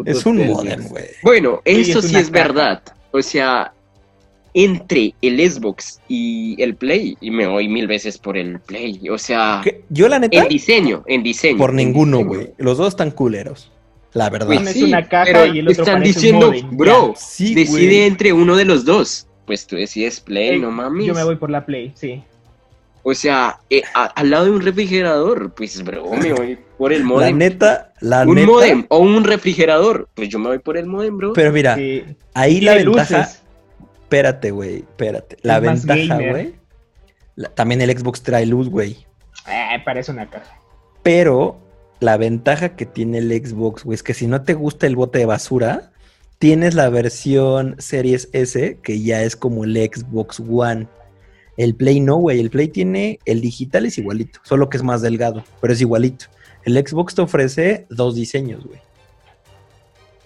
Es 0.05 0.25
un 0.25 0.45
modem, 0.47 0.87
güey. 0.87 1.05
Bueno, 1.23 1.61
eso 1.65 2.01
sí 2.01 2.15
es, 2.15 2.29
verdad. 2.29 2.81
O 3.11 3.21
sea, 3.21 3.73
entre 4.53 5.13
el 5.21 5.51
Xbox 5.51 5.99
y 6.07 6.61
el 6.61 6.75
Play, 6.75 7.17
y 7.21 7.31
me 7.31 7.47
voy 7.47 7.67
mil 7.67 7.87
veces 7.87 8.17
por 8.17 8.37
el 8.37 8.59
Play. 8.59 9.09
O 9.09 9.17
sea, 9.17 9.61
yo 9.89 10.07
la 10.07 10.19
neta. 10.19 10.43
En 10.43 10.47
diseño, 10.47 11.03
en 11.07 11.23
diseño. 11.23 11.57
Por 11.57 11.73
ninguno, 11.73 12.23
güey. 12.23 12.53
Los 12.57 12.77
dos 12.77 12.89
están 12.89 13.11
culeros. 13.11 13.71
La 14.13 14.29
verdad. 14.29 14.57
Uno 14.57 14.69
es 14.69 14.81
una 14.81 15.07
caja 15.07 15.47
y 15.47 15.59
el 15.59 15.67
otro 15.67 15.83
están 15.83 16.03
diciendo, 16.03 16.53
bro, 16.71 17.13
decide 17.37 18.05
entre 18.05 18.33
uno 18.33 18.55
de 18.55 18.65
los 18.65 18.85
dos. 18.85 19.27
Pues 19.45 19.67
tú 19.67 19.75
decides 19.75 20.21
Play, 20.21 20.59
no 20.59 20.71
mames. 20.71 21.07
Yo 21.07 21.13
me 21.13 21.23
voy 21.23 21.35
por 21.35 21.49
la 21.49 21.65
Play, 21.65 21.91
sí. 21.95 22.23
O 23.03 23.13
sea, 23.13 23.59
eh, 23.69 23.83
al 23.93 24.29
lado 24.29 24.45
de 24.45 24.51
un 24.51 24.61
refrigerador, 24.61 25.53
pues 25.53 25.83
bro, 25.83 26.09
me 26.11 26.31
voy 26.31 26.57
por 26.77 26.93
el 26.93 27.03
modem. 27.03 27.37
La 27.37 27.45
neta, 27.45 27.93
la 27.99 28.23
un 28.23 28.35
neta. 28.35 28.47
modem 28.47 28.85
o 28.87 28.99
un 28.99 29.25
refrigerador, 29.25 30.07
pues 30.13 30.29
yo 30.29 30.39
me 30.39 30.47
voy 30.47 30.59
por 30.59 30.77
el 30.77 30.85
modem, 30.85 31.17
bro. 31.17 31.33
Pero 31.33 31.51
mira, 31.51 31.77
ahí 32.33 32.61
la 32.61 32.75
ventaja. 32.75 33.29
Espérate, 34.03 34.51
güey, 34.51 34.77
espérate. 34.77 35.37
La 35.41 35.59
ventaja, 35.59 36.17
güey. 36.17 36.55
También 37.55 37.81
el 37.81 37.97
Xbox 37.97 38.21
trae 38.21 38.45
luz, 38.45 38.69
güey. 38.69 39.05
Eh, 39.47 39.81
parece 39.83 40.11
una 40.11 40.29
caja. 40.29 40.57
Pero 41.01 41.57
la 41.99 42.15
ventaja 42.17 42.75
que 42.75 42.85
tiene 42.85 43.17
el 43.17 43.31
Xbox, 43.31 43.83
güey, 43.83 43.95
es 43.95 44.03
que 44.03 44.13
si 44.13 44.27
no 44.27 44.43
te 44.43 44.53
gusta 44.53 44.87
el 44.87 44.95
bote 44.95 45.19
de 45.19 45.25
basura, 45.25 45.91
tienes 46.37 46.75
la 46.75 46.89
versión 46.89 47.75
Series 47.79 48.29
S, 48.33 48.77
que 48.81 49.01
ya 49.01 49.23
es 49.23 49.35
como 49.35 49.63
el 49.63 49.75
Xbox 49.75 50.39
One. 50.39 50.87
El 51.57 51.75
Play 51.75 51.99
no, 51.99 52.17
güey. 52.17 52.39
El 52.39 52.49
Play 52.49 52.67
tiene. 52.67 53.19
El 53.25 53.41
digital 53.41 53.85
es 53.85 53.97
igualito, 53.97 54.39
solo 54.43 54.69
que 54.69 54.77
es 54.77 54.83
más 54.83 55.01
delgado, 55.01 55.43
pero 55.61 55.73
es 55.73 55.81
igualito. 55.81 56.25
El 56.63 56.75
Xbox 56.75 57.15
te 57.15 57.21
ofrece 57.21 57.85
dos 57.89 58.15
diseños, 58.15 58.65
güey. 58.65 58.79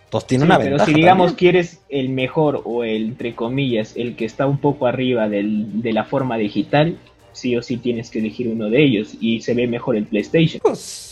Entonces 0.05 0.28
tiene 0.28 0.45
una 0.45 0.57
ventaja. 0.57 0.86
Pero 0.86 0.95
si 0.95 1.01
digamos 1.01 1.34
quieres 1.34 1.82
el 1.89 2.09
mejor 2.09 2.61
o 2.63 2.84
el, 2.84 3.07
entre 3.07 3.36
comillas, 3.36 3.93
el 3.97 4.15
que 4.15 4.25
está 4.25 4.47
un 4.47 4.57
poco 4.59 4.88
arriba 4.88 5.28
del, 5.28 5.82
de 5.82 5.91
la 5.91 6.05
forma 6.05 6.38
digital, 6.38 6.97
sí 7.34 7.57
o 7.57 7.61
sí 7.61 7.78
tienes 7.78 8.09
que 8.09 8.19
elegir 8.19 8.47
uno 8.47 8.69
de 8.69 8.84
ellos 8.84 9.17
y 9.19 9.41
se 9.41 9.53
ve 9.53 9.67
mejor 9.67 9.97
el 9.97 10.05
PlayStation. 10.05 10.61
Pues 10.63 11.07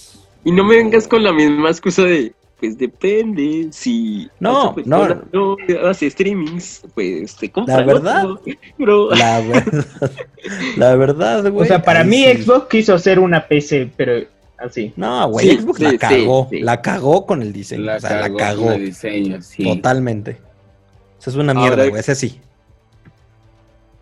y 0.45 0.51
no 0.51 0.63
me 0.63 0.75
vengas 0.75 1.07
con 1.07 1.23
la 1.23 1.33
misma 1.33 1.69
excusa 1.69 2.03
de, 2.03 2.33
pues 2.59 2.77
depende, 2.77 3.67
si 3.71 4.29
no, 4.39 4.75
no, 4.85 5.27
no, 5.31 5.57
hace 5.87 6.09
streamings, 6.09 6.83
pues 6.93 7.35
te 7.35 7.51
compra. 7.51 7.79
La 7.79 7.85
verdad, 7.85 8.25
bro. 8.77 9.09
La 9.11 9.41
verdad, 9.41 9.85
la 10.77 10.95
verdad, 10.95 11.51
güey. 11.51 11.63
O 11.63 11.67
sea, 11.67 11.81
para 11.81 12.03
mí 12.03 12.23
Xbox 12.23 12.67
quiso 12.69 12.93
hacer 12.93 13.19
una 13.19 13.45
PC, 13.45 13.91
pero 13.97 14.25
así. 14.57 14.93
No, 14.95 15.27
güey, 15.29 15.57
Xbox 15.57 15.79
la 15.81 15.97
cagó, 15.97 16.47
la 16.51 16.81
cagó 16.81 17.25
con 17.25 17.41
el 17.41 17.51
diseño, 17.51 17.83
la 17.83 17.97
o 17.97 17.99
sea, 17.99 18.21
cagó 18.21 18.37
la 18.37 18.45
cagó. 18.45 18.63
Con 18.63 18.73
el 18.73 18.85
diseño, 18.85 19.39
Totalmente. 19.63 20.37
Eso 21.19 21.29
es 21.31 21.35
una 21.35 21.53
mierda, 21.53 21.87
güey, 21.87 21.99
ese 21.99 22.15
sí. 22.15 22.39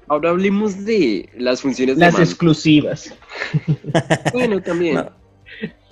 Ahora 0.08 0.30
hablemos 0.30 0.86
de 0.86 1.30
las 1.38 1.62
funciones 1.62 1.98
las 1.98 2.20
exclusivas. 2.20 3.14
bueno, 4.34 4.62
también. 4.62 5.06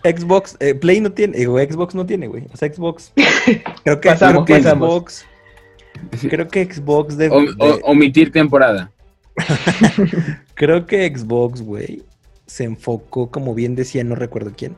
Xbox, 0.04 0.58
eh, 0.60 0.74
Play 0.74 0.99
no 0.99 1.12
tiene, 1.12 1.38
digo, 1.38 1.60
Xbox 1.60 1.95
no 1.95 2.06
tiene, 2.06 2.28
güey. 2.28 2.45
O 2.54 2.58
sea, 2.58 2.72
Xbox. 2.74 3.14
Creo 3.84 3.99
que, 3.99 4.10
creo 4.10 4.45
que 4.45 4.62
Xbox. 4.62 5.26
Creo 6.22 6.47
que 6.47 6.66
Xbox 6.66 7.18
debe. 7.18 7.56
omitir 7.84 8.32
temporada. 8.32 8.91
creo 10.56 10.86
que 10.86 11.12
Xbox, 11.16 11.62
güey, 11.62 12.04
se 12.45 12.64
enfocó, 12.66 13.30
como 13.30 13.54
bien 13.54 13.76
decía, 13.76 14.04
no 14.04 14.16
recuerdo 14.16 14.54
quién, 14.56 14.76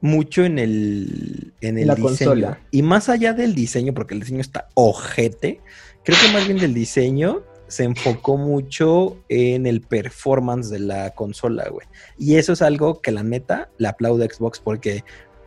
mucho 0.00 0.44
en 0.44 0.58
el, 0.58 1.52
en 1.60 1.78
el 1.78 1.94
diseño. 1.94 2.56
Y 2.70 2.82
más 2.82 3.08
allá 3.08 3.32
del 3.32 3.54
diseño, 3.54 3.94
porque 3.94 4.14
el 4.14 4.20
diseño 4.20 4.40
está 4.40 4.68
ojete, 4.74 5.60
creo 6.04 6.18
que 6.20 6.32
más 6.32 6.46
bien 6.46 6.58
del 6.58 6.74
diseño 6.74 7.42
se 7.70 7.84
enfocó 7.84 8.36
mucho 8.36 9.16
en 9.28 9.64
el 9.64 9.80
performance 9.80 10.70
de 10.70 10.80
la 10.80 11.10
consola, 11.10 11.68
güey. 11.68 11.86
Y 12.18 12.36
eso 12.36 12.52
es 12.52 12.62
algo 12.62 13.00
que 13.00 13.12
la 13.12 13.22
neta 13.22 13.70
le 13.78 13.88
aplaudo 13.88 14.24
a 14.24 14.26
Xbox 14.26 14.58
porque 14.58 15.04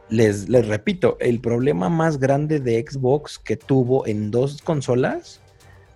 les, 0.09 0.47
les 0.47 0.67
repito, 0.67 1.17
el 1.19 1.41
problema 1.41 1.89
más 1.89 2.19
grande 2.19 2.59
de 2.59 2.83
Xbox 2.87 3.39
que 3.39 3.57
tuvo 3.57 4.07
en 4.07 4.31
dos 4.31 4.61
consolas 4.61 5.41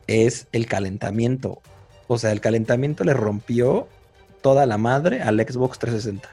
es 0.07 0.47
el 0.51 0.65
calentamiento. 0.65 1.61
O 2.07 2.17
sea, 2.17 2.31
el 2.31 2.41
calentamiento 2.41 3.03
le 3.05 3.13
rompió 3.13 3.87
toda 4.41 4.65
la 4.65 4.77
madre 4.77 5.21
al 5.21 5.39
Xbox 5.39 5.79
360. 5.79 6.29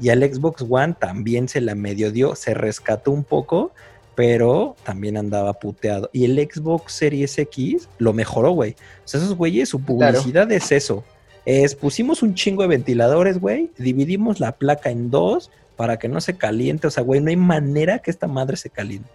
Y 0.00 0.10
al 0.10 0.22
Xbox 0.22 0.64
One 0.68 0.94
también 0.98 1.48
se 1.48 1.60
la 1.60 1.74
medio 1.74 2.10
dio, 2.12 2.34
se 2.34 2.54
rescató 2.54 3.10
un 3.10 3.24
poco, 3.24 3.72
pero 4.20 4.76
también 4.84 5.16
andaba 5.16 5.54
puteado. 5.54 6.10
Y 6.12 6.26
el 6.26 6.36
Xbox 6.36 6.92
Series 6.92 7.38
X 7.38 7.88
lo 7.96 8.12
mejoró, 8.12 8.50
güey. 8.50 8.72
O 8.72 9.08
sea, 9.08 9.18
esos 9.18 9.34
güeyes, 9.34 9.70
su 9.70 9.80
publicidad 9.80 10.52
es 10.52 10.72
eso. 10.72 11.02
Es, 11.46 11.74
pusimos 11.74 12.22
un 12.22 12.34
chingo 12.34 12.60
de 12.60 12.68
ventiladores, 12.68 13.40
güey, 13.40 13.70
dividimos 13.78 14.38
la 14.38 14.52
placa 14.52 14.90
en 14.90 15.10
dos 15.10 15.50
para 15.74 15.98
que 15.98 16.08
no 16.08 16.20
se 16.20 16.36
caliente. 16.36 16.86
O 16.86 16.90
sea, 16.90 17.02
güey, 17.02 17.22
no 17.22 17.30
hay 17.30 17.36
manera 17.36 18.00
que 18.00 18.10
esta 18.10 18.26
madre 18.26 18.58
se 18.58 18.68
caliente. 18.68 19.08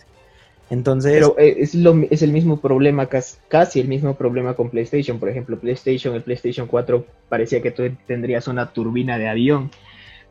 Entonces. 0.71 1.13
Pero 1.13 1.35
eh, 1.37 1.57
es, 1.59 1.75
lo, 1.75 1.95
es 2.09 2.23
el 2.23 2.31
mismo 2.31 2.59
problema, 2.59 3.07
casi 3.47 3.79
el 3.79 3.87
mismo 3.87 4.15
problema 4.15 4.55
con 4.55 4.71
PlayStation. 4.71 5.19
Por 5.19 5.29
ejemplo, 5.29 5.59
PlayStation, 5.59 6.15
el 6.15 6.23
PlayStation 6.23 6.65
4 6.65 7.05
parecía 7.29 7.61
que 7.61 7.69
tú 7.69 7.83
tendrías 8.07 8.47
una 8.47 8.73
turbina 8.73 9.19
de 9.19 9.27
avión 9.27 9.69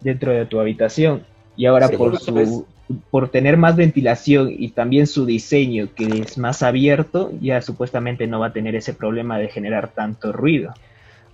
dentro 0.00 0.32
de 0.32 0.46
tu 0.46 0.58
habitación. 0.58 1.24
Y 1.56 1.66
ahora 1.66 1.88
por 1.88 2.18
su 2.18 2.66
por 3.10 3.30
tener 3.30 3.56
más 3.56 3.76
ventilación 3.76 4.54
y 4.56 4.68
también 4.68 5.06
su 5.06 5.24
diseño 5.24 5.88
que 5.94 6.04
es 6.20 6.36
más 6.36 6.62
abierto, 6.62 7.32
ya 7.40 7.62
supuestamente 7.62 8.26
no 8.26 8.40
va 8.40 8.48
a 8.48 8.52
tener 8.52 8.74
ese 8.74 8.92
problema 8.92 9.38
de 9.38 9.48
generar 9.48 9.88
tanto 9.88 10.32
ruido. 10.32 10.74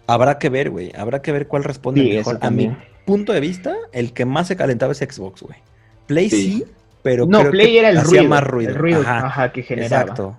Habrá 0.07 0.39
que 0.39 0.49
ver, 0.49 0.71
güey. 0.71 0.93
Habrá 0.97 1.23
que 1.23 1.33
ver 1.33 1.49
cuál 1.49 1.65
responde 1.65 2.05
mejor. 2.05 2.39
A 2.41 2.51
mi 2.51 2.71
punto 3.05 3.33
de 3.33 3.41
vista, 3.41 3.75
el 3.93 4.13
que 4.13 4.25
más 4.25 4.47
se 4.47 4.57
calentaba 4.57 4.93
es 4.93 4.99
Xbox, 4.99 5.43
güey. 5.43 5.59
Play 6.07 6.31
sí 6.31 6.65
pero 7.03 7.27
no, 7.27 7.51
Play 7.51 7.79
era 7.79 7.91
el 7.91 8.03
ruido, 8.03 8.25
más 8.25 8.45
ruido. 8.45 8.71
El 8.71 8.77
ruido 8.77 9.01
ajá, 9.01 9.53
que 9.53 9.63
generaba. 9.63 10.03
Exacto. 10.03 10.39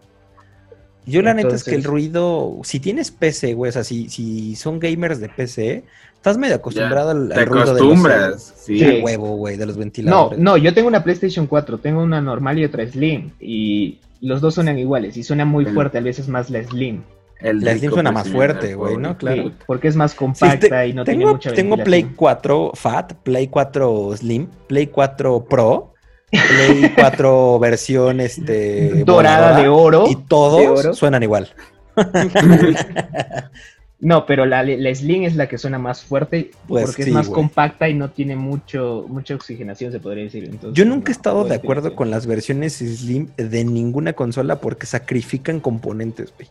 Yo 1.05 1.21
la 1.23 1.33
neta 1.33 1.55
es 1.55 1.63
que 1.63 1.73
el 1.73 1.83
ruido, 1.83 2.59
si 2.63 2.79
tienes 2.79 3.09
PC, 3.09 3.55
güey, 3.55 3.69
o 3.69 3.71
sea, 3.71 3.83
si, 3.83 4.07
si 4.09 4.55
son 4.55 4.79
gamers 4.79 5.19
de 5.19 5.29
PC, 5.29 5.83
estás 6.21 6.37
medio 6.37 6.53
acostumbrado 6.57 7.09
al, 7.09 7.31
ruido 7.47 7.73
de 7.73 7.81
los, 7.81 8.53
sí. 8.55 9.01
huevo, 9.01 9.37
güey, 9.37 9.57
de 9.57 9.65
los 9.65 9.75
ventiladores. 9.75 10.37
No, 10.37 10.51
no, 10.51 10.57
yo 10.57 10.71
tengo 10.71 10.87
una 10.87 11.03
PlayStation 11.03 11.47
4, 11.47 11.79
tengo 11.79 12.03
una 12.03 12.21
normal 12.21 12.59
y 12.59 12.65
otra 12.65 12.85
Slim, 12.85 13.31
y 13.39 13.97
los 14.21 14.39
dos 14.39 14.53
suenan 14.53 14.77
iguales, 14.77 15.17
y 15.17 15.23
suena 15.23 15.45
muy 15.45 15.65
fuerte, 15.65 15.97
a 15.97 16.01
veces 16.01 16.27
más 16.27 16.51
la 16.51 16.63
Slim. 16.63 17.01
la 17.41 17.75
Slim 17.75 17.91
suena 17.91 18.11
más 18.11 18.29
fuerte, 18.29 18.75
güey, 18.75 18.97
¿no? 18.97 19.17
Claro. 19.17 19.51
porque 19.65 19.87
es 19.87 19.95
más 19.95 20.13
compacta 20.13 20.85
y 20.85 20.93
no 20.93 21.03
tiene 21.05 21.25
mucha 21.25 21.53
Tengo 21.53 21.75
Play 21.77 22.11
4 22.15 22.71
Fat, 22.75 23.13
Play 23.23 23.47
4 23.47 24.17
Slim, 24.17 24.47
Play 24.67 24.87
4 24.87 25.45
Pro, 25.45 25.95
Play 26.29 26.91
4 26.93 27.59
versión 27.59 28.19
este, 28.19 29.03
dorada 29.05 29.59
de 29.59 29.67
oro. 29.67 30.05
Y 30.07 30.15
todos 30.17 30.95
suenan 30.95 31.23
igual. 31.23 31.49
no, 34.01 34.25
pero 34.25 34.47
la, 34.47 34.65
Slim 34.95 35.23
es 35.23 35.35
la 35.35 35.47
que 35.47 35.59
suena 35.59 35.77
más 35.77 36.03
fuerte 36.03 36.49
pues 36.67 36.85
porque 36.85 37.03
es 37.03 37.09
más 37.09 37.29
compacta 37.29 37.87
y 37.87 37.93
no 37.93 38.09
tiene 38.09 38.35
mucho, 38.35 39.05
mucha 39.07 39.35
oxigenación, 39.35 39.91
se 39.91 39.99
podría 39.99 40.23
decir. 40.23 40.49
Yo 40.73 40.85
nunca 40.85 41.11
he 41.11 41.13
estado 41.13 41.43
de 41.43 41.53
acuerdo 41.53 41.95
con 41.95 42.09
las 42.09 42.25
versiones 42.25 42.73
Slim 42.73 43.29
de 43.37 43.63
ninguna 43.63 44.13
consola 44.13 44.59
porque 44.59 44.87
sacrifican 44.87 45.59
componentes, 45.59 46.33
güey. 46.35 46.49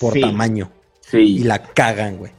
Por 0.00 0.18
tamaño. 0.18 0.70
Y 1.12 1.44
la 1.44 1.62
cagan, 1.62 2.16
güey. 2.16 2.32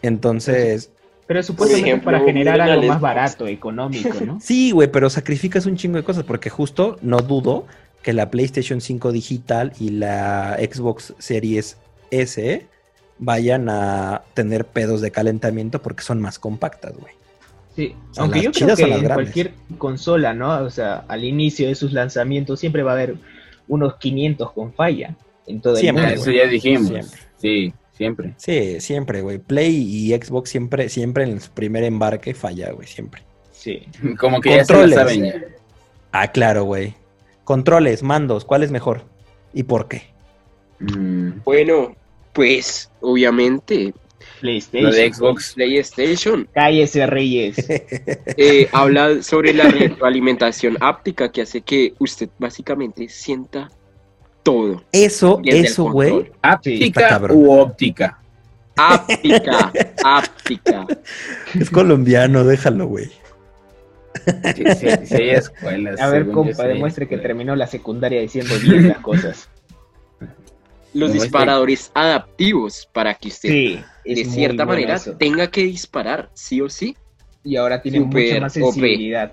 Entonces, 0.00 0.90
pero 1.26 1.42
supuestamente 1.42 1.98
para 1.98 2.20
generar 2.20 2.60
algo 2.62 2.86
más 2.86 3.00
barato, 3.00 3.46
económico, 3.46 4.08
¿no? 4.24 4.38
sí, 4.42 4.70
güey, 4.70 4.90
pero 4.90 5.10
sacrificas 5.10 5.66
un 5.66 5.76
chingo 5.76 5.98
de 5.98 6.04
cosas 6.04 6.24
porque 6.24 6.48
justo 6.48 6.98
no 7.02 7.18
dudo 7.18 7.66
que 8.02 8.14
la 8.14 8.30
PlayStation 8.30 8.80
5 8.80 9.12
digital 9.12 9.74
y 9.78 9.90
la 9.90 10.56
Xbox 10.58 11.14
Series 11.18 11.76
S 12.10 12.66
vayan 13.18 13.68
a 13.68 14.22
tener 14.34 14.66
pedos 14.66 15.00
de 15.00 15.10
calentamiento 15.10 15.80
porque 15.82 16.02
son 16.02 16.20
más 16.20 16.38
compactas, 16.38 16.94
güey. 16.96 17.14
Sí, 17.74 17.94
aunque 18.16 18.40
yo 18.40 18.52
creo 18.52 18.74
que 18.74 18.82
en 18.84 19.04
cualquier 19.04 19.52
consola, 19.76 20.32
¿no? 20.32 20.62
O 20.62 20.70
sea, 20.70 21.04
al 21.08 21.24
inicio 21.24 21.68
de 21.68 21.74
sus 21.74 21.92
lanzamientos 21.92 22.58
siempre 22.58 22.82
va 22.82 22.92
a 22.92 22.94
haber 22.94 23.16
unos 23.68 23.96
500 23.96 24.52
con 24.52 24.72
falla 24.72 25.14
en 25.46 25.60
todo 25.60 25.76
el 25.76 25.92
mundo. 25.92 26.08
Eso 26.08 26.30
ya 26.30 26.46
dijimos. 26.46 26.90
Sí. 27.36 27.72
Siempre. 27.92 28.34
Sí, 28.36 28.78
siempre, 28.80 29.22
güey. 29.22 29.38
Play 29.38 29.74
y 29.74 30.14
Xbox 30.14 30.50
siempre, 30.50 30.90
siempre 30.90 31.24
en 31.24 31.40
su 31.40 31.50
primer 31.50 31.82
embarque 31.82 32.34
falla, 32.34 32.70
güey, 32.72 32.86
siempre. 32.86 33.22
Sí. 33.52 33.82
Como 34.18 34.40
que 34.40 34.58
Controles. 34.58 34.90
ya 34.96 35.08
se 35.08 35.14
saben 35.20 35.44
Ah, 36.12 36.30
claro, 36.30 36.64
güey. 36.64 36.94
Controles, 37.44 38.02
mandos, 38.02 38.44
¿cuál 38.44 38.62
es 38.62 38.70
mejor? 38.70 39.02
¿Y 39.54 39.62
por 39.62 39.88
qué? 39.88 40.02
Mm. 40.80 41.42
Bueno, 41.44 41.96
pues, 42.36 42.90
obviamente. 43.00 43.94
PlayStation. 44.40 44.92
de 44.92 45.12
Xbox. 45.12 45.54
PlayStation. 45.54 46.46
Cállese, 46.54 47.06
Reyes. 47.06 47.56
Eh, 48.38 48.68
habla 48.70 49.22
sobre 49.22 49.54
la 49.54 49.64
retroalimentación 49.64 50.76
áptica 50.80 51.32
que 51.32 51.40
hace 51.40 51.62
que 51.62 51.94
usted 51.98 52.28
básicamente 52.38 53.08
sienta 53.08 53.70
todo. 54.42 54.84
Eso, 54.92 55.40
eso, 55.44 55.90
güey. 55.90 56.30
Áptica 56.42 57.18
u 57.30 57.50
óptica. 57.50 58.18
Áptica, 58.76 59.72
áptica. 60.04 60.86
Es 61.58 61.70
colombiano, 61.70 62.44
déjalo, 62.44 62.88
güey. 62.88 63.10
Sí, 64.54 65.30
escuelas. 65.30 65.98
A 65.98 66.10
ver, 66.10 66.30
compa, 66.30 66.64
demuestre 66.64 67.08
que 67.08 67.16
terminó 67.16 67.56
la 67.56 67.66
secundaria 67.66 68.20
diciendo 68.20 68.54
bien 68.62 68.88
las 68.88 68.98
cosas. 68.98 69.48
Los 70.96 71.12
disparadores 71.12 71.90
adaptivos 71.94 72.88
para 72.92 73.14
que 73.14 73.28
usted, 73.28 73.80
de 74.04 74.24
cierta 74.24 74.64
manera, 74.64 74.98
tenga 75.18 75.50
que 75.50 75.64
disparar, 75.64 76.30
sí 76.34 76.60
o 76.60 76.68
sí. 76.68 76.96
Y 77.44 77.56
ahora 77.56 77.80
tiene 77.80 78.00
mucha 78.00 78.40
más 78.40 78.52
sensibilidad. 78.54 79.32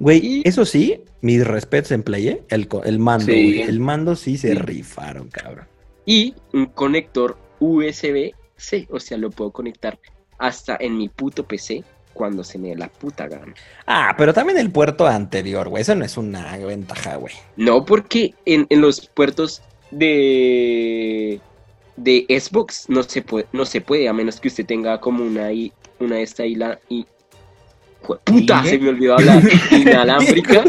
Güey, 0.00 0.42
eso 0.44 0.64
sí, 0.64 1.02
mis 1.22 1.44
respetos 1.46 1.90
en 1.92 2.02
Play, 2.02 2.28
¿eh? 2.28 2.42
el, 2.50 2.68
el 2.84 2.98
mando, 2.98 3.32
El 3.32 3.80
mando 3.80 4.14
sí 4.14 4.36
se 4.36 4.54
rifaron, 4.54 5.28
cabrón. 5.28 5.66
Y 6.06 6.34
un 6.52 6.66
conector 6.66 7.36
USB-C, 7.58 8.86
o 8.90 9.00
sea, 9.00 9.18
lo 9.18 9.30
puedo 9.30 9.50
conectar 9.50 9.98
hasta 10.38 10.76
en 10.78 10.96
mi 10.96 11.08
puto 11.08 11.44
PC 11.44 11.84
cuando 12.18 12.42
se 12.44 12.58
me 12.58 12.68
dé 12.68 12.76
la 12.76 12.88
puta 12.88 13.28
gana. 13.28 13.54
Ah, 13.86 14.14
pero 14.18 14.34
también 14.34 14.58
el 14.58 14.70
puerto 14.70 15.06
anterior, 15.06 15.68
güey, 15.68 15.82
eso 15.82 15.94
no 15.94 16.04
es 16.04 16.16
una 16.16 16.56
ventaja, 16.58 17.16
güey. 17.16 17.34
No, 17.56 17.84
porque 17.84 18.34
en, 18.44 18.66
los 18.70 19.06
puertos 19.06 19.62
de 19.90 21.40
de 21.96 22.26
Xbox 22.28 22.88
no 22.88 23.02
se 23.02 23.22
puede, 23.22 23.46
no 23.52 23.64
se 23.64 23.80
puede, 23.80 24.08
a 24.08 24.12
menos 24.12 24.40
que 24.40 24.48
usted 24.48 24.64
tenga 24.64 25.00
como 25.00 25.24
una 25.24 25.48
una 25.98 26.20
esta 26.20 26.46
isla 26.46 26.78
y 26.88 27.06
Puta, 28.24 28.64
se 28.64 28.78
me 28.78 28.90
olvidó 28.90 29.14
hablar. 29.14 29.42
Inalámbrica. 29.70 30.64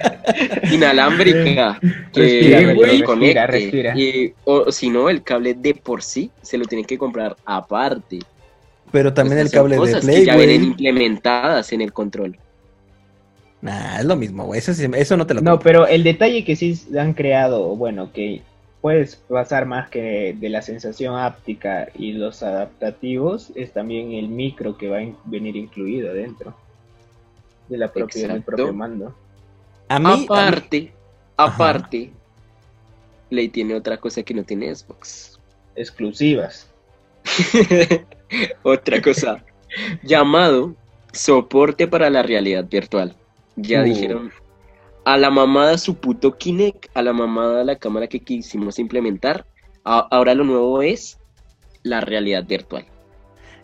Inalámbrica. 0.72 1.78
Que 2.12 2.74
respira, 2.74 3.46
respira, 3.46 3.98
Y, 3.98 4.32
o 4.44 4.70
si 4.70 4.88
no, 4.88 5.08
el 5.08 5.22
cable 5.22 5.54
de 5.54 5.74
por 5.74 6.02
sí 6.02 6.30
se 6.42 6.56
lo 6.56 6.64
tienen 6.64 6.86
que 6.86 6.96
comprar 6.96 7.36
aparte. 7.44 8.20
Pero 8.92 9.12
también 9.12 9.40
el 9.40 9.50
cable 9.50 9.76
de 9.76 10.00
Play, 10.00 10.20
que 10.20 10.24
ya 10.24 10.36
vienen 10.36 10.64
implementadas 10.64 11.72
en 11.72 11.80
el 11.80 11.92
control. 11.92 12.38
Nah, 13.64 13.98
es 13.98 14.04
lo 14.04 14.14
mismo, 14.14 14.44
güey. 14.44 14.58
Eso, 14.58 14.72
eso, 14.72 15.16
no 15.16 15.26
te 15.26 15.32
lo 15.32 15.40
No, 15.40 15.58
pero 15.58 15.86
el 15.86 16.04
detalle 16.04 16.44
que 16.44 16.54
sí 16.54 16.78
han 16.98 17.14
creado, 17.14 17.74
bueno, 17.76 18.12
que 18.12 18.42
puedes 18.82 19.16
pasar 19.16 19.64
más 19.64 19.88
que 19.88 20.36
de 20.38 20.50
la 20.50 20.60
sensación 20.60 21.18
áptica 21.18 21.88
y 21.94 22.12
los 22.12 22.42
adaptativos, 22.42 23.52
es 23.54 23.72
también 23.72 24.12
el 24.12 24.28
micro 24.28 24.76
que 24.76 24.90
va 24.90 24.98
a 24.98 25.06
venir 25.24 25.56
incluido 25.56 26.12
dentro 26.12 26.54
de 27.70 27.78
la 27.78 27.90
propia, 27.90 28.28
del 28.28 28.42
propio 28.42 28.74
mando. 28.74 29.14
aparte, 29.88 30.92
aparte, 31.34 32.10
Play 33.30 33.48
tiene 33.48 33.74
otra 33.74 33.96
cosa 33.96 34.22
que 34.22 34.34
no 34.34 34.44
tiene 34.44 34.74
Xbox. 34.74 35.40
Exclusivas. 35.74 36.68
otra 38.62 39.00
cosa. 39.00 39.42
llamado 40.02 40.76
soporte 41.12 41.88
para 41.88 42.10
la 42.10 42.22
realidad 42.22 42.66
virtual. 42.68 43.16
Ya 43.56 43.80
uh. 43.80 43.84
dijeron 43.84 44.32
a 45.04 45.18
la 45.18 45.30
mamada 45.30 45.76
su 45.78 45.96
puto 45.96 46.36
Kinect, 46.36 46.86
a 46.94 47.02
la 47.02 47.12
mamada 47.12 47.62
la 47.64 47.76
cámara 47.76 48.06
que 48.06 48.20
quisimos 48.20 48.78
implementar. 48.78 49.46
ahora 49.84 50.34
lo 50.34 50.44
nuevo 50.44 50.82
es 50.82 51.18
la 51.82 52.00
realidad 52.00 52.44
virtual. 52.46 52.86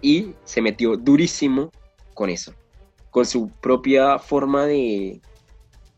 Y 0.03 0.35
se 0.45 0.61
metió 0.61 0.97
durísimo 0.97 1.73
con 2.15 2.29
eso. 2.29 2.53
Con 3.11 3.25
su 3.25 3.49
propia 3.49 4.19
forma 4.19 4.67
de, 4.67 5.21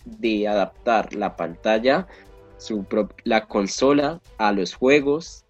de 0.05 0.47
adaptar 0.47 1.13
la 1.15 1.37
pantalla, 1.37 2.07
su 2.57 2.87
la 3.25 3.47
consola 3.47 4.21
a 4.39 4.53
los 4.53 4.75
juegos 4.75 5.45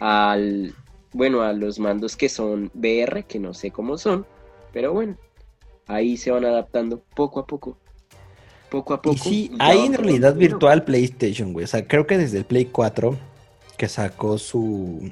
al, 0.00 0.74
bueno, 1.12 1.42
a 1.42 1.52
los 1.52 1.78
mandos 1.78 2.16
que 2.16 2.30
son 2.30 2.70
VR, 2.74 3.24
que 3.24 3.38
no 3.38 3.52
sé 3.52 3.70
cómo 3.70 3.98
son, 3.98 4.26
pero 4.72 4.92
bueno, 4.92 5.16
ahí 5.88 6.16
se 6.16 6.30
van 6.30 6.44
adaptando 6.44 7.02
poco 7.14 7.40
a 7.40 7.46
poco. 7.46 7.76
Poco 8.70 8.94
a 8.94 9.02
poco. 9.02 9.16
Y 9.16 9.18
sí, 9.18 9.50
hay 9.58 9.86
en 9.86 9.94
realidad 9.94 10.34
virtual 10.36 10.84
PlayStation, 10.84 11.52
güey. 11.52 11.64
O 11.64 11.68
sea, 11.68 11.88
creo 11.88 12.06
que 12.06 12.18
desde 12.18 12.38
el 12.38 12.44
Play 12.44 12.66
4, 12.66 13.16
que 13.76 13.88
sacó 13.88 14.38
su 14.38 15.10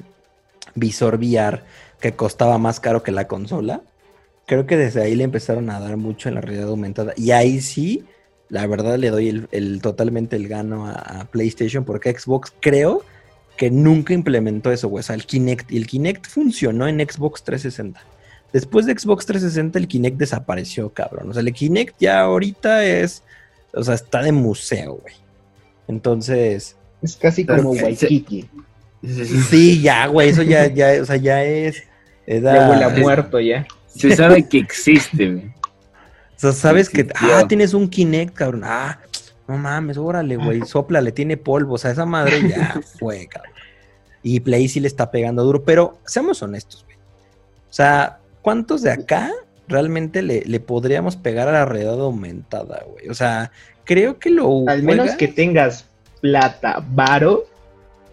visor 0.74 1.16
VR, 1.16 1.62
que 1.98 2.12
costaba 2.12 2.58
más 2.58 2.78
caro 2.78 3.02
que 3.02 3.12
la 3.12 3.26
consola, 3.26 3.80
creo 4.46 4.66
que 4.66 4.76
desde 4.76 5.02
ahí 5.02 5.14
le 5.14 5.24
empezaron 5.24 5.70
a 5.70 5.80
dar 5.80 5.96
mucho 5.96 6.28
en 6.28 6.34
la 6.34 6.42
realidad 6.42 6.68
aumentada. 6.68 7.14
Y 7.16 7.30
ahí 7.30 7.62
sí, 7.62 8.04
la 8.50 8.66
verdad 8.66 8.98
le 8.98 9.10
doy 9.10 9.48
el, 9.50 9.80
totalmente 9.80 10.36
el 10.36 10.48
gano 10.48 10.86
a, 10.86 11.26
PlayStation, 11.30 11.84
porque 11.84 12.16
Xbox 12.16 12.52
creo 12.60 13.02
que 13.56 13.70
nunca 13.70 14.12
implementó 14.12 14.70
eso, 14.70 14.88
güey. 14.88 15.00
O 15.00 15.02
sea, 15.02 15.14
el 15.14 15.24
Kinect. 15.24 15.72
Y 15.72 15.78
el 15.78 15.86
Kinect 15.86 16.26
funcionó 16.26 16.86
en 16.86 17.00
Xbox 17.00 17.42
360. 17.42 18.15
Después 18.52 18.86
de 18.86 18.98
Xbox 18.98 19.26
360, 19.26 19.78
el 19.78 19.88
Kinect 19.88 20.16
desapareció, 20.16 20.90
cabrón. 20.90 21.30
O 21.30 21.32
sea, 21.32 21.42
el 21.42 21.52
Kinect 21.52 21.96
ya 21.98 22.20
ahorita 22.20 22.84
es. 22.84 23.22
O 23.72 23.82
sea, 23.82 23.94
está 23.94 24.22
de 24.22 24.32
museo, 24.32 24.94
güey. 25.02 25.14
Entonces. 25.88 26.76
Es 27.02 27.16
casi 27.16 27.44
como 27.44 27.70
Waikiki. 27.70 28.48
Sí, 29.48 29.82
ya, 29.82 30.06
güey. 30.06 30.30
Eso 30.30 30.42
ya, 30.42 30.66
ya, 30.68 31.02
o 31.02 31.04
sea, 31.04 31.16
ya 31.16 31.44
es. 31.44 31.82
ya 32.26 32.70
huele 32.70 32.84
a 32.84 32.88
muerto 32.88 33.38
ya. 33.40 33.66
Se 33.86 34.16
sabe 34.16 34.48
que 34.48 34.58
existe, 34.58 35.32
güey. 35.32 35.46
O 35.46 36.38
sea, 36.38 36.52
sabes 36.52 36.88
que. 36.88 37.06
Ah, 37.14 37.44
tienes 37.48 37.74
un 37.74 37.88
Kinect, 37.88 38.34
cabrón. 38.34 38.62
Ah, 38.64 38.98
no 39.48 39.56
mames, 39.58 39.96
órale, 39.96 40.36
güey. 40.36 40.62
Sopla, 40.62 41.00
le 41.00 41.12
tiene 41.12 41.36
polvo. 41.36 41.74
O 41.74 41.78
sea, 41.78 41.90
esa 41.90 42.04
madre 42.04 42.48
ya 42.48 42.80
fue, 42.98 43.26
cabrón. 43.26 43.52
Y 44.22 44.40
Play 44.40 44.68
sí 44.68 44.80
le 44.80 44.88
está 44.88 45.10
pegando 45.10 45.44
duro. 45.44 45.62
Pero 45.62 45.98
seamos 46.04 46.42
honestos, 46.42 46.84
güey. 46.84 46.96
O 46.96 47.72
sea, 47.72 48.18
¿cuántos 48.46 48.82
de 48.82 48.92
acá 48.92 49.32
realmente 49.66 50.22
le, 50.22 50.60
podríamos 50.60 51.16
pegar 51.16 51.48
a 51.48 51.52
la 51.52 51.64
realidad 51.64 52.00
aumentada, 52.00 52.84
güey? 52.86 53.08
O 53.08 53.14
sea, 53.14 53.50
creo 53.82 54.20
que 54.20 54.30
lo. 54.30 54.68
Al 54.68 54.84
menos 54.84 55.16
que 55.16 55.26
tengas 55.26 55.86
plata, 56.20 56.80
varo, 56.90 57.42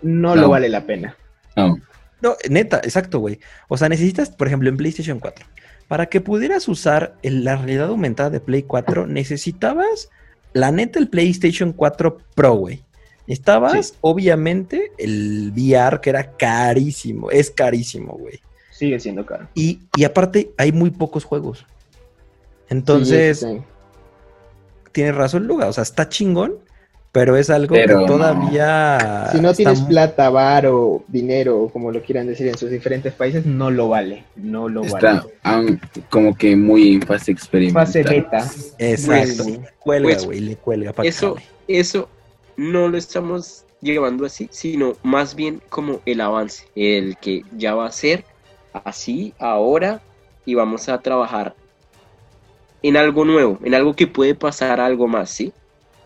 no, 0.01 0.35
lo 0.35 0.49
vale 0.49 0.69
la 0.69 0.87
pena. 0.87 1.15
No. 1.55 1.77
No, 2.19 2.35
neta, 2.49 2.77
exacto, 2.77 3.19
güey. 3.19 3.37
O 3.67 3.77
sea, 3.77 3.89
necesitas, 3.89 4.31
por 4.31 4.47
ejemplo, 4.47 4.69
en 4.69 4.77
PlayStation 4.77 5.19
4, 5.19 5.45
para 5.87 6.07
que 6.07 6.19
pudieras 6.19 6.67
usar 6.67 7.13
la 7.21 7.55
realidad 7.55 7.89
aumentada 7.89 8.31
de 8.31 8.39
Play 8.39 8.63
4, 8.63 9.05
necesitabas, 9.05 10.09
la 10.53 10.71
neta, 10.71 10.97
el 10.97 11.09
PlayStation 11.09 11.73
4 11.73 12.17
Pro, 12.33 12.55
güey. 12.55 12.81
Necesitabas, 13.27 13.93
obviamente, 14.01 14.93
el 14.97 15.53
VR, 15.55 16.01
que 16.01 16.09
era 16.09 16.31
carísimo. 16.31 17.29
Es 17.29 17.51
carísimo, 17.51 18.13
güey. 18.13 18.41
Sigue 18.73 18.99
siendo 18.99 19.25
caro. 19.25 19.47
Y, 19.53 19.79
aparte, 20.03 20.51
hay 20.57 20.71
muy 20.71 20.89
pocos 20.89 21.23
juegos. 21.23 21.65
Entonces, 22.69 23.45
tienes 24.91 25.15
razón, 25.15 25.45
Luga. 25.45 25.67
O 25.67 25.73
sea, 25.73 25.83
está 25.83 26.09
chingón, 26.09 26.55
pero 27.11 27.37
es 27.37 27.51
algo 27.51 27.75
que 27.75 27.87
todavía... 27.87 29.29
Si 29.31 29.39
no 29.39 29.53
tienes 29.53 29.81
plata, 29.81 30.31
bar 30.31 30.65
o 30.65 31.03
dinero, 31.07 31.69
como 31.71 31.91
lo 31.91 32.01
quieran 32.01 32.25
decir 32.25 32.47
en 32.47 32.57
sus 32.57 32.71
diferentes 32.71 33.13
países, 33.13 33.45
no 33.45 33.69
lo 33.69 33.89
vale, 33.89 34.23
no 34.35 34.67
lo 34.67 34.83
Está 34.83 35.23
como 36.09 36.35
que 36.35 36.55
muy 36.55 36.95
en 36.95 37.03
fase 37.03 37.31
experimental. 37.31 37.85
Fase 37.85 38.01
beta. 38.03 38.49
Exacto. 38.79 39.43
Pues, 39.43 39.59
cuelga, 39.79 40.13
pues, 40.13 40.25
güey, 40.25 40.39
le 40.39 40.55
cuelga 40.55 40.93
para 40.93 41.07
Eso, 41.07 41.35
eso 41.67 42.09
no 42.57 42.87
lo 42.87 42.97
estamos 42.97 43.65
llevando 43.81 44.25
así, 44.25 44.49
sino 44.51 44.95
más 45.03 45.35
bien 45.35 45.61
como 45.69 45.99
el 46.07 46.21
avance, 46.21 46.65
el 46.75 47.17
que 47.17 47.43
ya 47.55 47.75
va 47.75 47.85
a 47.85 47.91
ser 47.91 48.23
así 48.73 49.33
ahora 49.39 50.01
y 50.45 50.55
vamos 50.55 50.89
a 50.89 51.01
trabajar 51.01 51.55
en 52.81 52.97
algo 52.97 53.25
nuevo, 53.25 53.59
en 53.63 53.75
algo 53.75 53.93
que 53.95 54.07
puede 54.07 54.35
pasar 54.35 54.81
algo 54.81 55.07
más, 55.07 55.29
¿sí? 55.29 55.53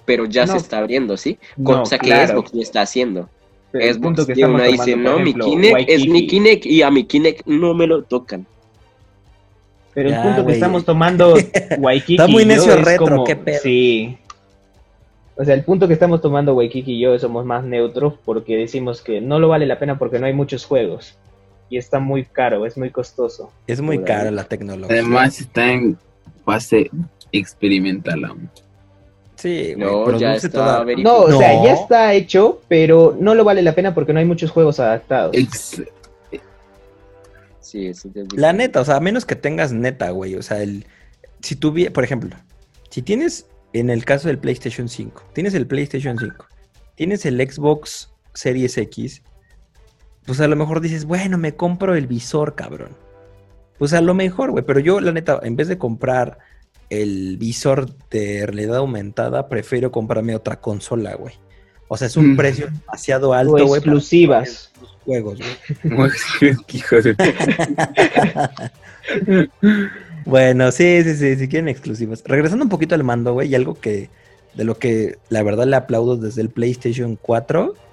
pero 0.08 0.26
ya 0.26 0.48
se 0.48 0.56
está 0.56 0.78
abriendo, 0.78 1.18
¿sí? 1.18 1.38
Cosa 1.62 2.00
que 2.00 2.10
Xbox 2.10 2.54
no 2.54 2.62
está 2.62 2.82
haciendo. 2.82 3.30
Xbox 3.74 4.26
que 4.26 4.46
una 4.46 4.64
dice, 4.64 4.96
no, 4.96 5.20
mi 5.20 5.34
Kinect 5.34 5.90
es 5.90 6.08
mi 6.08 6.26
Kinect 6.26 6.66
y 6.66 6.82
a 6.82 6.90
mi 6.90 7.04
Kinect 7.04 7.46
no 7.46 7.74
me 7.74 7.86
lo 7.86 8.04
tocan. 8.04 8.48
Pero 9.94 10.10
el 10.10 10.22
punto 10.22 10.46
que 10.46 10.54
estamos 10.54 10.86
tomando 10.86 11.34
Waikiki 11.78 12.14
está 12.14 12.28
muy 12.28 12.46
necio 12.46 12.78
retro, 12.78 13.26
qué 13.26 13.36
pedo. 13.36 13.60
Sí. 13.62 14.18
O 15.36 15.44
sea, 15.44 15.54
el 15.54 15.66
punto 15.66 15.88
que 15.88 15.94
estamos 15.94 16.22
tomando 16.22 16.54
Waikiki 16.54 16.94
y 16.94 17.00
yo 17.02 17.20
somos 17.20 17.46
más 17.46 17.66
neutros 17.66 18.14
porque 18.24 18.56
decimos 18.56 19.02
que 19.02 19.20
no 19.20 19.40
lo 19.40 19.50
vale 19.50 19.66
la 19.66 19.78
pena 19.78 20.00
porque 20.00 20.20
no 20.20 20.28
hay 20.28 20.34
muchos 20.34 20.66
juegos. 20.66 21.18
Y 21.70 21.78
está 21.78 22.00
muy 22.00 22.24
caro, 22.26 22.66
es 22.66 22.78
muy 22.78 22.92
costoso. 22.92 23.52
Es 23.68 23.82
muy 23.82 24.04
caro 24.04 24.32
la 24.32 24.46
tecnología. 24.46 24.96
Además 24.96 25.40
está 25.40 25.72
en 25.72 25.98
fase 26.46 26.90
experimental 27.32 28.24
aún. 28.26 28.50
Sí, 29.36 29.76
no, 29.78 30.18
ya 30.18 30.34
está 30.34 30.84
No, 30.98 31.20
o 31.20 31.32
sea, 31.38 31.64
ya 31.64 31.74
está 31.74 32.14
hecho, 32.14 32.62
pero 32.68 33.16
no 33.20 33.36
lo 33.36 33.44
vale 33.44 33.62
la 33.62 33.76
pena 33.76 33.94
porque 33.94 34.12
no 34.12 34.20
hay 34.20 34.26
muchos 34.26 34.50
juegos 34.50 34.80
adaptados. 34.80 35.36
Sí, 37.60 37.88
eso 37.88 38.10
La 38.36 38.54
neta, 38.54 38.82
o 38.82 38.86
sea, 38.86 38.96
a 38.96 39.00
menos 39.00 39.26
que 39.26 39.36
tengas 39.36 39.74
neta, 39.74 40.10
güey. 40.10 40.36
O 40.36 40.42
sea, 40.42 40.64
el, 40.64 40.86
si 41.42 41.56
tú, 41.56 41.76
por 41.94 42.04
ejemplo, 42.04 42.36
si 42.90 43.02
tienes, 43.02 43.46
en 43.74 43.90
el 43.90 44.06
caso 44.06 44.28
del 44.28 44.40
PlayStation 44.40 44.90
5, 44.90 45.24
tienes 45.34 45.54
el 45.54 45.68
PlayStation 45.68 46.18
5, 46.18 46.46
tienes 46.96 47.26
el 47.26 47.38
Xbox 47.40 48.10
Series 48.34 48.78
X, 48.78 49.22
pues 50.28 50.40
a 50.42 50.48
lo 50.48 50.56
mejor 50.58 50.82
dices, 50.82 51.06
bueno, 51.06 51.38
me 51.38 51.56
compro 51.56 51.96
el 51.96 52.06
visor, 52.06 52.54
cabrón. 52.54 52.90
Pues 53.80 53.94
a 53.94 54.02
lo 54.02 54.14
mejor, 54.14 54.52
güey, 54.52 54.66
pero 54.66 54.82
yo, 54.82 55.00
la 55.00 55.14
neta, 55.14 55.40
en 55.42 55.56
vez 55.56 55.70
de 55.70 55.78
comprar 55.78 56.40
el 56.90 57.38
visor 57.38 57.96
de 58.10 58.46
realidad 58.46 58.76
aumentada, 58.78 59.48
prefiero 59.48 59.90
comprarme 59.90 60.36
otra 60.36 60.60
consola, 60.60 61.16
güey. 61.16 61.36
O 61.88 61.96
sea, 61.96 62.08
es 62.08 62.18
un 62.18 62.34
mm. 62.34 62.36
precio 62.36 62.68
demasiado 62.68 63.34
alto, 63.34 63.66
güey. 63.66 63.80
exclusivas. 63.80 64.74
juegos, 65.06 65.40
güey. 65.40 65.50
bueno, 70.26 70.74
sí, 70.74 71.04
sí, 71.04 71.16
sí, 71.16 71.38
si 71.38 71.48
quieren 71.48 71.70
exclusivas. 71.70 72.22
Regresando 72.26 72.66
un 72.66 72.70
poquito 72.70 72.96
al 72.96 73.06
mando, 73.06 73.32
güey, 73.32 73.48
y 73.48 73.56
algo 73.56 73.76
que 73.76 74.10
de 74.56 74.66
lo 74.66 74.78
que 74.78 75.20
la 75.30 75.42
verdad 75.42 75.68
le 75.68 75.78
aplaudo 75.78 76.18
desde 76.18 76.42
el 76.42 76.50
PlayStation 76.50 77.16
4 77.16 77.87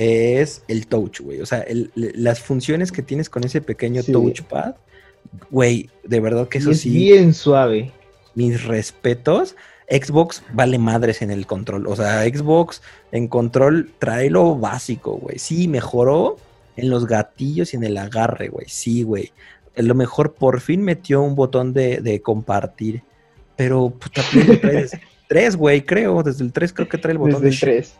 es 0.00 0.62
el 0.66 0.86
touch, 0.86 1.20
güey. 1.20 1.42
O 1.42 1.46
sea, 1.46 1.64
las 1.94 2.40
funciones 2.40 2.90
que 2.90 3.02
tienes 3.02 3.28
con 3.28 3.44
ese 3.44 3.60
pequeño 3.60 4.02
touchpad, 4.02 4.76
güey, 5.50 5.90
de 6.04 6.20
verdad 6.20 6.48
que 6.48 6.56
eso 6.56 6.70
es 6.70 6.80
sí. 6.80 6.90
Bien 6.90 7.34
suave 7.34 7.92
mis 8.34 8.64
respetos. 8.64 9.56
Xbox 9.90 10.42
vale 10.54 10.78
madres 10.78 11.20
en 11.20 11.30
el 11.30 11.46
control. 11.46 11.86
O 11.86 11.96
sea, 11.96 12.22
Xbox 12.22 12.80
en 13.12 13.28
control 13.28 13.92
trae 13.98 14.30
lo 14.30 14.56
básico, 14.56 15.18
güey. 15.18 15.38
Sí, 15.38 15.68
mejoró 15.68 16.38
en 16.76 16.88
los 16.88 17.06
gatillos 17.06 17.74
y 17.74 17.76
en 17.76 17.84
el 17.84 17.98
agarre, 17.98 18.48
güey. 18.48 18.66
Sí, 18.68 19.02
güey. 19.02 19.32
Lo 19.76 19.94
mejor, 19.94 20.32
por 20.32 20.60
fin 20.60 20.82
metió 20.82 21.20
un 21.20 21.34
botón 21.34 21.74
de, 21.74 22.22
compartir. 22.24 23.02
Pero, 23.56 23.90
puta, 23.90 24.22
trae 24.62 24.88
tres, 25.28 25.56
güey, 25.56 25.84
creo. 25.84 26.22
Desde 26.22 26.42
el 26.42 26.52
3 26.52 26.72
creo 26.72 26.88
que 26.88 26.96
trae 26.96 27.12
el 27.12 27.18
botón 27.18 27.42
desde 27.42 27.66
de 27.66 27.76
el 27.76 27.82
3. 27.82 27.94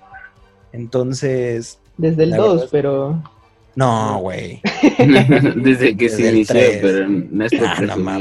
Desde 0.73 1.80
Desde 2.01 2.25
el 2.25 2.31
2, 2.31 2.69
pero... 2.71 3.23
No, 3.77 4.19
güey. 4.21 4.61
Desde 5.57 5.97
que 5.97 6.09
se 6.09 6.31
inició, 6.31 6.61
pero 6.81 7.09
no 7.09 7.45
es 7.45 7.53
ah, 7.61 8.19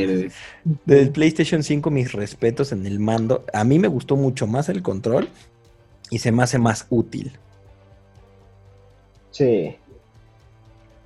Del 0.86 1.10
PlayStation 1.10 1.64
5, 1.64 1.90
mis 1.90 2.12
respetos 2.12 2.72
en 2.72 2.86
el 2.86 3.00
mando. 3.00 3.46
A 3.54 3.64
mí 3.64 3.80
me 3.80 3.88
gustó 3.88 4.16
mucho 4.16 4.48
más 4.48 4.70
el 4.70 4.84
control 4.84 5.30
y 6.12 6.20
se 6.20 6.32
me 6.32 6.44
hace 6.44 6.60
más 6.60 6.86
útil. 6.90 7.32
Sí. 9.32 9.76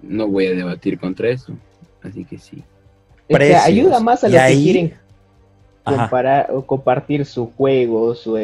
No 0.02 0.28
voy 0.28 0.48
a 0.48 0.52
debatir 0.54 1.00
contra 1.00 1.30
eso, 1.30 1.54
así 2.02 2.26
que 2.26 2.40
sí. 2.40 2.64
ayuda 3.64 4.00
más 4.00 4.24
a 4.24 4.30
los 4.30 4.42
que 4.42 4.54
quieren 4.56 4.94
comparar 5.84 6.50
o 6.52 6.66
compartir 6.66 7.26
su 7.26 7.52
juego, 7.54 8.16
su, 8.16 8.36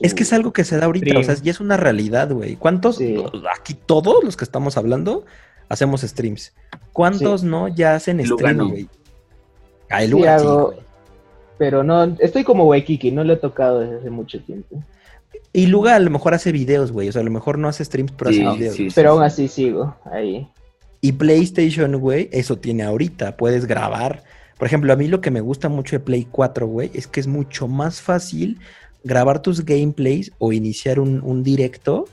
es 0.00 0.14
que 0.14 0.22
es 0.22 0.32
algo 0.32 0.52
que 0.52 0.64
se 0.64 0.76
da 0.78 0.86
ahorita, 0.86 1.18
o 1.18 1.22
sea, 1.22 1.34
ya 1.34 1.50
es 1.50 1.60
una 1.60 1.76
realidad, 1.76 2.30
güey. 2.32 2.56
¿Cuántos, 2.56 2.98
aquí 3.56 3.74
todos 3.74 4.24
los 4.24 4.36
que 4.36 4.44
estamos 4.44 4.76
hablando, 4.76 5.24
hacemos 5.68 6.02
streams? 6.02 6.52
¿Cuántos 6.92 7.44
no 7.44 7.68
ya 7.68 7.94
hacen 7.94 8.24
stream, 8.24 8.68
güey? 8.68 8.88
Ah, 9.90 10.04
el 10.04 10.10
lugar, 10.10 10.40
Pero 11.58 11.82
no, 11.82 12.04
estoy 12.18 12.44
como 12.44 12.64
Waikiki, 12.64 13.10
no 13.10 13.24
lo 13.24 13.34
he 13.34 13.36
tocado 13.36 13.80
desde 13.80 13.98
hace 13.98 14.10
mucho 14.10 14.40
tiempo. 14.40 14.82
Y 15.52 15.66
Luga 15.66 15.96
a 15.96 15.98
lo 15.98 16.10
mejor 16.10 16.34
hace 16.34 16.52
videos, 16.52 16.92
güey. 16.92 17.08
O 17.08 17.12
sea, 17.12 17.22
a 17.22 17.24
lo 17.24 17.30
mejor 17.30 17.58
no 17.58 17.68
hace 17.68 17.84
streams, 17.84 18.12
pero 18.12 18.30
hace 18.30 18.40
videos. 18.40 18.94
pero 18.94 19.10
aún 19.10 19.22
así 19.22 19.48
sigo 19.48 19.96
ahí. 20.04 20.48
Y 21.00 21.12
PlayStation, 21.12 21.96
güey, 21.96 22.28
eso 22.32 22.56
tiene 22.56 22.84
ahorita. 22.84 23.36
Puedes 23.36 23.66
grabar. 23.66 24.22
Por 24.58 24.66
ejemplo, 24.66 24.92
a 24.92 24.96
mí 24.96 25.08
lo 25.08 25.20
que 25.20 25.30
me 25.30 25.40
gusta 25.40 25.68
mucho 25.68 25.96
de 25.96 26.00
Play 26.00 26.26
4, 26.30 26.66
güey, 26.66 26.90
es 26.94 27.06
que 27.06 27.18
es 27.18 27.26
mucho 27.26 27.66
más 27.66 28.00
fácil 28.02 28.60
grabar 29.04 29.42
tus 29.42 29.64
gameplays 29.64 30.32
o 30.38 30.52
iniciar 30.52 31.00
un, 31.00 31.42
directo 31.42 32.06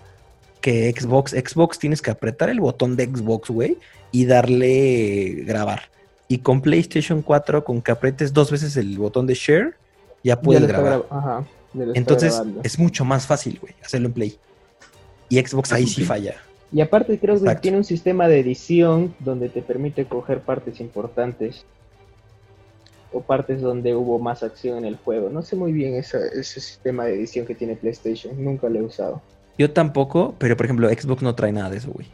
que 0.61 0.91
Xbox. 0.91 1.31
Xbox 1.31 1.79
tienes 1.79 2.01
que 2.01 2.11
apretar 2.11 2.49
el 2.49 2.59
botón 2.59 2.95
de 2.95 3.05
Xbox, 3.05 3.49
güey, 3.49 3.77
y 4.11 4.25
darle 4.25 5.43
grabar. 5.45 5.83
Y 6.27 6.39
con 6.39 6.61
PlayStation 6.61 7.21
4, 7.21 7.63
con 7.63 7.81
que 7.81 7.91
apretes 7.91 8.33
dos 8.33 8.51
veces 8.51 8.75
el 8.77 8.97
botón 8.97 9.27
de 9.27 9.33
share, 9.33 9.75
ya 10.23 10.41
puedes 10.41 10.67
grabar. 10.67 11.05
Entonces 11.93 12.41
es 12.63 12.79
mucho 12.79 13.05
más 13.05 13.25
fácil, 13.25 13.59
güey, 13.61 13.73
hacerlo 13.83 14.07
en 14.07 14.13
Play. 14.13 14.37
Y 15.29 15.39
Xbox 15.39 15.71
ahí 15.73 15.87
sí 15.87 16.03
falla. 16.03 16.35
Y 16.71 16.81
aparte 16.81 17.17
creo 17.17 17.41
que 17.41 17.55
tiene 17.55 17.77
un 17.77 17.83
sistema 17.83 18.27
de 18.27 18.39
edición 18.39 19.15
donde 19.19 19.47
te 19.49 19.61
permite 19.61 20.05
coger 20.05 20.41
partes 20.41 20.79
importantes 20.81 21.65
o 23.17 23.21
partes 23.21 23.61
donde 23.61 23.95
hubo 23.95 24.19
más 24.19 24.43
acción 24.43 24.79
en 24.79 24.85
el 24.85 24.97
juego. 24.97 25.29
No 25.29 25.41
sé 25.41 25.55
muy 25.55 25.71
bien 25.71 25.95
ese 25.95 26.43
sistema 26.43 27.05
de 27.05 27.15
edición 27.15 27.45
que 27.45 27.55
tiene 27.55 27.75
PlayStation, 27.75 28.43
nunca 28.43 28.69
lo 28.69 28.79
he 28.79 28.83
usado. 28.83 29.21
Yo 29.57 29.71
tampoco, 29.71 30.35
pero 30.37 30.55
por 30.55 30.65
ejemplo 30.65 30.89
Xbox 30.89 31.21
no 31.23 31.35
trae 31.35 31.51
nada 31.51 31.69
de 31.69 31.77
eso, 31.77 31.91
güey. 31.91 32.07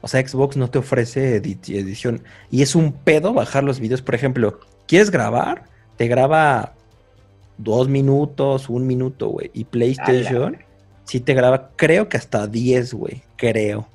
O 0.00 0.08
sea, 0.08 0.26
Xbox 0.26 0.56
no 0.56 0.68
te 0.68 0.78
ofrece 0.78 1.36
edición. 1.36 2.22
Y 2.50 2.62
es 2.62 2.74
un 2.74 2.92
pedo 2.92 3.32
bajar 3.32 3.64
los 3.64 3.80
videos. 3.80 4.02
Por 4.02 4.14
ejemplo, 4.14 4.60
¿quieres 4.86 5.10
grabar? 5.10 5.64
Te 5.96 6.08
graba 6.08 6.74
dos 7.56 7.88
minutos, 7.88 8.68
un 8.68 8.86
minuto, 8.86 9.28
güey. 9.28 9.50
Y 9.54 9.64
PlayStation 9.64 10.58
sí 11.04 11.20
te 11.20 11.32
graba, 11.34 11.70
creo 11.76 12.08
que 12.08 12.18
hasta 12.18 12.46
10, 12.46 12.94
güey. 12.94 13.22
Creo. 13.36 13.88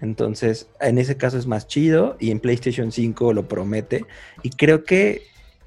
Entonces, 0.00 0.68
en 0.80 0.98
ese 0.98 1.16
caso 1.16 1.38
es 1.38 1.46
más 1.46 1.66
chido 1.66 2.16
y 2.20 2.30
en 2.30 2.40
PlayStation 2.40 2.92
5 2.92 3.32
lo 3.32 3.48
promete. 3.48 4.04
Y 4.42 4.50
creo 4.50 4.84
que, 4.84 5.22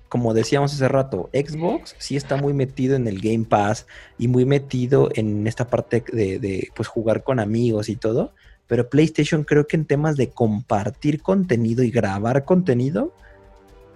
como 0.10 0.34
decíamos 0.34 0.74
hace 0.74 0.88
rato, 0.88 1.30
Xbox 1.34 1.96
sí 1.98 2.16
está 2.16 2.38
muy 2.38 2.54
metido 2.54 2.96
en 2.96 3.08
el 3.08 3.20
Game 3.20 3.46
Pass 3.46 3.88
y 4.18 4.28
muy 4.28 4.46
metido 4.46 5.10
en 5.16 5.46
esta 5.48 5.68
parte 5.68 6.04
de, 6.12 6.70
pues, 6.76 6.88
jugar 6.88 7.24
con 7.24 7.40
amigos 7.40 7.90
y 7.90 7.96
todo. 7.96 8.34
Pero 8.68 8.90
PlayStation 8.90 9.44
creo 9.44 9.68
que 9.68 9.76
en 9.76 9.86
temas 9.86 10.16
de 10.16 10.30
compartir 10.30 11.22
contenido 11.22 11.84
y 11.84 11.92
grabar 11.92 12.46
contenido 12.46 13.14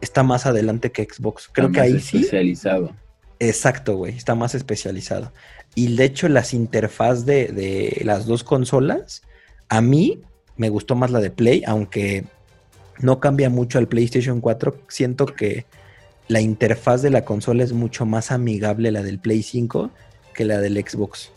está 0.02 0.24
más 0.24 0.46
adelante 0.46 0.92
que 0.92 1.08
Xbox. 1.10 1.50
Creo 1.52 1.72
que 1.72 1.80
ahí 1.80 2.00
sí. 2.02 2.18
Especializado. 2.18 2.94
Exacto, 3.40 3.96
güey. 3.96 4.16
Está 4.18 4.36
más 4.36 4.56
especializado. 4.56 5.32
Y 5.76 5.96
de 5.96 6.04
hecho, 6.04 6.28
las 6.28 6.54
interfaz 6.54 7.26
de, 7.26 7.48
de 7.48 8.02
las 8.04 8.26
dos 8.26 8.44
consolas 8.44 9.24
a 9.70 9.82
mí 9.82 10.22
me 10.58 10.70
gustó 10.70 10.96
más 10.96 11.12
la 11.12 11.20
de 11.20 11.32
Play, 11.32 11.64
aunque 11.66 12.26
no 13.00 13.20
cambia 13.20 13.50
mucho 13.50 13.78
al 13.78 13.88
PlayStation 13.88 14.42
4. 14.42 14.76
Siento 14.88 15.26
que 15.26 15.66
la 16.28 16.42
interfaz 16.42 17.02
de 17.02 17.10
la 17.10 17.26
consola 17.26 17.64
es 17.64 17.74
mucho 17.74 18.06
más 18.06 18.32
amigable 18.32 18.92
la 18.92 19.04
del 19.04 19.20
Play 19.20 19.44
5 19.44 19.92
que 20.34 20.46
la 20.46 20.60
del 20.60 20.76
Xbox. 20.76 21.32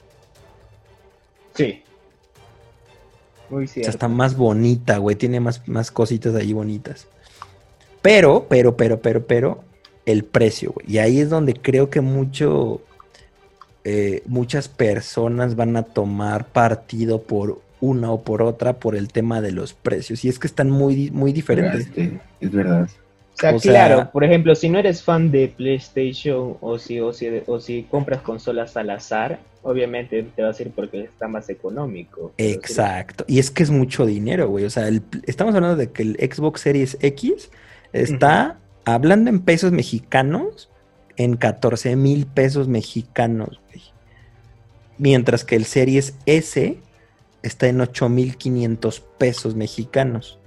Sí. 1.54 1.82
Muy 3.50 3.66
cierto. 3.66 3.88
O 3.88 3.92
sea, 3.92 3.96
está 3.96 4.08
más 4.08 4.36
bonita, 4.36 4.98
güey. 4.98 5.16
Tiene 5.16 5.40
más, 5.40 5.66
más 5.66 5.90
cositas 5.90 6.34
ahí 6.34 6.52
bonitas. 6.52 7.06
Pero, 8.02 8.46
pero, 8.48 8.76
pero, 8.76 9.00
pero, 9.00 9.26
pero, 9.26 9.64
el 10.06 10.24
precio, 10.24 10.72
güey. 10.72 10.86
Y 10.88 10.98
ahí 10.98 11.20
es 11.20 11.30
donde 11.30 11.54
creo 11.54 11.90
que 11.90 12.00
mucho, 12.00 12.80
eh, 13.84 14.22
muchas 14.26 14.68
personas 14.68 15.56
van 15.56 15.76
a 15.76 15.82
tomar 15.82 16.48
partido 16.48 17.22
por 17.22 17.60
una 17.80 18.10
o 18.10 18.22
por 18.22 18.42
otra 18.42 18.74
por 18.74 18.96
el 18.96 19.08
tema 19.08 19.40
de 19.40 19.52
los 19.52 19.74
precios. 19.74 20.24
Y 20.24 20.28
es 20.28 20.38
que 20.38 20.46
están 20.46 20.70
muy, 20.70 21.10
muy 21.10 21.32
diferentes. 21.32 21.88
Es 22.40 22.50
verdad. 22.50 22.88
O 23.34 23.40
sea, 23.40 23.56
claro, 23.56 24.10
por 24.10 24.24
ejemplo, 24.24 24.54
si 24.56 24.68
no 24.68 24.80
eres 24.80 25.02
fan 25.02 25.30
de 25.30 25.46
PlayStation 25.56 26.56
o 26.60 26.76
si, 26.76 26.98
o 26.98 27.12
si, 27.12 27.28
o 27.46 27.60
si 27.60 27.84
compras 27.84 28.20
consolas 28.22 28.76
al 28.76 28.90
azar, 28.90 29.38
obviamente 29.62 30.24
te 30.34 30.42
va 30.42 30.48
a 30.48 30.54
ir 30.58 30.72
porque 30.74 31.02
está 31.02 31.28
más 31.28 31.48
económico. 31.48 32.32
Exacto. 32.36 33.24
Y 33.28 33.38
es 33.38 33.52
que 33.52 33.62
es 33.62 33.70
mucho 33.70 34.06
dinero, 34.06 34.48
güey. 34.48 34.64
O 34.64 34.70
sea, 34.70 34.88
estamos 35.24 35.54
hablando 35.54 35.76
de 35.76 35.92
que 35.92 36.02
el 36.02 36.16
Xbox 36.16 36.62
Series 36.62 36.98
X 37.00 37.50
está, 37.92 38.58
hablando 38.84 39.30
en 39.30 39.40
pesos 39.40 39.70
mexicanos, 39.70 40.68
en 41.16 41.36
14 41.36 41.94
mil 41.94 42.26
pesos 42.26 42.66
mexicanos, 42.66 43.60
güey. 43.68 43.82
Mientras 44.98 45.44
que 45.44 45.54
el 45.54 45.64
Series 45.64 46.16
S 46.26 46.76
está 47.42 47.68
en 47.68 47.78
8.500 47.78 49.02
pesos 49.18 49.54
mexicanos. 49.54 50.38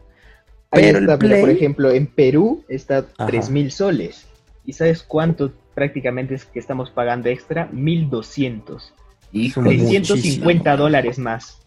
Pero 0.71 0.99
el 0.99 1.05
por 1.17 1.49
ejemplo, 1.49 1.91
en 1.91 2.07
Perú 2.07 2.63
está 2.69 3.05
3.000 3.15 3.69
soles. 3.69 4.27
¿Y 4.65 4.73
sabes 4.73 5.03
cuánto 5.03 5.51
prácticamente 5.73 6.35
es 6.35 6.45
que 6.45 6.59
estamos 6.59 6.89
pagando 6.91 7.29
extra? 7.29 7.69
1.200. 7.71 8.91
Y 9.33 9.51
350 9.51 10.77
dólares 10.77 11.19
más. 11.19 11.59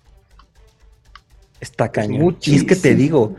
Está 1.61 1.91
cañón. 1.91 2.37
y 2.43 2.57
es 2.57 2.65
que 2.65 2.77
te 2.77 2.95
digo, 2.95 3.37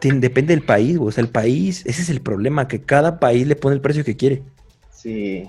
depende 0.00 0.54
del 0.54 0.64
país, 0.64 0.98
o 1.00 1.10
sea, 1.10 1.22
el 1.22 1.30
país, 1.30 1.84
ese 1.86 2.02
es 2.02 2.10
el 2.10 2.20
problema, 2.20 2.68
que 2.68 2.82
cada 2.82 3.18
país 3.18 3.46
le 3.46 3.56
pone 3.56 3.74
el 3.74 3.80
precio 3.80 4.04
que 4.04 4.16
quiere. 4.16 4.42
Sí, 4.90 5.44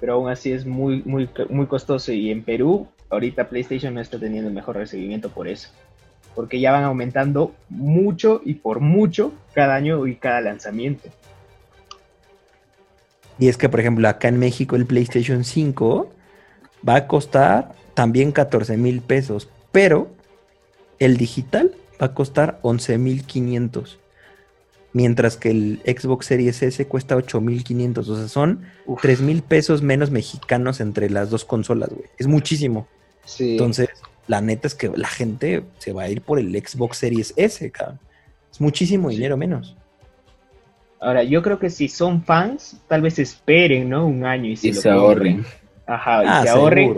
pero 0.00 0.14
aún 0.14 0.30
así 0.30 0.52
es 0.52 0.66
muy, 0.66 1.02
muy, 1.04 1.28
muy 1.48 1.66
costoso. 1.66 2.12
Y 2.12 2.30
en 2.30 2.42
Perú 2.42 2.88
ahorita 3.12 3.48
PlayStation 3.48 3.94
no 3.94 4.00
está 4.00 4.18
teniendo 4.18 4.48
el 4.48 4.54
mejor 4.54 4.76
recibimiento 4.76 5.28
por 5.28 5.46
eso. 5.46 5.68
Porque 6.34 6.60
ya 6.60 6.72
van 6.72 6.84
aumentando 6.84 7.54
mucho 7.68 8.40
y 8.42 8.54
por 8.54 8.80
mucho 8.80 9.32
cada 9.54 9.74
año 9.74 10.06
y 10.06 10.16
cada 10.16 10.40
lanzamiento. 10.40 11.10
Y 13.38 13.48
es 13.48 13.58
que, 13.58 13.68
por 13.68 13.80
ejemplo, 13.80 14.08
acá 14.08 14.28
en 14.28 14.38
México 14.38 14.76
el 14.76 14.86
PlayStation 14.86 15.44
5 15.44 16.10
va 16.88 16.96
a 16.96 17.06
costar 17.06 17.74
también 17.94 18.32
14 18.32 18.76
mil 18.78 19.02
pesos, 19.02 19.50
pero 19.72 20.08
el 20.98 21.18
digital 21.18 21.72
va 22.00 22.06
a 22.06 22.14
costar 22.14 22.58
11 22.62 22.98
mil 22.98 23.24
500. 23.26 23.98
Mientras 24.94 25.36
que 25.36 25.50
el 25.50 25.82
Xbox 25.84 26.26
Series 26.26 26.62
S 26.62 26.86
cuesta 26.86 27.16
8.500. 27.16 27.98
O 28.08 28.16
sea, 28.16 28.28
son 28.28 28.62
3 29.00 29.20
mil 29.22 29.42
pesos 29.42 29.82
menos 29.82 30.10
mexicanos 30.10 30.80
entre 30.80 31.10
las 31.10 31.30
dos 31.30 31.44
consolas, 31.44 31.90
güey. 31.90 32.08
Es 32.18 32.26
muchísimo. 32.26 32.86
Entonces, 33.38 33.88
la 34.26 34.40
neta 34.40 34.66
es 34.66 34.74
que 34.74 34.90
la 34.94 35.08
gente 35.08 35.64
se 35.78 35.92
va 35.92 36.02
a 36.02 36.08
ir 36.08 36.22
por 36.22 36.38
el 36.38 36.50
Xbox 36.54 36.98
Series 36.98 37.34
S, 37.36 37.70
cabrón. 37.70 37.98
Es 38.50 38.60
muchísimo 38.60 39.08
dinero 39.08 39.36
menos. 39.36 39.76
Ahora, 41.00 41.24
yo 41.24 41.42
creo 41.42 41.58
que 41.58 41.70
si 41.70 41.88
son 41.88 42.22
fans, 42.22 42.76
tal 42.86 43.02
vez 43.02 43.18
esperen, 43.18 43.88
¿no? 43.88 44.06
Un 44.06 44.24
año 44.24 44.50
y 44.50 44.56
se, 44.56 44.88
ahorren. 44.88 45.44
Ajá, 45.86 46.22
y 46.22 46.26
ah, 46.28 46.42
se 46.42 46.48
ahorren. 46.50 46.96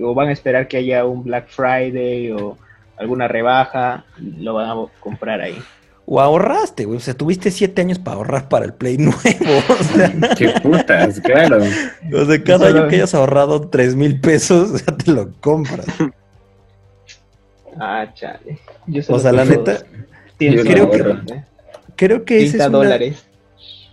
o 0.00 0.14
van 0.14 0.28
a 0.28 0.32
esperar 0.32 0.68
que 0.68 0.76
haya 0.76 1.04
un 1.04 1.24
Black 1.24 1.48
Friday 1.48 2.30
o 2.30 2.56
alguna 2.96 3.26
rebaja, 3.26 4.04
lo 4.18 4.54
van 4.54 4.70
a 4.70 4.86
comprar 5.00 5.40
ahí. 5.40 5.58
O 6.06 6.20
ahorraste, 6.20 6.84
güey. 6.84 6.98
O 6.98 7.00
sea, 7.00 7.14
tuviste 7.14 7.50
siete 7.50 7.80
años 7.80 7.98
para 7.98 8.16
ahorrar 8.18 8.48
para 8.48 8.66
el 8.66 8.74
Play 8.74 8.98
nuevo. 8.98 9.18
Qué 10.38 10.52
putas, 10.62 11.20
claro. 11.20 11.62
O 12.12 12.24
sea, 12.24 12.44
cada 12.44 12.68
año 12.68 12.88
que 12.88 12.96
hayas 12.96 13.14
ahorrado 13.14 13.68
tres 13.68 13.94
mil 13.94 14.20
pesos, 14.20 14.84
ya 14.86 14.96
te 14.96 15.10
lo 15.10 15.32
compras. 15.40 15.86
Ah, 17.78 18.12
chale. 18.14 18.58
o 19.08 19.18
sea, 19.18 19.32
la 19.32 19.44
neta, 19.44 19.78
creo 20.38 20.90
que, 20.90 21.16
creo 21.96 22.24
que 22.24 22.44
esa 22.44 22.66
es 22.66 22.68
una, 22.68 22.98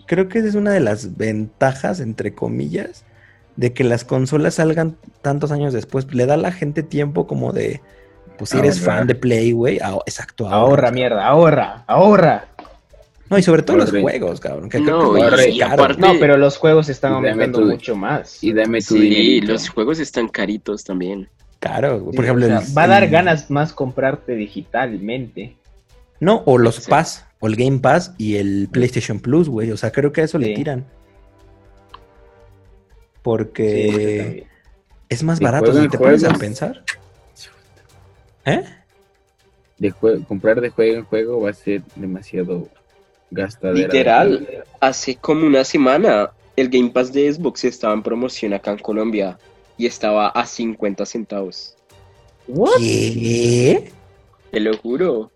creo 0.06 0.28
que 0.30 0.40
esa 0.40 0.48
es 0.50 0.56
una 0.56 0.72
de 0.72 0.82
las 0.82 1.18
ventajas, 1.18 2.00
entre 2.00 2.36
comillas, 2.36 3.06
de 3.56 3.74
que 3.74 3.84
las 3.84 4.04
consolas 4.04 4.56
salgan 4.56 4.98
tantos 5.22 5.52
años 5.52 5.74
después. 5.74 6.14
Le 6.14 6.26
da 6.26 6.36
a 6.36 6.38
la 6.38 6.52
gente 6.52 6.84
tiempo 6.84 7.26
como 7.26 7.54
de 7.54 7.82
pues 8.42 8.50
si 8.50 8.58
eres 8.58 8.82
fan 8.82 9.06
de 9.06 9.14
Play, 9.14 9.52
güey, 9.52 9.76
exacto. 10.08 10.50
Ahorra, 10.50 10.90
mierda, 10.90 11.28
ahorra, 11.28 11.84
ahorra. 11.86 12.48
No, 13.30 13.38
y 13.38 13.44
sobre 13.44 13.62
todo 13.62 13.78
los 13.78 13.92
juegos, 13.92 14.40
cabrón. 14.40 14.68
no, 14.84 15.14
no, 15.14 16.14
pero 16.20 16.38
los 16.38 16.58
juegos 16.58 16.90
están 16.90 17.14
aumentando 17.14 17.62
mucho 17.62 17.96
más. 17.96 18.44
Y 18.44 18.52
dame 18.52 18.80
tu 18.80 18.96
Sí, 18.96 19.42
los 19.42 19.70
juegos 19.70 20.00
están 20.00 20.28
caritos 20.28 20.84
también. 20.84 21.30
Claro, 21.60 22.04
por 22.04 22.26
ejemplo. 22.26 22.48
va 22.76 22.84
a 22.86 22.88
dar 22.88 23.08
ganas 23.10 23.52
más 23.52 23.74
comprarte 23.74 24.34
digitalmente. 24.34 25.56
No, 26.20 26.42
o 26.48 26.58
los 26.58 26.88
Pass, 26.88 27.28
o 27.40 27.46
el 27.46 27.56
Game 27.56 27.78
Pass 27.78 28.16
y 28.18 28.38
el 28.38 28.70
PlayStation 28.72 29.20
Plus, 29.20 29.50
güey. 29.50 29.70
O 29.70 29.78
sea, 29.78 29.92
creo 29.92 30.12
que 30.12 30.22
a 30.22 30.24
eso 30.24 30.40
le 30.40 30.56
tiran. 30.56 30.88
Porque 33.22 34.48
es 35.10 35.22
más 35.22 35.40
barato 35.40 35.80
si 35.80 35.88
te 35.90 36.00
pones 36.00 36.24
a 36.24 36.34
pensar. 36.34 36.84
¿Eh? 38.46 38.64
De 39.78 39.92
comprar 40.28 40.62
de 40.62 40.70
juego 40.70 40.98
en 40.98 41.06
juego 41.06 41.42
va 41.42 41.50
a 41.50 41.54
ser 41.54 41.82
demasiado 41.96 42.68
gastadera. 43.32 43.88
Literal, 43.88 44.64
hace 44.80 45.16
como 45.16 45.48
una 45.48 45.64
semana 45.64 46.32
el 46.56 46.70
Game 46.70 46.90
Pass 46.90 47.12
de 47.12 47.32
Xbox 47.32 47.64
estaba 47.64 47.94
en 47.94 48.04
promoción 48.04 48.54
acá 48.54 48.72
en 48.72 48.78
Colombia 48.80 49.38
y 49.78 49.86
estaba 49.86 50.28
a 50.30 50.46
50 50.46 51.06
centavos. 51.06 51.76
¿Qué? 52.78 53.92
Te 54.52 54.60
lo 54.60 54.78
juro. 54.78 55.32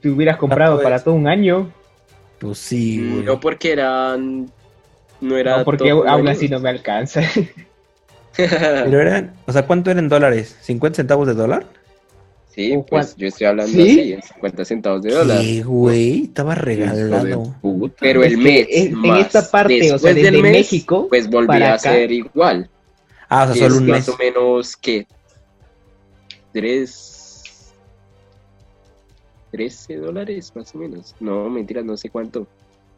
¿Te 0.00 0.08
hubieras 0.08 0.36
comprado 0.36 0.76
pues. 0.76 0.84
para 0.84 1.02
todo 1.02 1.14
un 1.14 1.26
año? 1.26 1.70
Pues 2.38 2.58
sí, 2.58 2.98
mm, 2.98 3.12
güey. 3.12 3.24
No 3.24 3.40
porque 3.40 3.72
eran... 3.72 4.50
No 5.20 5.36
era... 5.36 5.58
No 5.58 5.64
porque 5.64 5.90
aún 5.90 6.28
así 6.28 6.48
no 6.48 6.60
me 6.60 6.70
alcanza. 6.70 7.22
Pero 8.36 9.00
eran, 9.00 9.34
o 9.46 9.52
sea, 9.52 9.66
¿cuánto 9.66 9.90
eran 9.90 10.08
dólares? 10.08 10.56
¿50 10.66 10.94
centavos 10.94 11.26
de 11.26 11.34
dólar? 11.34 11.66
Sí, 12.60 12.84
pues 12.90 13.16
yo 13.16 13.26
estoy 13.26 13.46
hablando 13.46 13.72
¿Sí? 13.72 14.12
así, 14.18 14.32
50 14.34 14.64
centavos 14.66 15.02
de 15.02 15.12
dólar. 15.12 15.40
Sí, 15.40 15.62
güey, 15.62 16.24
estaba 16.24 16.54
regalado. 16.54 17.54
Pero 17.98 18.22
el 18.22 18.36
mes, 18.36 18.66
en 18.68 19.02
esta 19.16 19.50
parte, 19.50 19.90
o 19.90 19.98
sea, 19.98 20.12
desde 20.12 20.42
México, 20.42 21.06
pues 21.08 21.30
volvía 21.30 21.72
a 21.72 21.78
ser 21.78 22.12
igual. 22.12 22.68
Ah, 23.30 23.48
o 23.50 23.54
sea, 23.54 23.68
solo 23.68 23.80
un 23.80 23.86
mes. 23.86 24.06
Más 24.06 24.08
o 24.10 24.18
menos, 24.18 24.76
¿qué? 24.76 25.06
Tres... 26.52 27.72
13 29.52 29.96
dólares, 29.96 30.52
más 30.54 30.74
o 30.74 30.78
menos. 30.78 31.16
No, 31.18 31.48
mentiras, 31.48 31.84
no 31.84 31.96
sé 31.96 32.10
cuánto. 32.10 32.46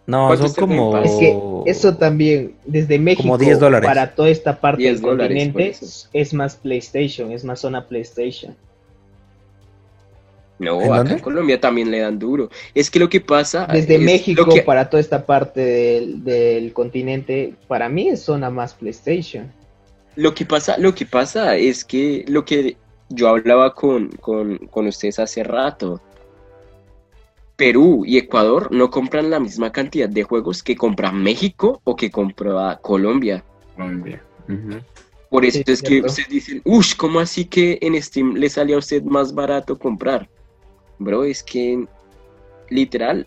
No, 0.07 0.37
son 0.37 0.53
como... 0.55 0.99
Es 0.99 1.13
que 1.13 1.39
eso 1.67 1.97
también, 1.97 2.57
desde 2.67 2.99
México 2.99 3.39
dólares. 3.39 3.87
para 3.87 4.15
toda 4.15 4.29
esta 4.29 4.61
parte 4.61 4.83
del 4.83 5.01
continente, 5.01 5.73
es 6.13 6.35
más 6.35 6.57
PlayStation, 6.57 7.31
es 7.31 7.45
más 7.45 7.61
zona 7.61 7.87
PlayStation. 7.87 8.57
No, 10.63 10.95
acá 10.95 11.13
en 11.13 11.19
Colombia 11.19 11.61
también 11.61 11.91
le 11.91 12.01
dan 12.01 12.19
duro. 12.19 12.49
Es 12.75 12.91
que 12.91 13.01
lo 13.01 13.09
que 13.09 13.21
pasa... 13.21 13.67
Desde 13.67 13.99
México 13.99 14.47
para 14.65 14.89
toda 14.89 15.01
esta 15.01 15.27
parte 15.27 15.61
del, 16.17 16.73
continente, 16.73 17.55
para 17.67 17.89
mí 17.89 18.09
es 18.09 18.23
zona 18.23 18.49
más 18.49 18.75
PlayStation. 18.75 19.51
Lo 20.15 20.35
que 20.35 20.45
pasa, 20.45 20.79
lo 20.79 20.95
que 20.95 21.05
pasa 21.05 21.57
es 21.57 21.85
que 21.85 22.25
lo 22.29 22.45
que 22.45 22.77
yo 23.09 23.29
hablaba 23.29 23.75
con, 23.75 24.09
con, 24.09 24.59
con 24.59 24.87
ustedes 24.87 25.19
hace 25.19 25.43
rato, 25.43 26.01
Perú 27.57 28.05
y 28.07 28.19
Ecuador 28.19 28.71
no 28.71 28.91
compran 28.91 29.31
la 29.31 29.41
misma 29.41 29.73
cantidad 29.73 30.09
de 30.09 30.23
juegos 30.23 30.63
que 30.63 30.77
compra 30.77 31.11
México 31.13 31.81
o 31.85 31.97
que 31.97 32.11
compra 32.11 32.79
Colombia. 32.83 33.45
Colombia. 33.75 34.23
Por 35.29 35.45
eso 35.45 35.63
es 35.67 35.83
que 35.83 36.03
ustedes 36.03 36.29
dicen, 36.29 36.63
uff, 36.65 36.95
¿cómo 36.95 37.21
así 37.21 37.47
que 37.47 37.79
en 37.81 38.01
Steam 38.03 38.35
le 38.35 38.51
sale 38.51 38.75
a 38.75 38.79
usted 38.79 39.03
más 39.03 39.35
barato 39.35 39.79
comprar? 39.79 40.29
Bro, 41.05 41.25
es 41.25 41.43
que 41.43 41.87
literal 42.69 43.27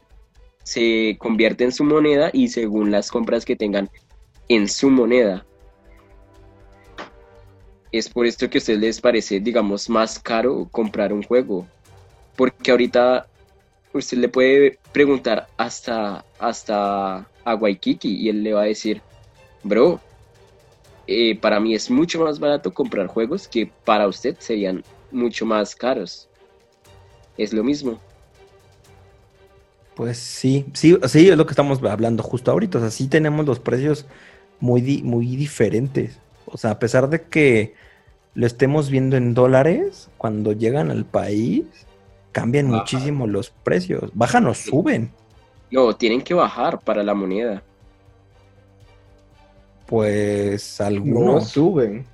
se 0.63 1.15
convierte 1.19 1.63
en 1.63 1.71
su 1.71 1.83
moneda 1.83 2.31
y 2.33 2.47
según 2.47 2.91
las 2.91 3.11
compras 3.11 3.45
que 3.45 3.55
tengan 3.55 3.89
en 4.49 4.67
su 4.67 4.89
moneda. 4.89 5.45
Es 7.91 8.09
por 8.09 8.25
esto 8.25 8.49
que 8.49 8.57
a 8.57 8.59
ustedes 8.59 8.79
les 8.79 8.99
parece, 8.99 9.39
digamos, 9.39 9.89
más 9.89 10.19
caro 10.19 10.67
comprar 10.71 11.13
un 11.13 11.23
juego. 11.23 11.67
Porque 12.35 12.71
ahorita 12.71 13.27
usted 13.93 14.17
le 14.17 14.27
puede 14.27 14.79
preguntar 14.91 15.47
hasta, 15.55 16.25
hasta 16.39 17.27
a 17.45 17.55
Waikiki 17.55 18.09
y 18.09 18.29
él 18.29 18.43
le 18.43 18.53
va 18.53 18.63
a 18.63 18.65
decir, 18.65 19.01
bro, 19.63 20.01
eh, 21.07 21.37
para 21.39 21.59
mí 21.59 21.75
es 21.75 21.89
mucho 21.91 22.19
más 22.19 22.39
barato 22.39 22.73
comprar 22.73 23.07
juegos 23.07 23.47
que 23.47 23.71
para 23.85 24.07
usted 24.07 24.35
serían 24.39 24.83
mucho 25.11 25.45
más 25.45 25.75
caros 25.75 26.27
es 27.37 27.53
lo 27.53 27.63
mismo. 27.63 27.99
Pues 29.95 30.17
sí, 30.17 30.65
sí, 30.73 30.97
sí, 31.07 31.29
es 31.29 31.37
lo 31.37 31.45
que 31.45 31.53
estamos 31.53 31.81
hablando 31.83 32.21
justo 32.21 32.51
ahorita. 32.51 32.79
O 32.79 32.81
sea, 32.81 32.91
sí 32.91 33.07
tenemos 33.07 33.45
los 33.45 33.59
precios 33.59 34.05
muy, 34.59 35.01
muy 35.03 35.35
diferentes. 35.35 36.19
O 36.45 36.57
sea, 36.57 36.71
a 36.71 36.79
pesar 36.79 37.09
de 37.09 37.23
que 37.23 37.73
lo 38.33 38.45
estemos 38.45 38.89
viendo 38.89 39.15
en 39.15 39.33
dólares, 39.33 40.09
cuando 40.17 40.51
llegan 40.51 40.91
al 40.91 41.05
país, 41.05 41.65
cambian 42.33 42.67
muchísimo 42.67 43.27
los 43.27 43.49
precios. 43.49 44.11
Bajan 44.13 44.45
o 44.47 44.53
suben. 44.53 45.11
No, 45.71 45.95
tienen 45.95 46.21
que 46.21 46.33
bajar 46.33 46.79
para 46.81 47.01
la 47.01 47.13
moneda. 47.13 47.63
Pues 49.85 50.81
algunos. 50.81 51.47
suben. 51.49 52.05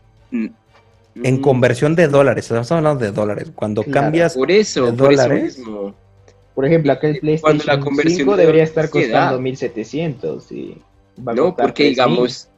En 1.16 1.36
mm. 1.36 1.41
conversión 1.41 1.95
de 1.95 2.07
dólares, 2.07 2.45
estamos 2.45 2.72
hablando 2.72 3.03
de 3.03 3.12
dólares. 3.12 3.51
Cuando 3.53 3.84
cambias 3.84 4.36
por 4.36 4.49
eso, 4.49 4.86
de 4.86 4.91
dólares, 4.93 5.62
por, 6.55 6.66
ejemplo, 6.66 6.91
aquel 6.93 7.20
PlayStation 7.20 7.62
la 7.66 7.80
conversión 7.80 8.18
5 8.20 8.38
debería 8.38 8.64
estar 8.64 8.89
costando 8.89 9.39
1700 9.41 10.51
y 10.51 10.78
No, 11.18 11.55
porque 11.55 11.86
digamos, 11.86 12.49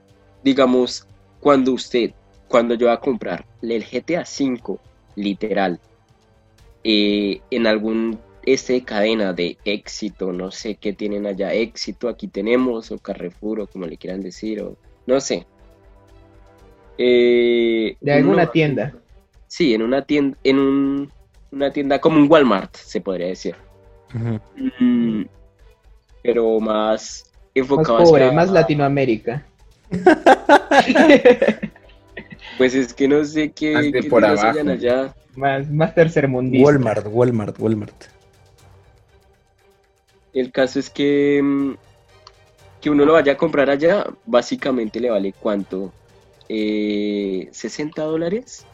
digamos, 0.44 1.08
cuando 1.40 1.74
usted, 1.74 2.12
cuando 2.48 2.76
yo 2.76 2.88
voy 2.88 2.96
a 2.96 3.00
comprar 3.00 3.46
el 3.62 3.84
GTA 3.84 4.26
5, 4.26 4.80
literal, 5.16 5.80
eh, 6.84 7.42
en 7.50 7.66
algún 7.66 8.20
este 8.46 8.84
cadena 8.84 9.34
de 9.34 9.58
éxito, 9.64 10.34
no 10.34 10.52
sé 10.52 10.76
qué 10.76 10.94
tienen 10.94 11.26
allá, 11.26 11.54
éxito, 11.54 12.10
aquí 12.10 12.28
tenemos, 12.28 12.92
o 12.92 13.00
Carrefour, 13.00 13.62
o 13.62 13.68
como 13.68 13.86
le 13.86 13.98
quieran 13.98 14.22
decir, 14.22 14.62
o 14.62 14.76
no 15.06 15.20
sé, 15.22 15.46
eh, 16.98 17.96
de 18.00 18.14
alguna 18.14 18.52
tienda. 18.52 18.94
Sí, 19.48 19.74
en 19.74 19.82
una 19.82 20.04
tienda, 20.04 20.38
en 20.44 20.60
un, 20.60 21.12
una 21.52 21.72
tienda 21.72 22.00
como 22.00 22.18
un 22.18 22.30
Walmart, 22.30 22.76
se 22.76 23.02
podría 23.02 23.28
decir. 23.28 23.56
Mm, 24.80 25.24
pero 26.22 26.60
más 26.60 27.32
enfocado 27.56 28.00
más, 28.00 28.10
pobre, 28.10 28.32
más 28.32 28.50
Latinoamérica. 28.50 29.46
pues 32.58 32.74
es 32.76 32.94
que 32.94 33.08
no 33.08 33.24
sé 33.24 33.52
qué, 33.52 33.92
qué 33.92 34.10
por 34.10 34.26
abajo. 34.26 34.60
allá. 34.60 35.14
Más, 35.36 35.70
más 35.70 35.96
tercermundista. 35.96 36.66
Walmart, 36.66 37.08
Walmart, 37.10 37.60
Walmart. 37.60 38.06
El 40.34 40.52
caso 40.52 40.80
es 40.80 40.90
que 40.90 41.42
mm, 41.44 41.74
que 42.84 42.90
uno 42.90 43.06
lo 43.06 43.14
vaya 43.14 43.32
a 43.32 43.38
comprar 43.38 43.70
allá, 43.70 44.06
básicamente 44.26 45.00
le 45.00 45.10
vale 45.10 45.34
cuánto 45.40 45.94
eh, 46.50 47.50
60 47.52 48.02
dólares. 48.04 48.66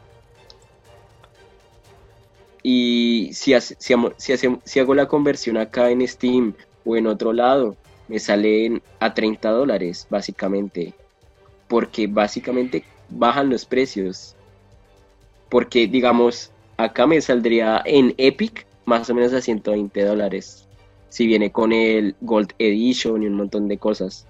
Y 2.62 3.30
si, 3.34 3.54
si, 3.60 4.80
hago 4.80 4.94
la 4.96 5.08
conversión 5.08 5.58
acá 5.58 5.90
en 5.90 6.06
Steam 6.08 6.54
o 6.86 6.96
en 6.98 7.08
otro 7.08 7.34
lado, 7.34 7.78
me 8.08 8.20
salen 8.20 8.82
a 9.00 9.14
30 9.14 9.50
dólares, 9.52 10.08
básicamente. 10.10 10.94
Porque 11.68 12.08
básicamente 12.08 12.84
bajan 13.10 13.50
los 13.50 13.66
precios. 13.66 14.36
Porque, 15.50 15.88
digamos, 15.88 16.52
acá 16.78 17.08
me 17.08 17.22
saldría 17.22 17.82
en 17.86 18.14
Epic 18.18 18.66
más 18.86 19.10
o 19.10 19.14
menos 19.14 19.34
a 19.34 19.42
120 19.42 20.04
dólares. 20.04 20.68
Si 21.10 21.26
viene 21.28 21.52
con 21.52 21.72
el 21.72 22.16
Gold 22.22 22.54
Edition 22.60 23.24
y 23.24 23.28
un 23.28 23.36
montón 23.36 23.68
de 23.68 23.78
cosas. 23.78 24.28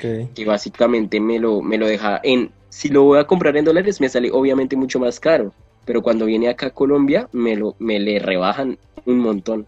Que 0.00 0.44
básicamente 0.44 1.20
me 1.20 1.38
lo, 1.38 1.60
me 1.62 1.78
lo 1.78 1.86
deja 1.86 2.20
en... 2.22 2.50
Si 2.68 2.88
lo 2.88 3.02
voy 3.02 3.18
a 3.18 3.26
comprar 3.26 3.56
en 3.56 3.64
dólares 3.64 4.00
me 4.00 4.08
sale 4.08 4.30
obviamente 4.32 4.76
mucho 4.76 4.98
más 5.00 5.18
caro, 5.18 5.52
pero 5.84 6.02
cuando 6.02 6.26
viene 6.26 6.48
acá 6.48 6.66
a 6.66 6.70
Colombia 6.70 7.28
me, 7.32 7.56
lo, 7.56 7.74
me 7.78 7.98
le 7.98 8.18
rebajan 8.18 8.78
un 9.06 9.18
montón. 9.18 9.66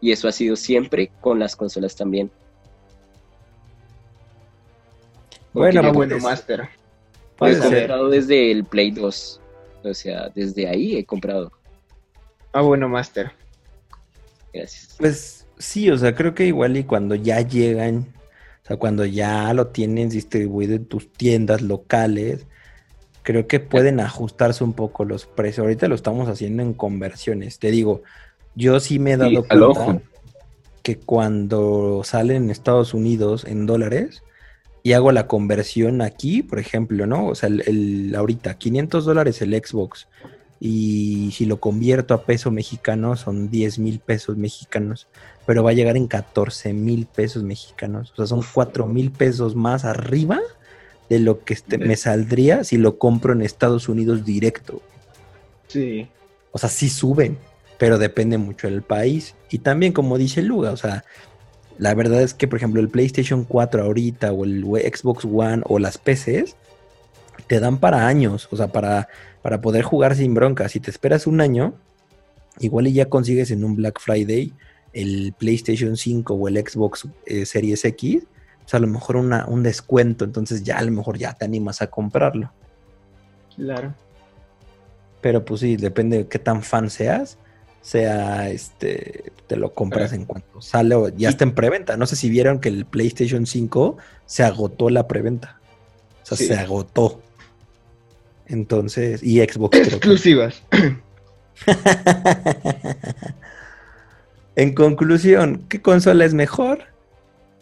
Y 0.00 0.12
eso 0.12 0.28
ha 0.28 0.32
sido 0.32 0.56
siempre 0.56 1.10
con 1.20 1.38
las 1.38 1.56
consolas 1.56 1.96
también. 1.96 2.30
bueno, 5.52 5.92
bueno, 5.92 6.18
Master. 6.18 6.68
he 7.40 7.58
comprado 7.58 8.08
desde 8.08 8.50
el 8.50 8.64
Play 8.64 8.90
2. 8.90 9.40
O 9.84 9.94
sea, 9.94 10.28
desde 10.34 10.68
ahí 10.68 10.96
he 10.96 11.04
comprado. 11.04 11.52
Ah, 12.52 12.60
bueno, 12.62 12.88
Master. 12.88 13.32
Gracias. 14.52 14.96
Pues 14.98 15.46
sí, 15.58 15.90
o 15.90 15.96
sea, 15.96 16.14
creo 16.14 16.34
que 16.34 16.46
igual 16.46 16.76
y 16.76 16.84
cuando 16.84 17.14
ya 17.14 17.40
llegan 17.40 18.06
sea, 18.72 18.78
cuando 18.78 19.04
ya 19.04 19.52
lo 19.54 19.68
tienen 19.68 20.08
distribuido 20.08 20.74
en 20.74 20.86
tus 20.86 21.12
tiendas 21.12 21.62
locales, 21.62 22.46
creo 23.22 23.46
que 23.46 23.60
pueden 23.60 24.00
ajustarse 24.00 24.64
un 24.64 24.72
poco 24.72 25.04
los 25.04 25.26
precios. 25.26 25.64
Ahorita 25.64 25.88
lo 25.88 25.94
estamos 25.94 26.28
haciendo 26.28 26.62
en 26.62 26.74
conversiones. 26.74 27.58
Te 27.58 27.70
digo, 27.70 28.02
yo 28.54 28.80
sí 28.80 28.98
me 28.98 29.12
he 29.12 29.16
dado 29.16 29.44
cuenta 29.46 30.02
que 30.82 30.98
cuando 30.98 32.02
sale 32.04 32.36
en 32.36 32.50
Estados 32.50 32.92
Unidos 32.92 33.44
en 33.44 33.66
dólares 33.66 34.22
y 34.82 34.94
hago 34.94 35.12
la 35.12 35.28
conversión 35.28 36.02
aquí, 36.02 36.42
por 36.42 36.58
ejemplo, 36.58 37.06
¿no? 37.06 37.28
O 37.28 37.34
sea, 37.34 37.48
el, 37.48 38.12
ahorita 38.16 38.54
500 38.54 39.04
dólares 39.04 39.40
el 39.42 39.54
Xbox 39.54 40.08
y 40.58 41.30
si 41.32 41.44
lo 41.46 41.58
convierto 41.58 42.14
a 42.14 42.24
peso 42.24 42.50
mexicano 42.50 43.16
son 43.16 43.50
10 43.50 43.78
mil 43.78 43.98
pesos 44.00 44.36
mexicanos 44.36 45.08
pero 45.46 45.62
va 45.62 45.70
a 45.70 45.74
llegar 45.74 45.96
en 45.96 46.06
14 46.06 46.72
mil 46.72 47.06
pesos 47.06 47.42
mexicanos. 47.42 48.12
O 48.12 48.16
sea, 48.16 48.26
son 48.26 48.42
4 48.54 48.86
mil 48.86 49.10
pesos 49.10 49.56
más 49.56 49.84
arriba 49.84 50.40
de 51.08 51.18
lo 51.18 51.44
que 51.44 51.54
este, 51.54 51.78
me 51.78 51.96
saldría 51.96 52.64
si 52.64 52.76
lo 52.76 52.98
compro 52.98 53.32
en 53.32 53.42
Estados 53.42 53.88
Unidos 53.88 54.24
directo. 54.24 54.80
Sí. 55.68 56.08
O 56.52 56.58
sea, 56.58 56.68
sí 56.68 56.88
suben, 56.88 57.38
pero 57.78 57.98
depende 57.98 58.38
mucho 58.38 58.68
del 58.68 58.82
país. 58.82 59.34
Y 59.50 59.58
también, 59.58 59.92
como 59.92 60.16
dice 60.16 60.42
Luga, 60.42 60.70
o 60.70 60.76
sea, 60.76 61.04
la 61.78 61.94
verdad 61.94 62.22
es 62.22 62.34
que, 62.34 62.46
por 62.46 62.58
ejemplo, 62.58 62.80
el 62.80 62.88
PlayStation 62.88 63.44
4 63.44 63.82
ahorita, 63.82 64.32
o 64.32 64.44
el 64.44 64.62
Xbox 64.62 65.24
One, 65.24 65.62
o 65.66 65.78
las 65.78 65.98
PCs, 65.98 66.56
te 67.46 67.58
dan 67.60 67.78
para 67.78 68.06
años, 68.06 68.48
o 68.50 68.56
sea, 68.56 68.68
para, 68.68 69.08
para 69.42 69.60
poder 69.60 69.82
jugar 69.82 70.14
sin 70.14 70.34
bronca. 70.34 70.68
Si 70.68 70.78
te 70.80 70.90
esperas 70.90 71.26
un 71.26 71.40
año, 71.40 71.74
igual 72.60 72.86
y 72.86 72.92
ya 72.92 73.06
consigues 73.06 73.50
en 73.50 73.64
un 73.64 73.74
Black 73.74 74.00
Friday 74.00 74.52
el 74.92 75.34
PlayStation 75.38 75.96
5 75.96 76.34
o 76.34 76.48
el 76.48 76.56
Xbox 76.56 77.08
eh, 77.26 77.46
Series 77.46 77.84
X 77.84 78.24
o 78.64 78.68
sea, 78.68 78.78
a 78.78 78.80
lo 78.80 78.86
mejor 78.86 79.16
una, 79.16 79.46
un 79.46 79.62
descuento, 79.62 80.24
entonces 80.24 80.62
ya 80.62 80.78
a 80.78 80.82
lo 80.82 80.92
mejor 80.92 81.18
ya 81.18 81.32
te 81.34 81.44
animas 81.44 81.82
a 81.82 81.88
comprarlo. 81.88 82.52
Claro. 83.56 83.94
Pero 85.20 85.44
pues 85.44 85.60
sí, 85.60 85.76
depende 85.76 86.18
de 86.18 86.28
qué 86.28 86.38
tan 86.38 86.62
fan 86.62 86.90
seas, 86.90 87.38
sea 87.80 88.48
este, 88.50 89.32
te 89.46 89.56
lo 89.56 89.72
compras 89.72 90.12
en 90.12 90.24
cuanto 90.24 90.60
sale 90.60 90.94
o 90.94 91.08
ya 91.08 91.28
está 91.28 91.44
en 91.44 91.54
preventa. 91.54 91.96
No 91.96 92.06
sé 92.06 92.16
si 92.16 92.28
vieron 92.28 92.60
que 92.60 92.68
el 92.68 92.84
PlayStation 92.86 93.46
5 93.46 93.96
se 94.26 94.44
agotó 94.44 94.90
la 94.90 95.08
preventa. 95.08 95.60
O 96.22 96.26
sea, 96.26 96.36
se 96.36 96.54
agotó. 96.54 97.20
Entonces, 98.46 99.22
y 99.22 99.40
Xbox. 99.40 99.76
Exclusivas. 99.76 100.62
en 104.56 104.74
conclusión, 104.74 105.64
¿qué 105.68 105.80
consola 105.80 106.24
es 106.24 106.34
mejor? 106.34 106.80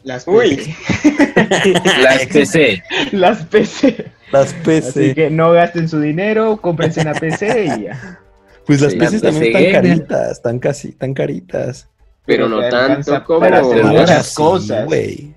Las 0.03 0.25
PC. 0.25 0.77
Las 2.03 2.27
PC. 2.27 2.83
Las 3.13 3.45
PC. 3.45 4.13
Las 4.33 4.55
PC. 4.55 4.89
Así 4.89 5.15
que 5.15 5.31
no 5.31 5.53
gasten 5.53 5.89
su 5.89 6.01
dinero, 6.01 6.57
cómprense 6.57 7.03
una 7.03 7.15
PC 7.15 7.65
y 7.65 7.85
ya. 7.85 8.21
Pues 8.67 8.81
las 8.81 8.95
PCs 8.95 9.23
también 9.23 9.57
están 9.57 9.73
caritas, 9.73 10.31
están 10.31 10.59
casi, 10.59 10.89
están 10.91 11.13
caritas. 11.13 11.89
Pero 12.27 12.49
no 12.49 12.61
tanto 12.69 13.25
como 13.25 13.41
para 13.41 13.61
hacer 13.61 13.85
muchas 13.85 14.35
cosas. 14.35 14.89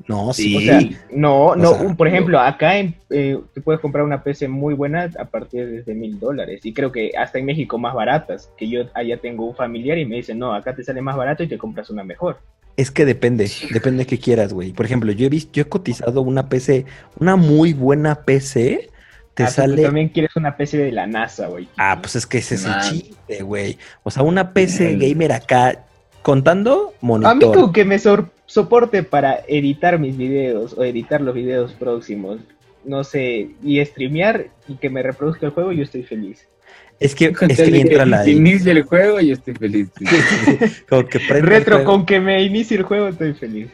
No, 0.07 0.33
sí. 0.33 0.57
O 0.57 0.59
sea, 0.61 0.79
no, 1.11 1.55
no, 1.55 1.95
por 1.95 2.07
ejemplo, 2.07 2.39
acá 2.39 2.77
en, 2.77 2.95
eh, 3.09 3.39
te 3.53 3.61
puedes 3.61 3.81
comprar 3.81 4.03
una 4.03 4.21
PC 4.21 4.47
muy 4.47 4.73
buena 4.73 5.09
a 5.17 5.25
partir 5.25 5.83
de 5.83 5.93
mil 5.95 6.19
dólares. 6.19 6.65
Y 6.65 6.73
creo 6.73 6.91
que 6.91 7.11
hasta 7.17 7.39
en 7.39 7.45
México 7.45 7.77
más 7.77 7.93
baratas. 7.93 8.51
Que 8.57 8.69
yo 8.69 8.83
allá 8.93 9.17
tengo 9.17 9.45
un 9.45 9.55
familiar 9.55 9.97
y 9.97 10.05
me 10.05 10.17
dice, 10.17 10.35
no, 10.35 10.53
acá 10.53 10.75
te 10.75 10.83
sale 10.83 11.01
más 11.01 11.15
barato 11.15 11.43
y 11.43 11.47
te 11.47 11.57
compras 11.57 11.89
una 11.89 12.03
mejor. 12.03 12.37
Es 12.75 12.89
que 12.89 13.05
depende, 13.05 13.49
depende 13.71 13.99
de 13.99 14.07
qué 14.07 14.19
quieras, 14.19 14.51
güey. 14.51 14.73
Por 14.73 14.85
ejemplo, 14.85 15.11
yo 15.11 15.27
he 15.27 15.29
visto, 15.29 15.51
yo 15.53 15.61
he 15.61 15.69
cotizado 15.69 16.21
una 16.21 16.49
PC, 16.49 16.85
una 17.19 17.35
muy 17.35 17.73
buena 17.73 18.15
PC, 18.15 18.89
te 19.35 19.43
ah, 19.43 19.47
sale. 19.47 19.77
Tú 19.77 19.83
también 19.83 20.09
quieres 20.09 20.35
una 20.35 20.57
PC 20.57 20.77
de 20.77 20.91
la 20.91 21.05
NASA, 21.05 21.47
güey. 21.47 21.67
Ah, 21.77 21.99
pues 22.01 22.15
es 22.15 22.25
que 22.25 22.39
ese 22.39 22.55
es 22.55 22.65
el 22.65 22.73
chiste, 22.81 23.43
güey. 23.43 23.77
O 24.01 24.09
sea, 24.09 24.23
una 24.23 24.53
PC 24.53 24.95
gamer 24.95 25.33
acá, 25.33 25.85
contando 26.23 26.93
monitor. 27.01 27.31
A 27.31 27.35
mí 27.35 27.71
que 27.71 27.85
me 27.85 27.99
soporte 27.99 29.03
para 29.03 29.41
editar 29.47 29.99
mis 29.99 30.17
videos 30.17 30.73
o 30.77 30.83
editar 30.83 31.21
los 31.21 31.35
videos 31.35 31.73
próximos, 31.73 32.39
no 32.83 33.03
sé, 33.03 33.49
y 33.61 33.83
streamear 33.85 34.47
y 34.67 34.75
que 34.75 34.89
me 34.89 35.03
reproduzca 35.03 35.45
el 35.45 35.51
juego, 35.51 35.71
yo 35.71 35.83
estoy 35.83 36.03
feliz. 36.03 36.47
Es 36.99 37.15
que, 37.15 37.25
es 37.25 37.57
que 37.57 37.81
entra 37.81 38.05
la. 38.05 38.27
Inicia 38.27 38.71
el 38.71 38.83
juego 38.83 39.19
y 39.19 39.31
estoy 39.31 39.53
feliz. 39.55 39.89
Como 40.89 41.05
que 41.05 41.19
Retro, 41.19 41.83
con 41.83 42.05
que 42.05 42.19
me 42.19 42.41
inicie 42.41 42.77
el 42.77 42.83
juego 42.83 43.07
estoy 43.09 43.33
feliz. 43.33 43.69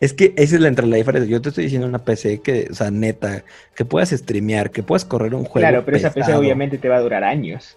Es 0.00 0.12
que 0.12 0.32
esa 0.36 0.56
es 0.56 0.60
la 0.60 0.68
entrada 0.68 0.90
la 0.90 0.96
diferencia. 0.96 1.30
Yo 1.30 1.40
te 1.40 1.50
estoy 1.50 1.64
diciendo 1.64 1.86
una 1.86 1.98
PC 1.98 2.40
que, 2.40 2.68
o 2.70 2.74
sea, 2.74 2.90
neta, 2.90 3.44
que 3.74 3.84
puedas 3.84 4.10
streamear, 4.10 4.70
que 4.70 4.82
puedas 4.82 5.04
correr 5.04 5.34
un 5.34 5.44
juego. 5.44 5.66
Claro, 5.66 5.84
pero 5.84 5.96
esa 5.96 6.12
PC 6.12 6.34
obviamente 6.34 6.78
te 6.78 6.88
va 6.88 6.96
a 6.96 7.00
durar 7.00 7.24
años. 7.24 7.76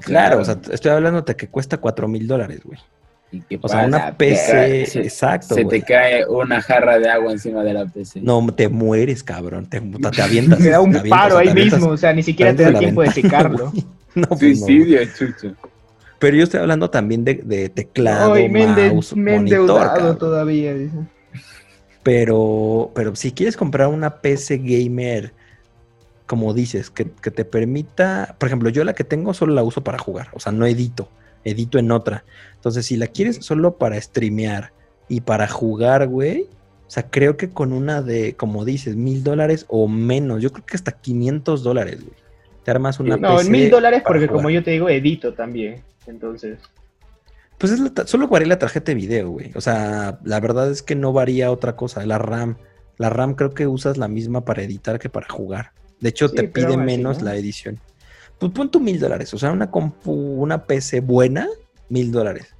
Claro, 0.00 0.40
o 0.40 0.44
sea, 0.44 0.58
estoy 0.70 0.90
hablando 0.90 1.22
de 1.22 1.36
que 1.36 1.48
cuesta 1.48 1.78
4 1.78 2.08
mil 2.08 2.26
dólares, 2.26 2.60
güey. 2.64 2.78
O 3.60 3.68
sea, 3.68 3.86
una 3.86 4.16
PC, 4.16 4.82
exacto. 5.00 5.54
Se 5.54 5.64
te 5.64 5.82
cae 5.82 6.26
una 6.26 6.60
jarra 6.60 6.98
de 6.98 7.08
agua 7.08 7.32
encima 7.32 7.62
de 7.64 7.74
la 7.74 7.86
PC. 7.86 8.20
No, 8.20 8.46
te 8.54 8.68
mueres, 8.68 9.22
cabrón. 9.22 9.66
Te, 9.66 9.80
te 10.14 10.22
avientas. 10.22 10.58
te 10.58 10.70
da 10.70 10.80
un 10.80 10.92
paro 11.08 11.38
ahí 11.38 11.52
mismo, 11.52 11.88
o 11.88 11.96
sea, 11.96 12.12
ni 12.12 12.22
siquiera 12.22 12.54
te 12.54 12.70
da 12.70 12.78
tiempo 12.78 13.02
de 13.02 13.10
secarlo. 13.10 13.72
no, 14.14 14.28
pues 14.28 14.60
Suicidio, 14.60 15.00
chucho. 15.16 15.54
Pero 16.18 16.36
yo 16.36 16.44
estoy 16.44 16.60
hablando 16.60 16.88
también 16.90 17.24
de, 17.24 17.34
de 17.34 17.68
teclado, 17.68 18.34
Ay, 18.34 18.48
mouse, 18.48 19.14
monitor, 19.16 20.16
todavía. 20.16 20.74
Dice. 20.74 20.96
Pero, 22.02 22.92
pero 22.94 23.16
si 23.16 23.32
quieres 23.32 23.56
comprar 23.56 23.88
una 23.88 24.20
PC 24.20 24.58
gamer, 24.58 25.32
como 26.26 26.54
dices, 26.54 26.90
que, 26.90 27.10
que, 27.10 27.30
te 27.30 27.44
permita, 27.44 28.36
por 28.38 28.46
ejemplo, 28.48 28.68
yo 28.70 28.84
la 28.84 28.92
que 28.92 29.04
tengo 29.04 29.34
solo 29.34 29.54
la 29.54 29.62
uso 29.62 29.82
para 29.82 29.98
jugar, 29.98 30.28
o 30.32 30.40
sea, 30.40 30.52
no 30.52 30.66
edito, 30.66 31.08
edito 31.44 31.78
en 31.78 31.90
otra. 31.90 32.24
Entonces, 32.54 32.86
si 32.86 32.96
la 32.96 33.06
quieres 33.06 33.36
solo 33.36 33.76
para 33.76 34.00
streamear 34.00 34.72
y 35.08 35.20
para 35.20 35.48
jugar, 35.48 36.08
güey, 36.08 36.48
o 36.86 36.90
sea, 36.90 37.10
creo 37.10 37.36
que 37.36 37.50
con 37.50 37.72
una 37.72 38.02
de, 38.02 38.34
como 38.36 38.64
dices, 38.64 38.96
mil 38.96 39.24
dólares 39.24 39.66
o 39.68 39.88
menos, 39.88 40.42
yo 40.42 40.50
creo 40.52 40.64
que 40.66 40.76
hasta 40.76 40.92
500 40.92 41.62
dólares, 41.62 42.04
güey. 42.04 42.16
Te 42.64 42.70
armas 42.70 42.98
una 42.98 43.16
no, 43.18 43.42
mil 43.44 43.70
dólares 43.70 44.02
porque 44.06 44.26
como 44.26 44.48
yo 44.48 44.64
te 44.64 44.70
digo, 44.70 44.88
edito 44.88 45.34
también. 45.34 45.82
Entonces. 46.06 46.58
Pues 47.58 47.72
es 47.72 47.80
solo 48.06 48.28
varía 48.28 48.48
la 48.48 48.58
tarjeta 48.58 48.92
de 48.92 48.96
video, 48.96 49.30
güey. 49.30 49.50
O 49.54 49.60
sea, 49.60 50.18
la 50.24 50.40
verdad 50.40 50.70
es 50.70 50.82
que 50.82 50.94
no 50.94 51.12
varía 51.12 51.50
otra 51.50 51.76
cosa. 51.76 52.04
La 52.06 52.18
RAM. 52.18 52.56
La 52.96 53.10
RAM 53.10 53.34
creo 53.34 53.52
que 53.52 53.66
usas 53.66 53.98
la 53.98 54.08
misma 54.08 54.44
para 54.44 54.62
editar 54.62 54.98
que 54.98 55.10
para 55.10 55.28
jugar. 55.28 55.72
De 56.00 56.08
hecho, 56.08 56.30
te 56.30 56.44
pide 56.44 56.76
menos 56.76 57.22
la 57.22 57.36
edición. 57.36 57.78
Pues 58.44 58.52
pon 58.52 58.70
tu 58.70 58.78
mil 58.78 59.00
dólares. 59.00 59.32
O 59.32 59.38
sea, 59.38 59.52
una 59.52 59.70
compu, 59.70 60.12
una 60.12 60.66
PC 60.66 61.00
buena, 61.00 61.48
mil 61.88 62.12
dólares. 62.12 62.54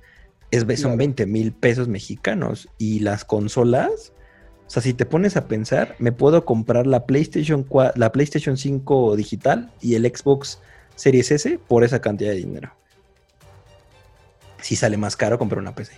Es, 0.50 0.64
son 0.80 0.96
20 0.96 1.26
mil 1.26 1.52
pesos 1.52 1.88
mexicanos. 1.88 2.70
Y 2.78 3.00
las 3.00 3.26
consolas, 3.26 4.14
o 4.66 4.70
sea, 4.70 4.82
si 4.82 4.94
te 4.94 5.04
pones 5.04 5.36
a 5.36 5.46
pensar, 5.46 5.94
me 5.98 6.10
puedo 6.10 6.46
comprar 6.46 6.86
la 6.86 7.04
PlayStation, 7.04 7.66
la 7.96 8.12
PlayStation 8.12 8.56
5 8.56 9.14
digital 9.14 9.72
y 9.82 9.94
el 9.94 10.06
Xbox 10.06 10.58
Series 10.94 11.30
S 11.30 11.58
por 11.68 11.84
esa 11.84 12.00
cantidad 12.00 12.30
de 12.30 12.36
dinero. 12.36 12.72
Si 14.62 14.76
sale 14.76 14.96
más 14.96 15.16
caro 15.16 15.38
comprar 15.38 15.58
una 15.58 15.74
PC. 15.74 15.92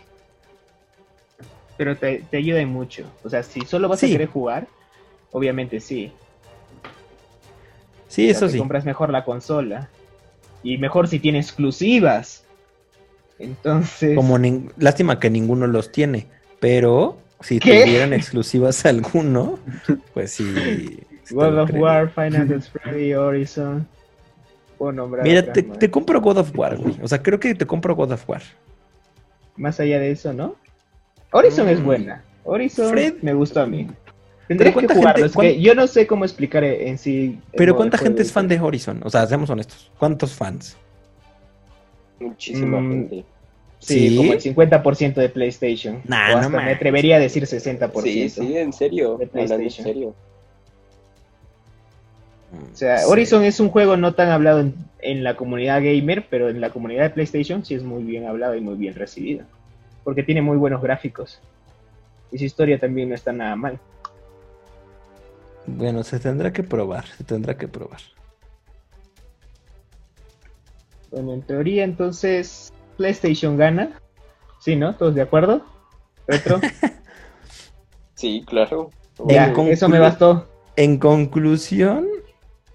Pero 1.77 1.97
te, 1.97 2.25
te 2.29 2.39
ayuda 2.39 2.67
mucho. 2.67 3.05
O 3.23 3.31
sea, 3.31 3.45
si 3.45 3.61
solo 3.61 3.89
vas 3.89 4.03
a 4.03 4.09
querer 4.09 4.27
jugar, 4.27 4.67
obviamente 5.31 5.79
sí. 5.79 6.13
Sí, 8.17 8.31
eso 8.31 8.49
sí. 8.49 8.57
Compras 8.57 8.87
mejor 8.87 9.11
la 9.11 9.27
consola. 9.27 9.91
Y 10.63 10.79
mejor 10.79 11.07
si 11.07 11.19
tiene 11.19 11.39
exclusivas. 11.39 12.45
Entonces. 13.39 14.17
Como 14.17 14.39
lástima 14.79 15.21
que 15.21 15.29
ninguno 15.29 15.67
los 15.67 15.93
tiene. 15.93 16.27
Pero 16.59 17.19
si 17.41 17.59
tuvieran 17.59 18.15
exclusivas 18.15 18.87
alguno, 18.87 19.59
pues 20.15 20.33
sí. 20.33 20.99
God 21.31 21.59
of 21.59 21.71
War, 21.75 22.09
Final 22.09 22.49
Fantasy, 22.49 23.13
Horizon. 23.13 23.87
Mira, 25.23 25.53
te, 25.53 25.91
compro 25.91 26.19
God 26.19 26.39
of 26.39 26.57
War, 26.57 26.79
güey. 26.79 26.97
O 27.03 27.09
sea, 27.09 27.23
creo 27.23 27.39
que 27.39 27.55
te 27.55 27.67
compro 27.67 27.95
God 27.95 28.13
of 28.13 28.27
War. 28.27 28.41
Más 29.57 29.79
allá 29.79 29.99
de 29.99 30.11
eso, 30.11 30.33
¿no? 30.33 30.57
Horizon 31.33 31.69
es 31.69 31.81
mm. 31.81 31.85
buena. 31.85 32.25
Horizon 32.45 32.95
me 33.21 33.35
gustó 33.35 33.61
a 33.61 33.67
mí. 33.67 33.89
Tendría 34.49 34.73
que 34.73 34.87
jugarlo. 34.87 35.31
que 35.31 35.61
yo 35.61 35.75
no 35.75 35.87
sé 35.87 36.07
cómo 36.07 36.25
explicar 36.25 36.63
en 36.65 36.99
sí. 36.99 37.39
Pero 37.57 37.77
¿cuánta 37.77 37.99
gente 37.99 38.23
es 38.23 38.33
fan 38.33 38.49
de 38.49 38.61
Horizon? 38.61 39.01
O 39.05 39.11
sea, 39.11 39.27
seamos 39.27 39.51
honestos. 39.51 39.91
¿Cuántos 39.99 40.33
fans? 40.33 40.77
Muchísima 42.21 42.81
mm, 42.81 42.91
gente. 42.91 43.25
Sí, 43.79 44.17
como 44.17 44.33
el 44.33 44.41
50% 44.41 45.15
de 45.15 45.29
PlayStation. 45.29 46.01
Nah, 46.05 46.41
no 46.41 46.51
me 46.51 46.73
atrevería 46.73 47.17
a 47.17 47.19
decir 47.19 47.45
60%. 47.45 48.03
Sí, 48.03 48.29
sí, 48.29 48.57
en 48.57 48.73
serio. 48.73 49.17
De 49.19 49.27
PlayStation. 49.27 49.87
En 49.87 49.95
serio. 49.95 50.15
O 52.73 52.77
sea, 52.77 53.07
Horizon 53.07 53.45
es 53.45 53.61
un 53.61 53.69
juego 53.69 53.97
no 53.97 54.15
tan 54.15 54.31
hablado 54.31 54.65
en, 55.01 55.25
la 55.25 55.37
comunidad 55.37 55.83
gamer, 55.83 56.27
pero 56.31 56.49
en 56.49 56.61
la 56.61 56.71
comunidad 56.71 57.03
de 57.03 57.11
PlayStation 57.11 57.65
sí 57.65 57.75
es 57.75 57.83
muy 57.83 58.03
bien 58.03 58.27
hablado 58.27 58.55
y 58.55 58.61
muy 58.61 58.77
bien 58.77 58.95
recibido. 58.95 59.45
Porque 60.05 60.23
tiene 60.23 60.43
muy 60.43 60.57
buenos 60.57 60.81
gráficos. 60.81 61.41
Y 62.33 62.39
su 62.39 62.45
historia 62.45 62.79
también 62.79 63.11
no 63.11 63.15
está 63.15 63.33
nada 63.33 63.57
mal. 63.57 63.79
Bueno, 65.67 66.05
se 66.05 66.19
tendrá 66.19 66.53
que 66.53 66.63
probar, 66.63 67.07
se 67.07 67.25
tendrá 67.25 67.57
que 67.57 67.69
probar. 67.69 68.01
Bueno, 71.11 71.35
en 71.35 71.43
teoría 71.43 71.85
entonces 71.85 72.73
PlayStation 72.97 73.57
gana. 73.57 74.01
Sí, 74.61 74.77
¿no? 74.77 74.95
¿Todos 74.97 75.15
de 75.15 75.23
acuerdo? 75.23 75.65
¿Retro? 76.27 76.61
sí, 78.15 78.45
claro. 78.47 78.91
eso 79.69 79.89
me 79.89 79.99
bastó. 79.99 80.49
En 80.77 80.99
conclusión, 80.99 82.07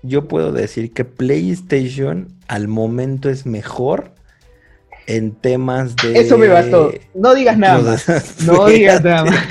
yo 0.02 0.28
puedo 0.28 0.52
decir 0.52 0.94
que 0.94 1.06
PlayStation 1.06 2.28
al 2.48 2.68
momento 2.68 3.30
es 3.30 3.46
mejor 3.46 4.14
en 5.08 5.34
temas 5.34 5.96
de. 5.98 6.20
Eso 6.20 6.38
me 6.38 6.48
bastó. 6.48 6.92
No 7.14 7.34
digas 7.34 7.58
nada 7.58 7.80
más. 8.08 8.42
No 8.46 8.66
digas 8.66 9.04
nada 9.04 9.26
más. 9.26 9.48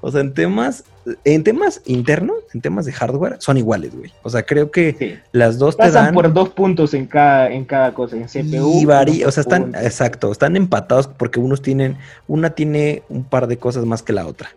O 0.00 0.10
sea, 0.10 0.20
en 0.20 0.32
temas, 0.32 0.84
en 1.24 1.44
temas 1.44 1.82
internos, 1.84 2.36
en 2.52 2.60
temas 2.60 2.86
de 2.86 2.92
hardware, 2.92 3.36
son 3.38 3.56
iguales, 3.56 3.94
güey. 3.94 4.12
O 4.22 4.30
sea, 4.30 4.44
creo 4.44 4.70
que 4.70 5.20
las 5.32 5.58
dos 5.58 5.76
te 5.76 5.90
dan. 5.90 6.14
por 6.14 6.32
dos 6.32 6.50
puntos 6.50 6.94
en 6.94 7.06
cada, 7.06 7.50
en 7.50 7.64
cada 7.64 7.92
cosa, 7.94 8.16
en 8.16 8.24
CPU. 8.24 8.80
Y 8.80 8.84
varía, 8.84 9.28
o 9.28 9.30
sea, 9.30 9.42
están, 9.42 9.74
exacto, 9.74 10.32
están 10.32 10.56
empatados 10.56 11.08
porque 11.08 11.40
unos 11.40 11.62
tienen, 11.62 11.96
una 12.26 12.50
tiene 12.50 13.02
un 13.08 13.24
par 13.24 13.46
de 13.46 13.58
cosas 13.58 13.84
más 13.84 14.02
que 14.02 14.12
la 14.12 14.26
otra. 14.26 14.50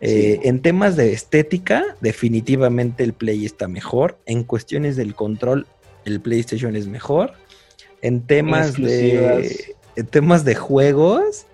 Eh, 0.00 0.40
en 0.42 0.60
temas 0.62 0.96
de 0.96 1.12
estética, 1.12 1.84
definitivamente 2.00 3.04
el 3.04 3.12
Play 3.12 3.46
está 3.46 3.68
mejor. 3.68 4.18
En 4.26 4.42
cuestiones 4.42 4.96
del 4.96 5.14
control, 5.14 5.66
el 6.04 6.20
PlayStation 6.20 6.74
es 6.74 6.88
mejor. 6.88 7.34
En 8.00 8.22
temas 8.22 8.74
de 8.74 9.76
en 9.94 10.06
temas 10.06 10.44
de 10.44 10.54
juegos, 10.54 11.46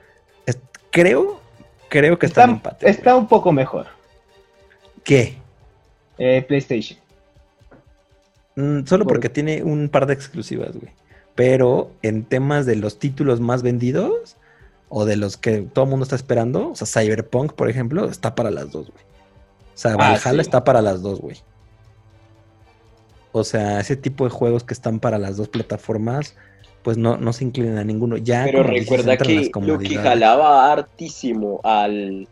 creo, 0.90 1.40
creo 1.88 2.18
que 2.18 2.26
está, 2.26 2.61
está 2.80 3.16
un 3.16 3.28
poco 3.28 3.53
mejor. 3.53 3.97
¿Qué? 5.09 5.38
Eh, 6.18 6.44
PlayStation. 6.46 6.98
Mm, 8.56 8.84
solo 8.84 9.06
porque 9.06 9.30
tiene 9.30 9.62
un 9.62 9.88
par 9.88 10.04
de 10.04 10.12
exclusivas, 10.12 10.76
güey. 10.76 10.92
Pero 11.34 11.90
en 12.02 12.24
temas 12.24 12.66
de 12.66 12.76
los 12.76 12.98
títulos 12.98 13.40
más 13.40 13.62
vendidos 13.62 14.36
o 14.90 15.06
de 15.06 15.16
los 15.16 15.38
que 15.38 15.62
todo 15.62 15.86
el 15.86 15.90
mundo 15.90 16.02
está 16.02 16.14
esperando, 16.14 16.72
o 16.72 16.74
sea, 16.74 16.86
Cyberpunk, 16.86 17.54
por 17.54 17.70
ejemplo, 17.70 18.04
está 18.04 18.34
para 18.34 18.50
las 18.50 18.70
dos, 18.70 18.90
güey. 18.90 19.02
O 19.74 19.78
sea, 19.78 19.92
ah, 19.92 19.96
Valhalla 19.96 20.42
está 20.42 20.62
para 20.62 20.82
las 20.82 21.00
dos, 21.00 21.22
güey. 21.22 21.38
O 23.32 23.44
sea, 23.44 23.80
ese 23.80 23.96
tipo 23.96 24.24
de 24.24 24.30
juegos 24.30 24.62
que 24.62 24.74
están 24.74 25.00
para 25.00 25.16
las 25.16 25.38
dos 25.38 25.48
plataformas, 25.48 26.36
pues 26.82 26.98
no, 26.98 27.16
no 27.16 27.32
se 27.32 27.44
inclinan 27.44 27.78
a 27.78 27.84
ninguno. 27.84 28.18
Ya, 28.18 28.44
Pero 28.44 28.62
recuerda 28.62 29.16
que 29.16 29.50
lo 29.59 29.78
que 29.78 29.96
jalaba 29.96 30.70
hartísimo 30.70 31.62
al, 31.64 32.28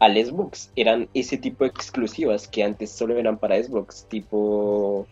al 0.00 0.16
Xbox 0.16 0.70
eran 0.76 1.08
ese 1.14 1.36
tipo 1.36 1.62
de 1.64 1.70
exclusivas 1.70 2.48
que 2.48 2.64
antes 2.64 2.90
solo 2.90 3.16
eran 3.16 3.38
para 3.38 3.62
Xbox, 3.62 4.06
tipo. 4.08 5.06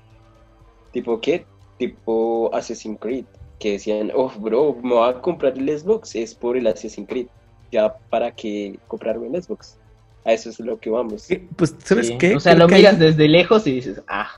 ¿Tipo 0.92 1.20
qué? 1.20 1.44
Tipo 1.78 2.50
Assassin's 2.52 2.98
Creed. 2.98 3.26
Que 3.58 3.72
decían, 3.72 4.10
oh, 4.14 4.32
bro, 4.38 4.76
me 4.82 4.94
voy 4.94 5.10
a 5.10 5.20
comprar 5.20 5.56
el 5.58 5.78
Xbox, 5.78 6.14
es 6.14 6.34
por 6.34 6.56
el 6.56 6.66
Assassin's 6.66 7.08
Creed. 7.08 7.26
Ya 7.70 7.94
para 8.08 8.30
que 8.30 8.78
comprarme 8.88 9.28
el 9.28 9.42
Xbox. 9.42 9.76
A 10.24 10.32
eso 10.32 10.48
es 10.48 10.58
lo 10.58 10.78
que 10.80 10.90
vamos. 10.90 11.28
Pues, 11.56 11.76
¿sabes 11.84 12.10
qué? 12.18 12.34
O 12.34 12.40
sea, 12.40 12.54
lo 12.54 12.66
miras 12.66 12.98
desde 12.98 13.28
lejos 13.28 13.66
y 13.66 13.72
dices, 13.72 14.00
ah. 14.08 14.30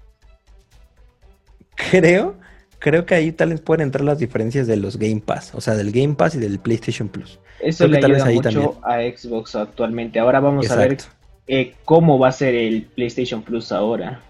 Creo 1.90 2.34
creo 2.80 3.06
que 3.06 3.14
ahí 3.14 3.30
tal 3.30 3.50
vez 3.50 3.60
pueden 3.60 3.82
entrar 3.82 4.04
las 4.04 4.18
diferencias 4.18 4.66
de 4.66 4.76
los 4.76 4.96
Game 4.96 5.22
Pass, 5.24 5.54
o 5.54 5.60
sea, 5.60 5.76
del 5.76 5.92
Game 5.92 6.14
Pass 6.14 6.34
y 6.34 6.38
del 6.38 6.58
PlayStation 6.58 7.08
Plus. 7.08 7.38
Eso 7.60 7.86
le 7.86 7.98
ayuda 7.98 8.24
mucho 8.24 8.80
a 8.82 8.98
Xbox 9.02 9.54
actualmente. 9.54 10.18
Ahora 10.18 10.40
vamos 10.40 10.68
a 10.70 10.76
ver 10.76 10.98
eh, 11.46 11.74
cómo 11.84 12.18
va 12.18 12.28
a 12.28 12.32
ser 12.32 12.54
el 12.54 12.82
PlayStation 12.82 13.42
Plus 13.42 13.70
ahora. 13.70 14.22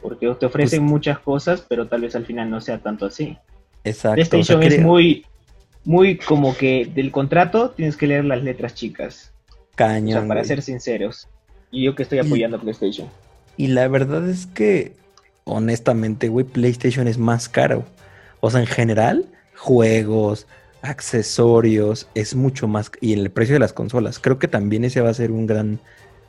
Porque 0.00 0.32
te 0.38 0.46
ofrecen 0.46 0.82
pues 0.82 0.90
muchas 0.90 1.18
cosas, 1.18 1.66
pero 1.68 1.88
tal 1.88 2.02
vez 2.02 2.14
al 2.14 2.24
final 2.24 2.48
no 2.48 2.60
sea 2.60 2.78
tanto 2.78 3.06
así. 3.06 3.36
Exacto. 3.82 4.14
PlayStation 4.14 4.62
es 4.62 4.80
muy, 4.80 5.26
muy 5.84 6.16
como 6.16 6.56
que 6.56 6.88
del 6.94 7.10
contrato 7.10 7.70
tienes 7.70 7.96
que 7.96 8.06
leer 8.06 8.24
las 8.24 8.42
letras 8.42 8.74
chicas. 8.74 9.32
Cañón. 9.74 10.18
O 10.18 10.20
sea, 10.20 10.28
para 10.28 10.44
ser 10.44 10.62
sinceros. 10.62 11.28
Y 11.72 11.84
yo 11.84 11.96
que 11.96 12.04
estoy 12.04 12.20
apoyando 12.20 12.56
a 12.56 12.60
PlayStation. 12.60 13.08
Y 13.56 13.68
la 13.68 13.88
verdad 13.88 14.28
es 14.28 14.46
que, 14.46 14.92
honestamente, 15.44 16.28
güey, 16.28 16.46
PlayStation 16.46 17.08
es 17.08 17.18
más 17.18 17.48
caro. 17.48 17.84
O 18.46 18.50
sea, 18.50 18.60
en 18.60 18.68
general, 18.68 19.26
juegos, 19.56 20.46
accesorios, 20.80 22.08
es 22.14 22.36
mucho 22.36 22.68
más. 22.68 22.92
Y 23.00 23.12
en 23.12 23.18
el 23.18 23.30
precio 23.30 23.54
de 23.54 23.58
las 23.58 23.72
consolas. 23.72 24.20
Creo 24.20 24.38
que 24.38 24.46
también 24.46 24.84
ese 24.84 25.00
va 25.00 25.10
a 25.10 25.14
ser 25.14 25.32
un 25.32 25.48
gran, 25.48 25.80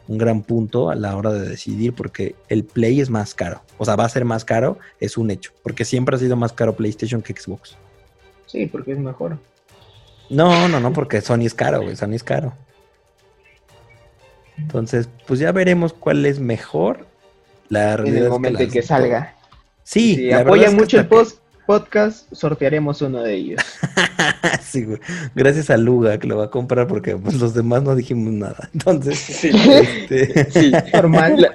un 0.08 0.18
gran 0.18 0.42
punto 0.42 0.90
a 0.90 0.96
la 0.96 1.16
hora 1.16 1.32
de 1.32 1.48
decidir, 1.48 1.94
porque 1.94 2.34
el 2.50 2.64
Play 2.64 3.02
es 3.02 3.12
más 3.12 3.36
caro. 3.36 3.62
O 3.78 3.86
sea, 3.86 3.96
va 3.96 4.06
a 4.06 4.10
ser 4.10 4.26
más 4.26 4.46
caro, 4.46 4.80
es 5.00 5.16
un 5.16 5.30
hecho. 5.30 5.52
Porque 5.62 5.86
siempre 5.86 6.16
ha 6.16 6.20
sido 6.20 6.36
más 6.36 6.54
caro 6.54 6.76
PlayStation 6.76 7.22
que 7.22 7.40
Xbox. 7.40 7.78
Sí, 8.48 8.66
porque 8.66 8.94
es 8.94 8.98
mejor. 8.98 9.38
No, 10.32 10.68
no, 10.68 10.80
no, 10.80 10.92
porque 10.92 11.22
Sony 11.22 11.46
es 11.46 11.54
caro, 11.54 11.84
güey. 11.84 11.96
Sony 11.96 12.14
es 12.14 12.24
caro. 12.24 12.56
Entonces, 14.58 15.08
pues 15.28 15.40
ya 15.40 15.52
veremos 15.52 15.94
cuál 15.94 16.26
es 16.26 16.40
mejor. 16.40 17.06
La 17.70 17.96
realidad 17.96 18.18
en 18.18 18.24
el 18.24 18.30
momento 18.32 18.64
en 18.64 18.72
que, 18.72 18.82
salga. 18.82 19.36
Sí, 19.84 20.16
si 20.16 20.32
apoyan 20.32 20.76
mucho 20.76 20.98
el 20.98 21.08
post, 21.08 21.42
podcast 21.68 22.34
sortearemos 22.34 23.02
uno 23.02 23.22
de 23.22 23.36
ellos. 23.36 23.62
sí, 24.62 24.88
Gracias 25.36 25.70
a 25.70 25.78
Luga 25.78 26.18
que 26.18 26.26
lo 26.26 26.38
va 26.38 26.46
a 26.46 26.50
comprar 26.50 26.88
porque 26.88 27.16
pues, 27.16 27.36
los 27.36 27.54
demás 27.54 27.84
no 27.84 27.94
dijimos 27.96 28.34
nada. 28.34 28.70
Entonces, 28.74 29.20
sí, 29.20 29.52
este... 29.54 30.52
normal. 30.94 31.52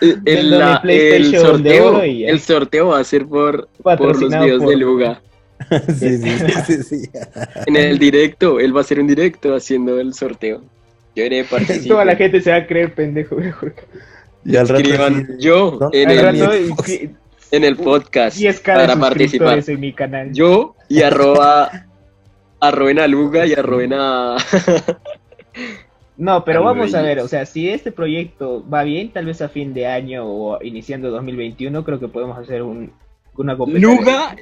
el, 0.00 1.34
sorteo, 1.36 2.02
el 2.02 2.40
sorteo 2.40 2.88
va 2.88 3.00
a 3.00 3.04
ser 3.04 3.26
por, 3.26 3.68
por 3.82 4.00
los 4.00 4.20
videos 4.20 4.68
de 4.68 4.76
Luga. 4.76 5.22
sí, 5.98 6.18
sí, 6.18 6.82
sí, 6.82 7.10
En 7.66 7.76
el 7.76 7.98
directo, 7.98 8.60
él 8.60 8.74
va 8.74 8.80
a 8.80 8.82
hacer 8.82 9.00
un 9.00 9.06
directo 9.06 9.54
haciendo 9.54 9.98
el 9.98 10.14
sorteo. 10.14 10.62
Yo 11.16 11.24
iré 11.24 11.44
participar. 11.44 11.88
Toda 11.88 12.04
la 12.04 12.16
gente 12.16 12.40
se 12.40 12.50
va 12.50 12.56
a 12.56 12.66
creer 12.66 12.94
pendejo. 12.94 13.36
Y 14.44 14.56
al 14.56 14.68
rato 14.68 14.82
Escriban 14.82 15.38
yo 15.38 15.78
en 15.92 16.10
el 16.10 16.72
en 17.50 17.64
el 17.64 17.76
podcast 17.76 18.40
para 18.64 18.96
participar. 18.96 19.62
En 19.66 19.80
mi 19.80 19.92
canal. 19.92 20.32
Yo 20.32 20.76
y 20.88 21.02
arroba 21.02 21.70
a 22.60 23.06
Luga 23.06 23.46
y 23.46 23.54
arroben 23.54 23.92
a... 23.94 24.36
No, 26.16 26.44
pero 26.44 26.62
vamos 26.62 26.94
a 26.94 27.00
ver, 27.00 27.20
o 27.20 27.28
sea, 27.28 27.46
si 27.46 27.70
este 27.70 27.92
proyecto 27.92 28.62
va 28.68 28.82
bien, 28.82 29.10
tal 29.10 29.24
vez 29.24 29.40
a 29.40 29.48
fin 29.48 29.72
de 29.72 29.86
año 29.86 30.26
o 30.26 30.62
iniciando 30.62 31.10
2021, 31.10 31.82
creo 31.82 31.98
que 31.98 32.08
podemos 32.08 32.36
hacer 32.36 32.62
un, 32.62 32.92
una 33.36 33.56
competencia. 33.56 33.88
Luga, 33.88 34.36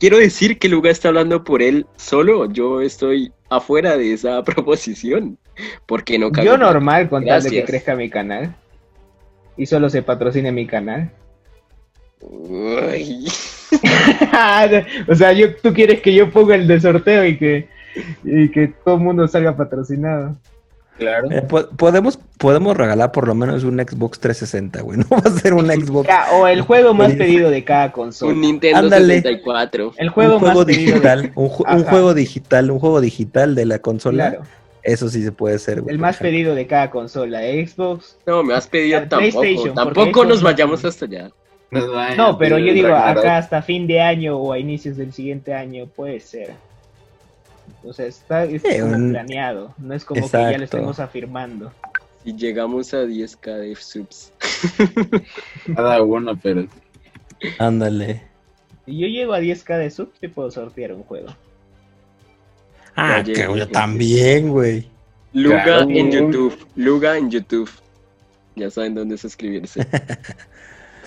quiero 0.00 0.18
decir 0.18 0.58
que 0.58 0.68
Luga 0.68 0.90
está 0.90 1.06
hablando 1.06 1.44
por 1.44 1.62
él 1.62 1.86
solo, 1.94 2.50
yo 2.50 2.80
estoy 2.80 3.32
afuera 3.50 3.96
de 3.96 4.12
esa 4.12 4.42
proposición, 4.44 5.38
porque 5.86 6.18
no 6.18 6.32
Yo 6.42 6.58
normal 6.58 7.08
con 7.08 7.24
tal 7.24 7.44
de 7.44 7.50
que 7.50 7.64
crezca 7.64 7.94
mi 7.94 8.10
canal 8.10 8.56
y 9.56 9.66
solo 9.66 9.90
se 9.90 10.02
patrocine 10.02 10.50
mi 10.50 10.66
canal. 10.66 11.12
o 15.08 15.14
sea, 15.14 15.32
yo, 15.32 15.56
tú 15.56 15.72
quieres 15.72 16.00
que 16.00 16.12
yo 16.12 16.30
ponga 16.30 16.54
el 16.54 16.66
de 16.66 16.78
sorteo 16.80 17.24
y 17.24 17.38
que, 17.38 17.68
y 18.24 18.50
que 18.50 18.74
todo 18.84 18.96
el 18.96 19.00
mundo 19.00 19.26
salga 19.26 19.56
patrocinado. 19.56 20.36
Claro. 20.98 21.30
Eh, 21.30 21.40
podemos, 21.78 22.18
podemos 22.36 22.76
regalar 22.76 23.10
por 23.10 23.26
lo 23.26 23.34
menos 23.34 23.64
un 23.64 23.78
Xbox 23.78 24.20
360, 24.20 24.82
güey. 24.82 24.98
No 24.98 25.06
va 25.10 25.22
a 25.24 25.30
ser 25.30 25.54
un 25.54 25.68
Xbox. 25.68 26.10
O 26.34 26.46
el 26.46 26.60
juego 26.60 26.92
más 26.92 27.14
pedido 27.14 27.50
de 27.50 27.64
cada 27.64 27.90
consola. 27.90 28.34
Un 28.34 28.42
Nintendo 28.42 28.90
64. 28.90 29.94
El 29.96 30.10
juego, 30.10 30.34
un 30.34 30.40
juego 30.40 30.66
digital. 30.66 31.32
Un, 31.34 31.48
juego 31.48 32.12
digital, 32.12 32.70
un 32.70 32.78
juego 32.78 33.00
digital 33.00 33.54
de 33.54 33.64
la 33.64 33.78
consola. 33.78 34.40
Eso 34.82 35.08
sí 35.08 35.22
se 35.22 35.32
puede 35.32 35.56
hacer, 35.56 35.80
güey. 35.80 35.94
El 35.94 36.00
más 36.00 36.18
pedido 36.18 36.54
de 36.54 36.66
cada 36.66 36.90
consola. 36.90 37.40
Xbox. 37.40 38.18
No, 38.26 38.42
me 38.42 38.52
has 38.52 38.66
pedido 38.66 39.00
tampoco. 39.08 39.72
Tampoco 39.74 40.26
nos 40.26 40.42
vayamos 40.42 40.84
hasta 40.84 41.06
allá. 41.06 41.30
No, 42.16 42.36
pero 42.36 42.58
yo 42.58 42.72
digo, 42.72 42.94
acá 42.94 43.38
hasta 43.38 43.62
fin 43.62 43.86
de 43.86 44.00
año 44.00 44.36
o 44.36 44.52
a 44.52 44.58
inicios 44.58 44.96
del 44.96 45.12
siguiente 45.12 45.54
año 45.54 45.86
puede 45.86 46.20
ser. 46.20 46.54
O 47.84 47.92
sea, 47.92 48.06
está, 48.06 48.46
planeado, 48.46 49.74
no 49.78 49.94
es 49.94 50.04
como 50.04 50.28
que 50.28 50.36
ya 50.36 50.58
lo 50.58 50.64
estemos 50.64 50.98
afirmando. 50.98 51.72
Y 52.24 52.36
llegamos 52.36 52.92
a 52.92 53.04
10k 53.04 53.56
de 53.56 53.76
subs. 53.76 54.32
Cada 55.74 56.02
uno, 56.02 56.38
pero. 56.40 56.66
Ándale. 57.58 58.22
Si 58.84 58.98
yo 58.98 59.06
llego 59.06 59.32
a 59.32 59.40
10k 59.40 59.78
de 59.78 59.90
subs, 59.90 60.18
te 60.18 60.28
puedo 60.28 60.50
sortear 60.50 60.92
un 60.92 61.04
juego. 61.04 61.28
Ah, 62.96 63.22
que 63.24 63.34
yo 63.34 63.68
también, 63.68 64.50
güey. 64.50 64.86
Luga 65.32 65.80
en 65.80 66.10
YouTube. 66.10 66.66
Luga 66.74 67.16
en 67.16 67.30
YouTube. 67.30 67.70
Ya 68.56 68.70
saben 68.70 68.94
dónde 68.94 69.16
suscribirse. 69.16 69.86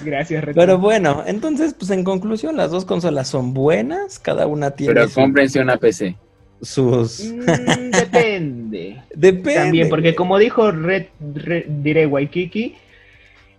Gracias, 0.01 0.43
Pero 0.53 0.77
bueno, 0.77 1.23
entonces, 1.25 1.73
pues 1.73 1.91
en 1.91 2.03
conclusión, 2.03 2.57
las 2.57 2.71
dos 2.71 2.85
consolas 2.85 3.27
son 3.27 3.53
buenas, 3.53 4.19
cada 4.19 4.47
una 4.47 4.71
tiene. 4.71 4.93
Pero 4.93 5.09
cómprense 5.09 5.59
una 5.59 5.77
PC. 5.77 6.15
Sus. 6.61 7.23
Mm, 7.23 7.91
depende. 7.91 9.01
depende. 9.15 9.55
También, 9.55 9.89
porque 9.89 10.15
como 10.15 10.37
dijo 10.37 10.71
Red, 10.71 11.07
diré 11.19 12.05
Waikiki, 12.05 12.75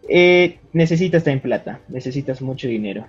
eh, 0.09 0.59
necesitas 0.73 1.25
también 1.25 1.41
plata, 1.41 1.81
necesitas 1.89 2.41
mucho 2.43 2.69
dinero. 2.69 3.07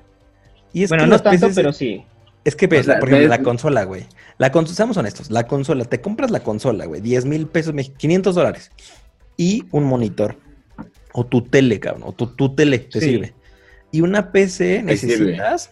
Y 0.73 0.83
es 0.83 0.89
bueno, 0.89 1.07
no 1.07 1.19
tanto, 1.19 1.49
pero 1.55 1.71
sí. 1.71 2.03
Es 2.43 2.55
que, 2.55 2.67
ves, 2.67 2.85
por 2.85 3.09
ejemplo, 3.09 3.27
la 3.27 3.41
consola, 3.41 3.83
güey. 3.85 4.03
La 4.37 4.51
consola, 4.51 4.75
seamos 4.75 4.97
honestos, 4.97 5.31
la 5.31 5.47
consola, 5.47 5.85
te 5.85 5.99
compras 5.99 6.29
la 6.29 6.41
consola, 6.41 6.85
güey, 6.85 7.01
10 7.01 7.25
mil 7.25 7.47
pesos, 7.47 7.73
500 7.97 8.35
dólares. 8.35 8.71
Y 9.35 9.63
un 9.71 9.85
monitor 9.85 10.37
o 11.17 11.25
tu 11.25 11.41
tele, 11.41 11.79
cabrón, 11.79 12.03
o 12.05 12.11
tu, 12.11 12.27
tu 12.27 12.53
tele 12.53 12.77
te 12.77 12.99
sirve. 12.99 13.33
Y 13.89 14.01
una 14.01 14.33
PC 14.33 14.83
necesitas 14.83 15.71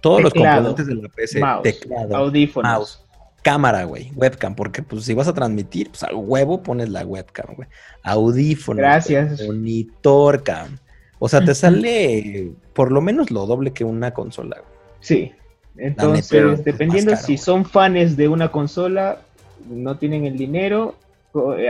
todos 0.00 0.20
los 0.20 0.34
componentes 0.34 0.86
de 0.86 0.94
la 0.96 1.08
PC, 1.08 1.40
teclado, 1.62 2.16
audífonos, 2.16 2.70
mouse, 2.70 3.04
cámara, 3.42 3.84
güey, 3.84 4.10
webcam, 4.16 4.56
porque 4.56 4.82
pues 4.82 5.04
si 5.04 5.14
vas 5.14 5.28
a 5.28 5.32
transmitir, 5.32 5.90
pues 5.90 6.02
al 6.02 6.16
huevo 6.16 6.60
pones 6.60 6.88
la 6.88 7.06
webcam, 7.06 7.54
güey. 7.54 7.68
Audífonos, 8.02 8.80
Gracias. 8.80 9.40
monitor, 9.46 10.42
cabrón. 10.42 10.80
O 11.20 11.28
sea, 11.28 11.44
te 11.44 11.54
sale 11.54 12.52
por 12.72 12.90
lo 12.90 13.00
menos 13.00 13.30
lo 13.30 13.46
doble 13.46 13.72
que 13.72 13.84
una 13.84 14.12
consola. 14.12 14.56
Güey. 14.56 14.72
Sí. 15.00 15.32
Entonces, 15.76 16.64
dependiendo 16.64 17.14
si 17.14 17.38
son 17.38 17.64
fans 17.64 18.16
de 18.16 18.26
una 18.26 18.50
consola, 18.50 19.20
no 19.68 19.98
tienen 19.98 20.24
el 20.24 20.36
dinero, 20.36 20.96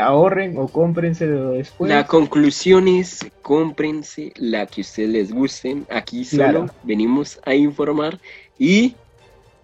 ahorren 0.01 0.56
o 0.56 0.68
cómprense 0.68 1.26
después. 1.26 1.90
La 1.90 2.06
conclusión 2.06 2.89
es, 2.89 3.26
cómprense 3.43 4.32
la 4.36 4.66
que 4.66 4.82
ustedes 4.82 5.09
les 5.09 5.32
gusten. 5.32 5.86
Aquí 5.90 6.24
solo 6.24 6.66
venimos 6.82 7.40
a 7.44 7.55
informar 7.55 8.18
y 8.59 8.94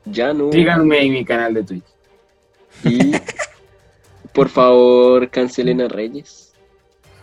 ya 0.04 0.32
no... 0.32 0.52
Síganme 0.52 1.04
en 1.04 1.12
mi 1.12 1.24
canal 1.24 1.54
de 1.54 1.62
Twitch. 1.62 1.84
Y 2.84 3.12
por 4.32 4.48
favor 4.48 5.30
cancelen 5.30 5.80
a 5.80 5.88
Reyes. 5.88 6.52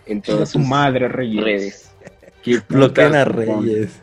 en 0.06 0.22
todas 0.22 0.50
su 0.50 0.58
madre, 0.58 1.08
Reyes. 1.08 1.44
redes. 1.44 1.90
Bloquean 2.68 3.14
a 3.14 3.24
Reyes. 3.24 4.00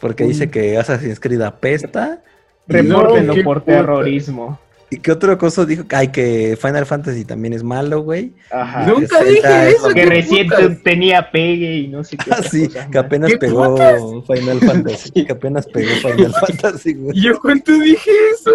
Porque 0.00 0.24
dice 0.24 0.50
que 0.50 0.78
Assassin's 0.78 1.20
Creed 1.20 1.42
apesta. 1.42 2.22
Repórtenlo 2.66 3.34
por 3.42 3.62
terrorismo. 3.62 4.58
¿Y 4.94 4.98
qué 4.98 5.10
otra 5.10 5.36
cosa 5.36 5.64
dijo? 5.64 5.82
Ay, 5.90 6.08
que 6.08 6.56
Final 6.60 6.86
Fantasy 6.86 7.24
también 7.24 7.52
es 7.52 7.64
malo, 7.64 8.02
güey. 8.02 8.32
Ajá. 8.52 8.86
Nunca 8.86 9.24
dije 9.24 9.70
eso. 9.70 9.88
Que 9.88 10.06
recién 10.06 10.48
tenía 10.84 11.32
pegue 11.32 11.78
y 11.78 11.88
no 11.88 12.04
sé 12.04 12.16
qué. 12.16 12.30
Ah, 12.30 12.42
sí, 12.48 12.68
que 12.92 12.98
apenas 12.98 13.32
pegó 13.40 14.22
Final 14.22 14.60
Fantasy. 14.60 15.24
Que 15.24 15.32
apenas 15.32 15.66
pegó 15.66 15.90
Final 15.96 16.32
Fantasy, 16.46 16.94
güey. 16.94 17.20
¿Yo 17.20 17.40
cuánto 17.40 17.76
dije 17.76 18.10
eso? 18.32 18.52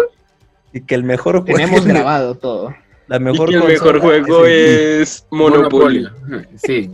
Y 0.72 0.80
que 0.80 0.94
el 0.94 1.04
mejor 1.04 1.42
juego. 1.42 1.58
Tenemos 1.58 1.84
grabado 1.84 2.34
todo. 2.36 2.74
La 3.06 3.18
mejor 3.18 3.50
y 3.50 3.52
que 3.52 3.58
el 3.58 3.64
mejor 3.64 4.00
juego 4.00 4.46
es, 4.46 5.26
Monopoly. 5.30 6.08
Sí. 6.56 6.90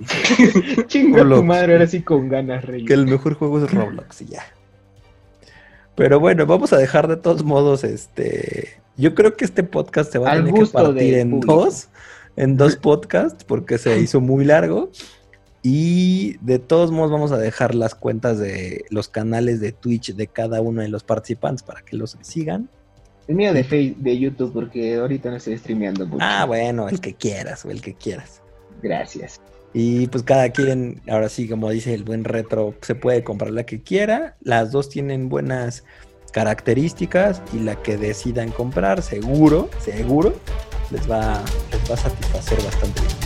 Chinga 0.89 1.23
tu 1.23 1.44
madre, 1.44 1.74
ahora 1.74 1.86
sí 1.86 2.02
con 2.02 2.28
ganas, 2.28 2.64
rey. 2.64 2.85
Que 2.85 2.94
el 2.94 3.06
mejor 3.06 3.35
juego 3.35 3.62
es 3.62 3.70
Roblox 3.70 4.23
y 4.23 4.27
ya. 4.27 4.43
Pero 5.97 6.20
bueno, 6.20 6.47
vamos 6.47 6.73
a 6.73 6.78
dejar 6.78 7.09
de 7.09 7.16
todos 7.16 7.43
modos 7.43 7.82
este 7.82 8.81
yo 8.97 9.14
creo 9.14 9.36
que 9.36 9.44
este 9.44 9.62
podcast 9.62 10.10
se 10.10 10.18
va 10.18 10.32
a 10.32 10.36
tener 10.36 10.55
que 10.55 10.66
partir 10.66 11.14
en 11.14 11.40
dos, 11.40 11.89
en 12.36 12.56
dos 12.56 12.77
podcasts, 12.82 13.44
porque 13.44 13.78
se 13.78 14.01
hizo 14.01 14.20
muy 14.20 14.44
largo. 14.44 14.90
Y 15.62 16.36
de 16.43 16.59
todos 16.60 16.93
modos 16.93 17.10
vamos 17.10 17.32
a 17.32 17.39
dejar 17.39 17.74
las 17.74 17.94
cuentas 17.94 18.39
de 18.39 18.85
los 18.89 19.09
canales 19.09 19.60
de 19.60 19.73
Twitch 19.73 20.14
de 20.14 20.28
cada 20.28 20.60
uno 20.60 20.81
de 20.81 20.89
los 20.89 21.02
participantes 21.02 21.64
para 21.64 21.82
que 21.82 21.97
los 21.97 22.16
sigan. 22.20 22.68
El 23.27 23.35
mío 23.35 23.52
de 23.52 23.64
Facebook, 23.64 24.02
de 24.02 24.18
YouTube, 24.18 24.52
porque 24.52 24.94
ahorita 24.94 25.31
no 25.31 25.36
estoy 25.36 25.59
streameando 25.59 26.06
mucho. 26.06 26.24
Ah, 26.24 26.44
bueno, 26.44 26.89
el 26.89 27.01
que 27.01 27.14
quieras, 27.14 27.64
o 27.64 27.70
el 27.70 27.82
que 27.82 27.94
quieras. 27.94 28.40
Gracias. 28.81 29.40
Y 29.78 30.07
pues 30.07 30.24
cada 30.24 30.48
quien, 30.48 31.03
ahora 31.07 31.28
sí, 31.28 31.47
como 31.47 31.69
dice 31.69 31.93
el 31.93 32.03
buen 32.03 32.24
retro, 32.24 32.73
se 32.81 32.94
puede 32.94 33.23
comprar 33.23 33.51
la 33.51 33.66
que 33.66 33.82
quiera. 33.82 34.35
Las 34.40 34.73
dos 34.73 34.89
tienen 34.89 35.28
buenas 35.28 35.85
características 36.32 37.43
y 37.53 37.59
la 37.59 37.77
que 37.82 37.98
decidan 37.98 38.53
comprar, 38.53 39.03
seguro, 39.03 39.69
seguro, 39.85 40.32
les 40.90 41.03
va, 41.03 41.43
les 41.70 41.90
va 41.90 41.94
a 41.94 41.98
satisfacer 41.98 42.62
bastante 42.65 43.03
bien. 43.03 43.26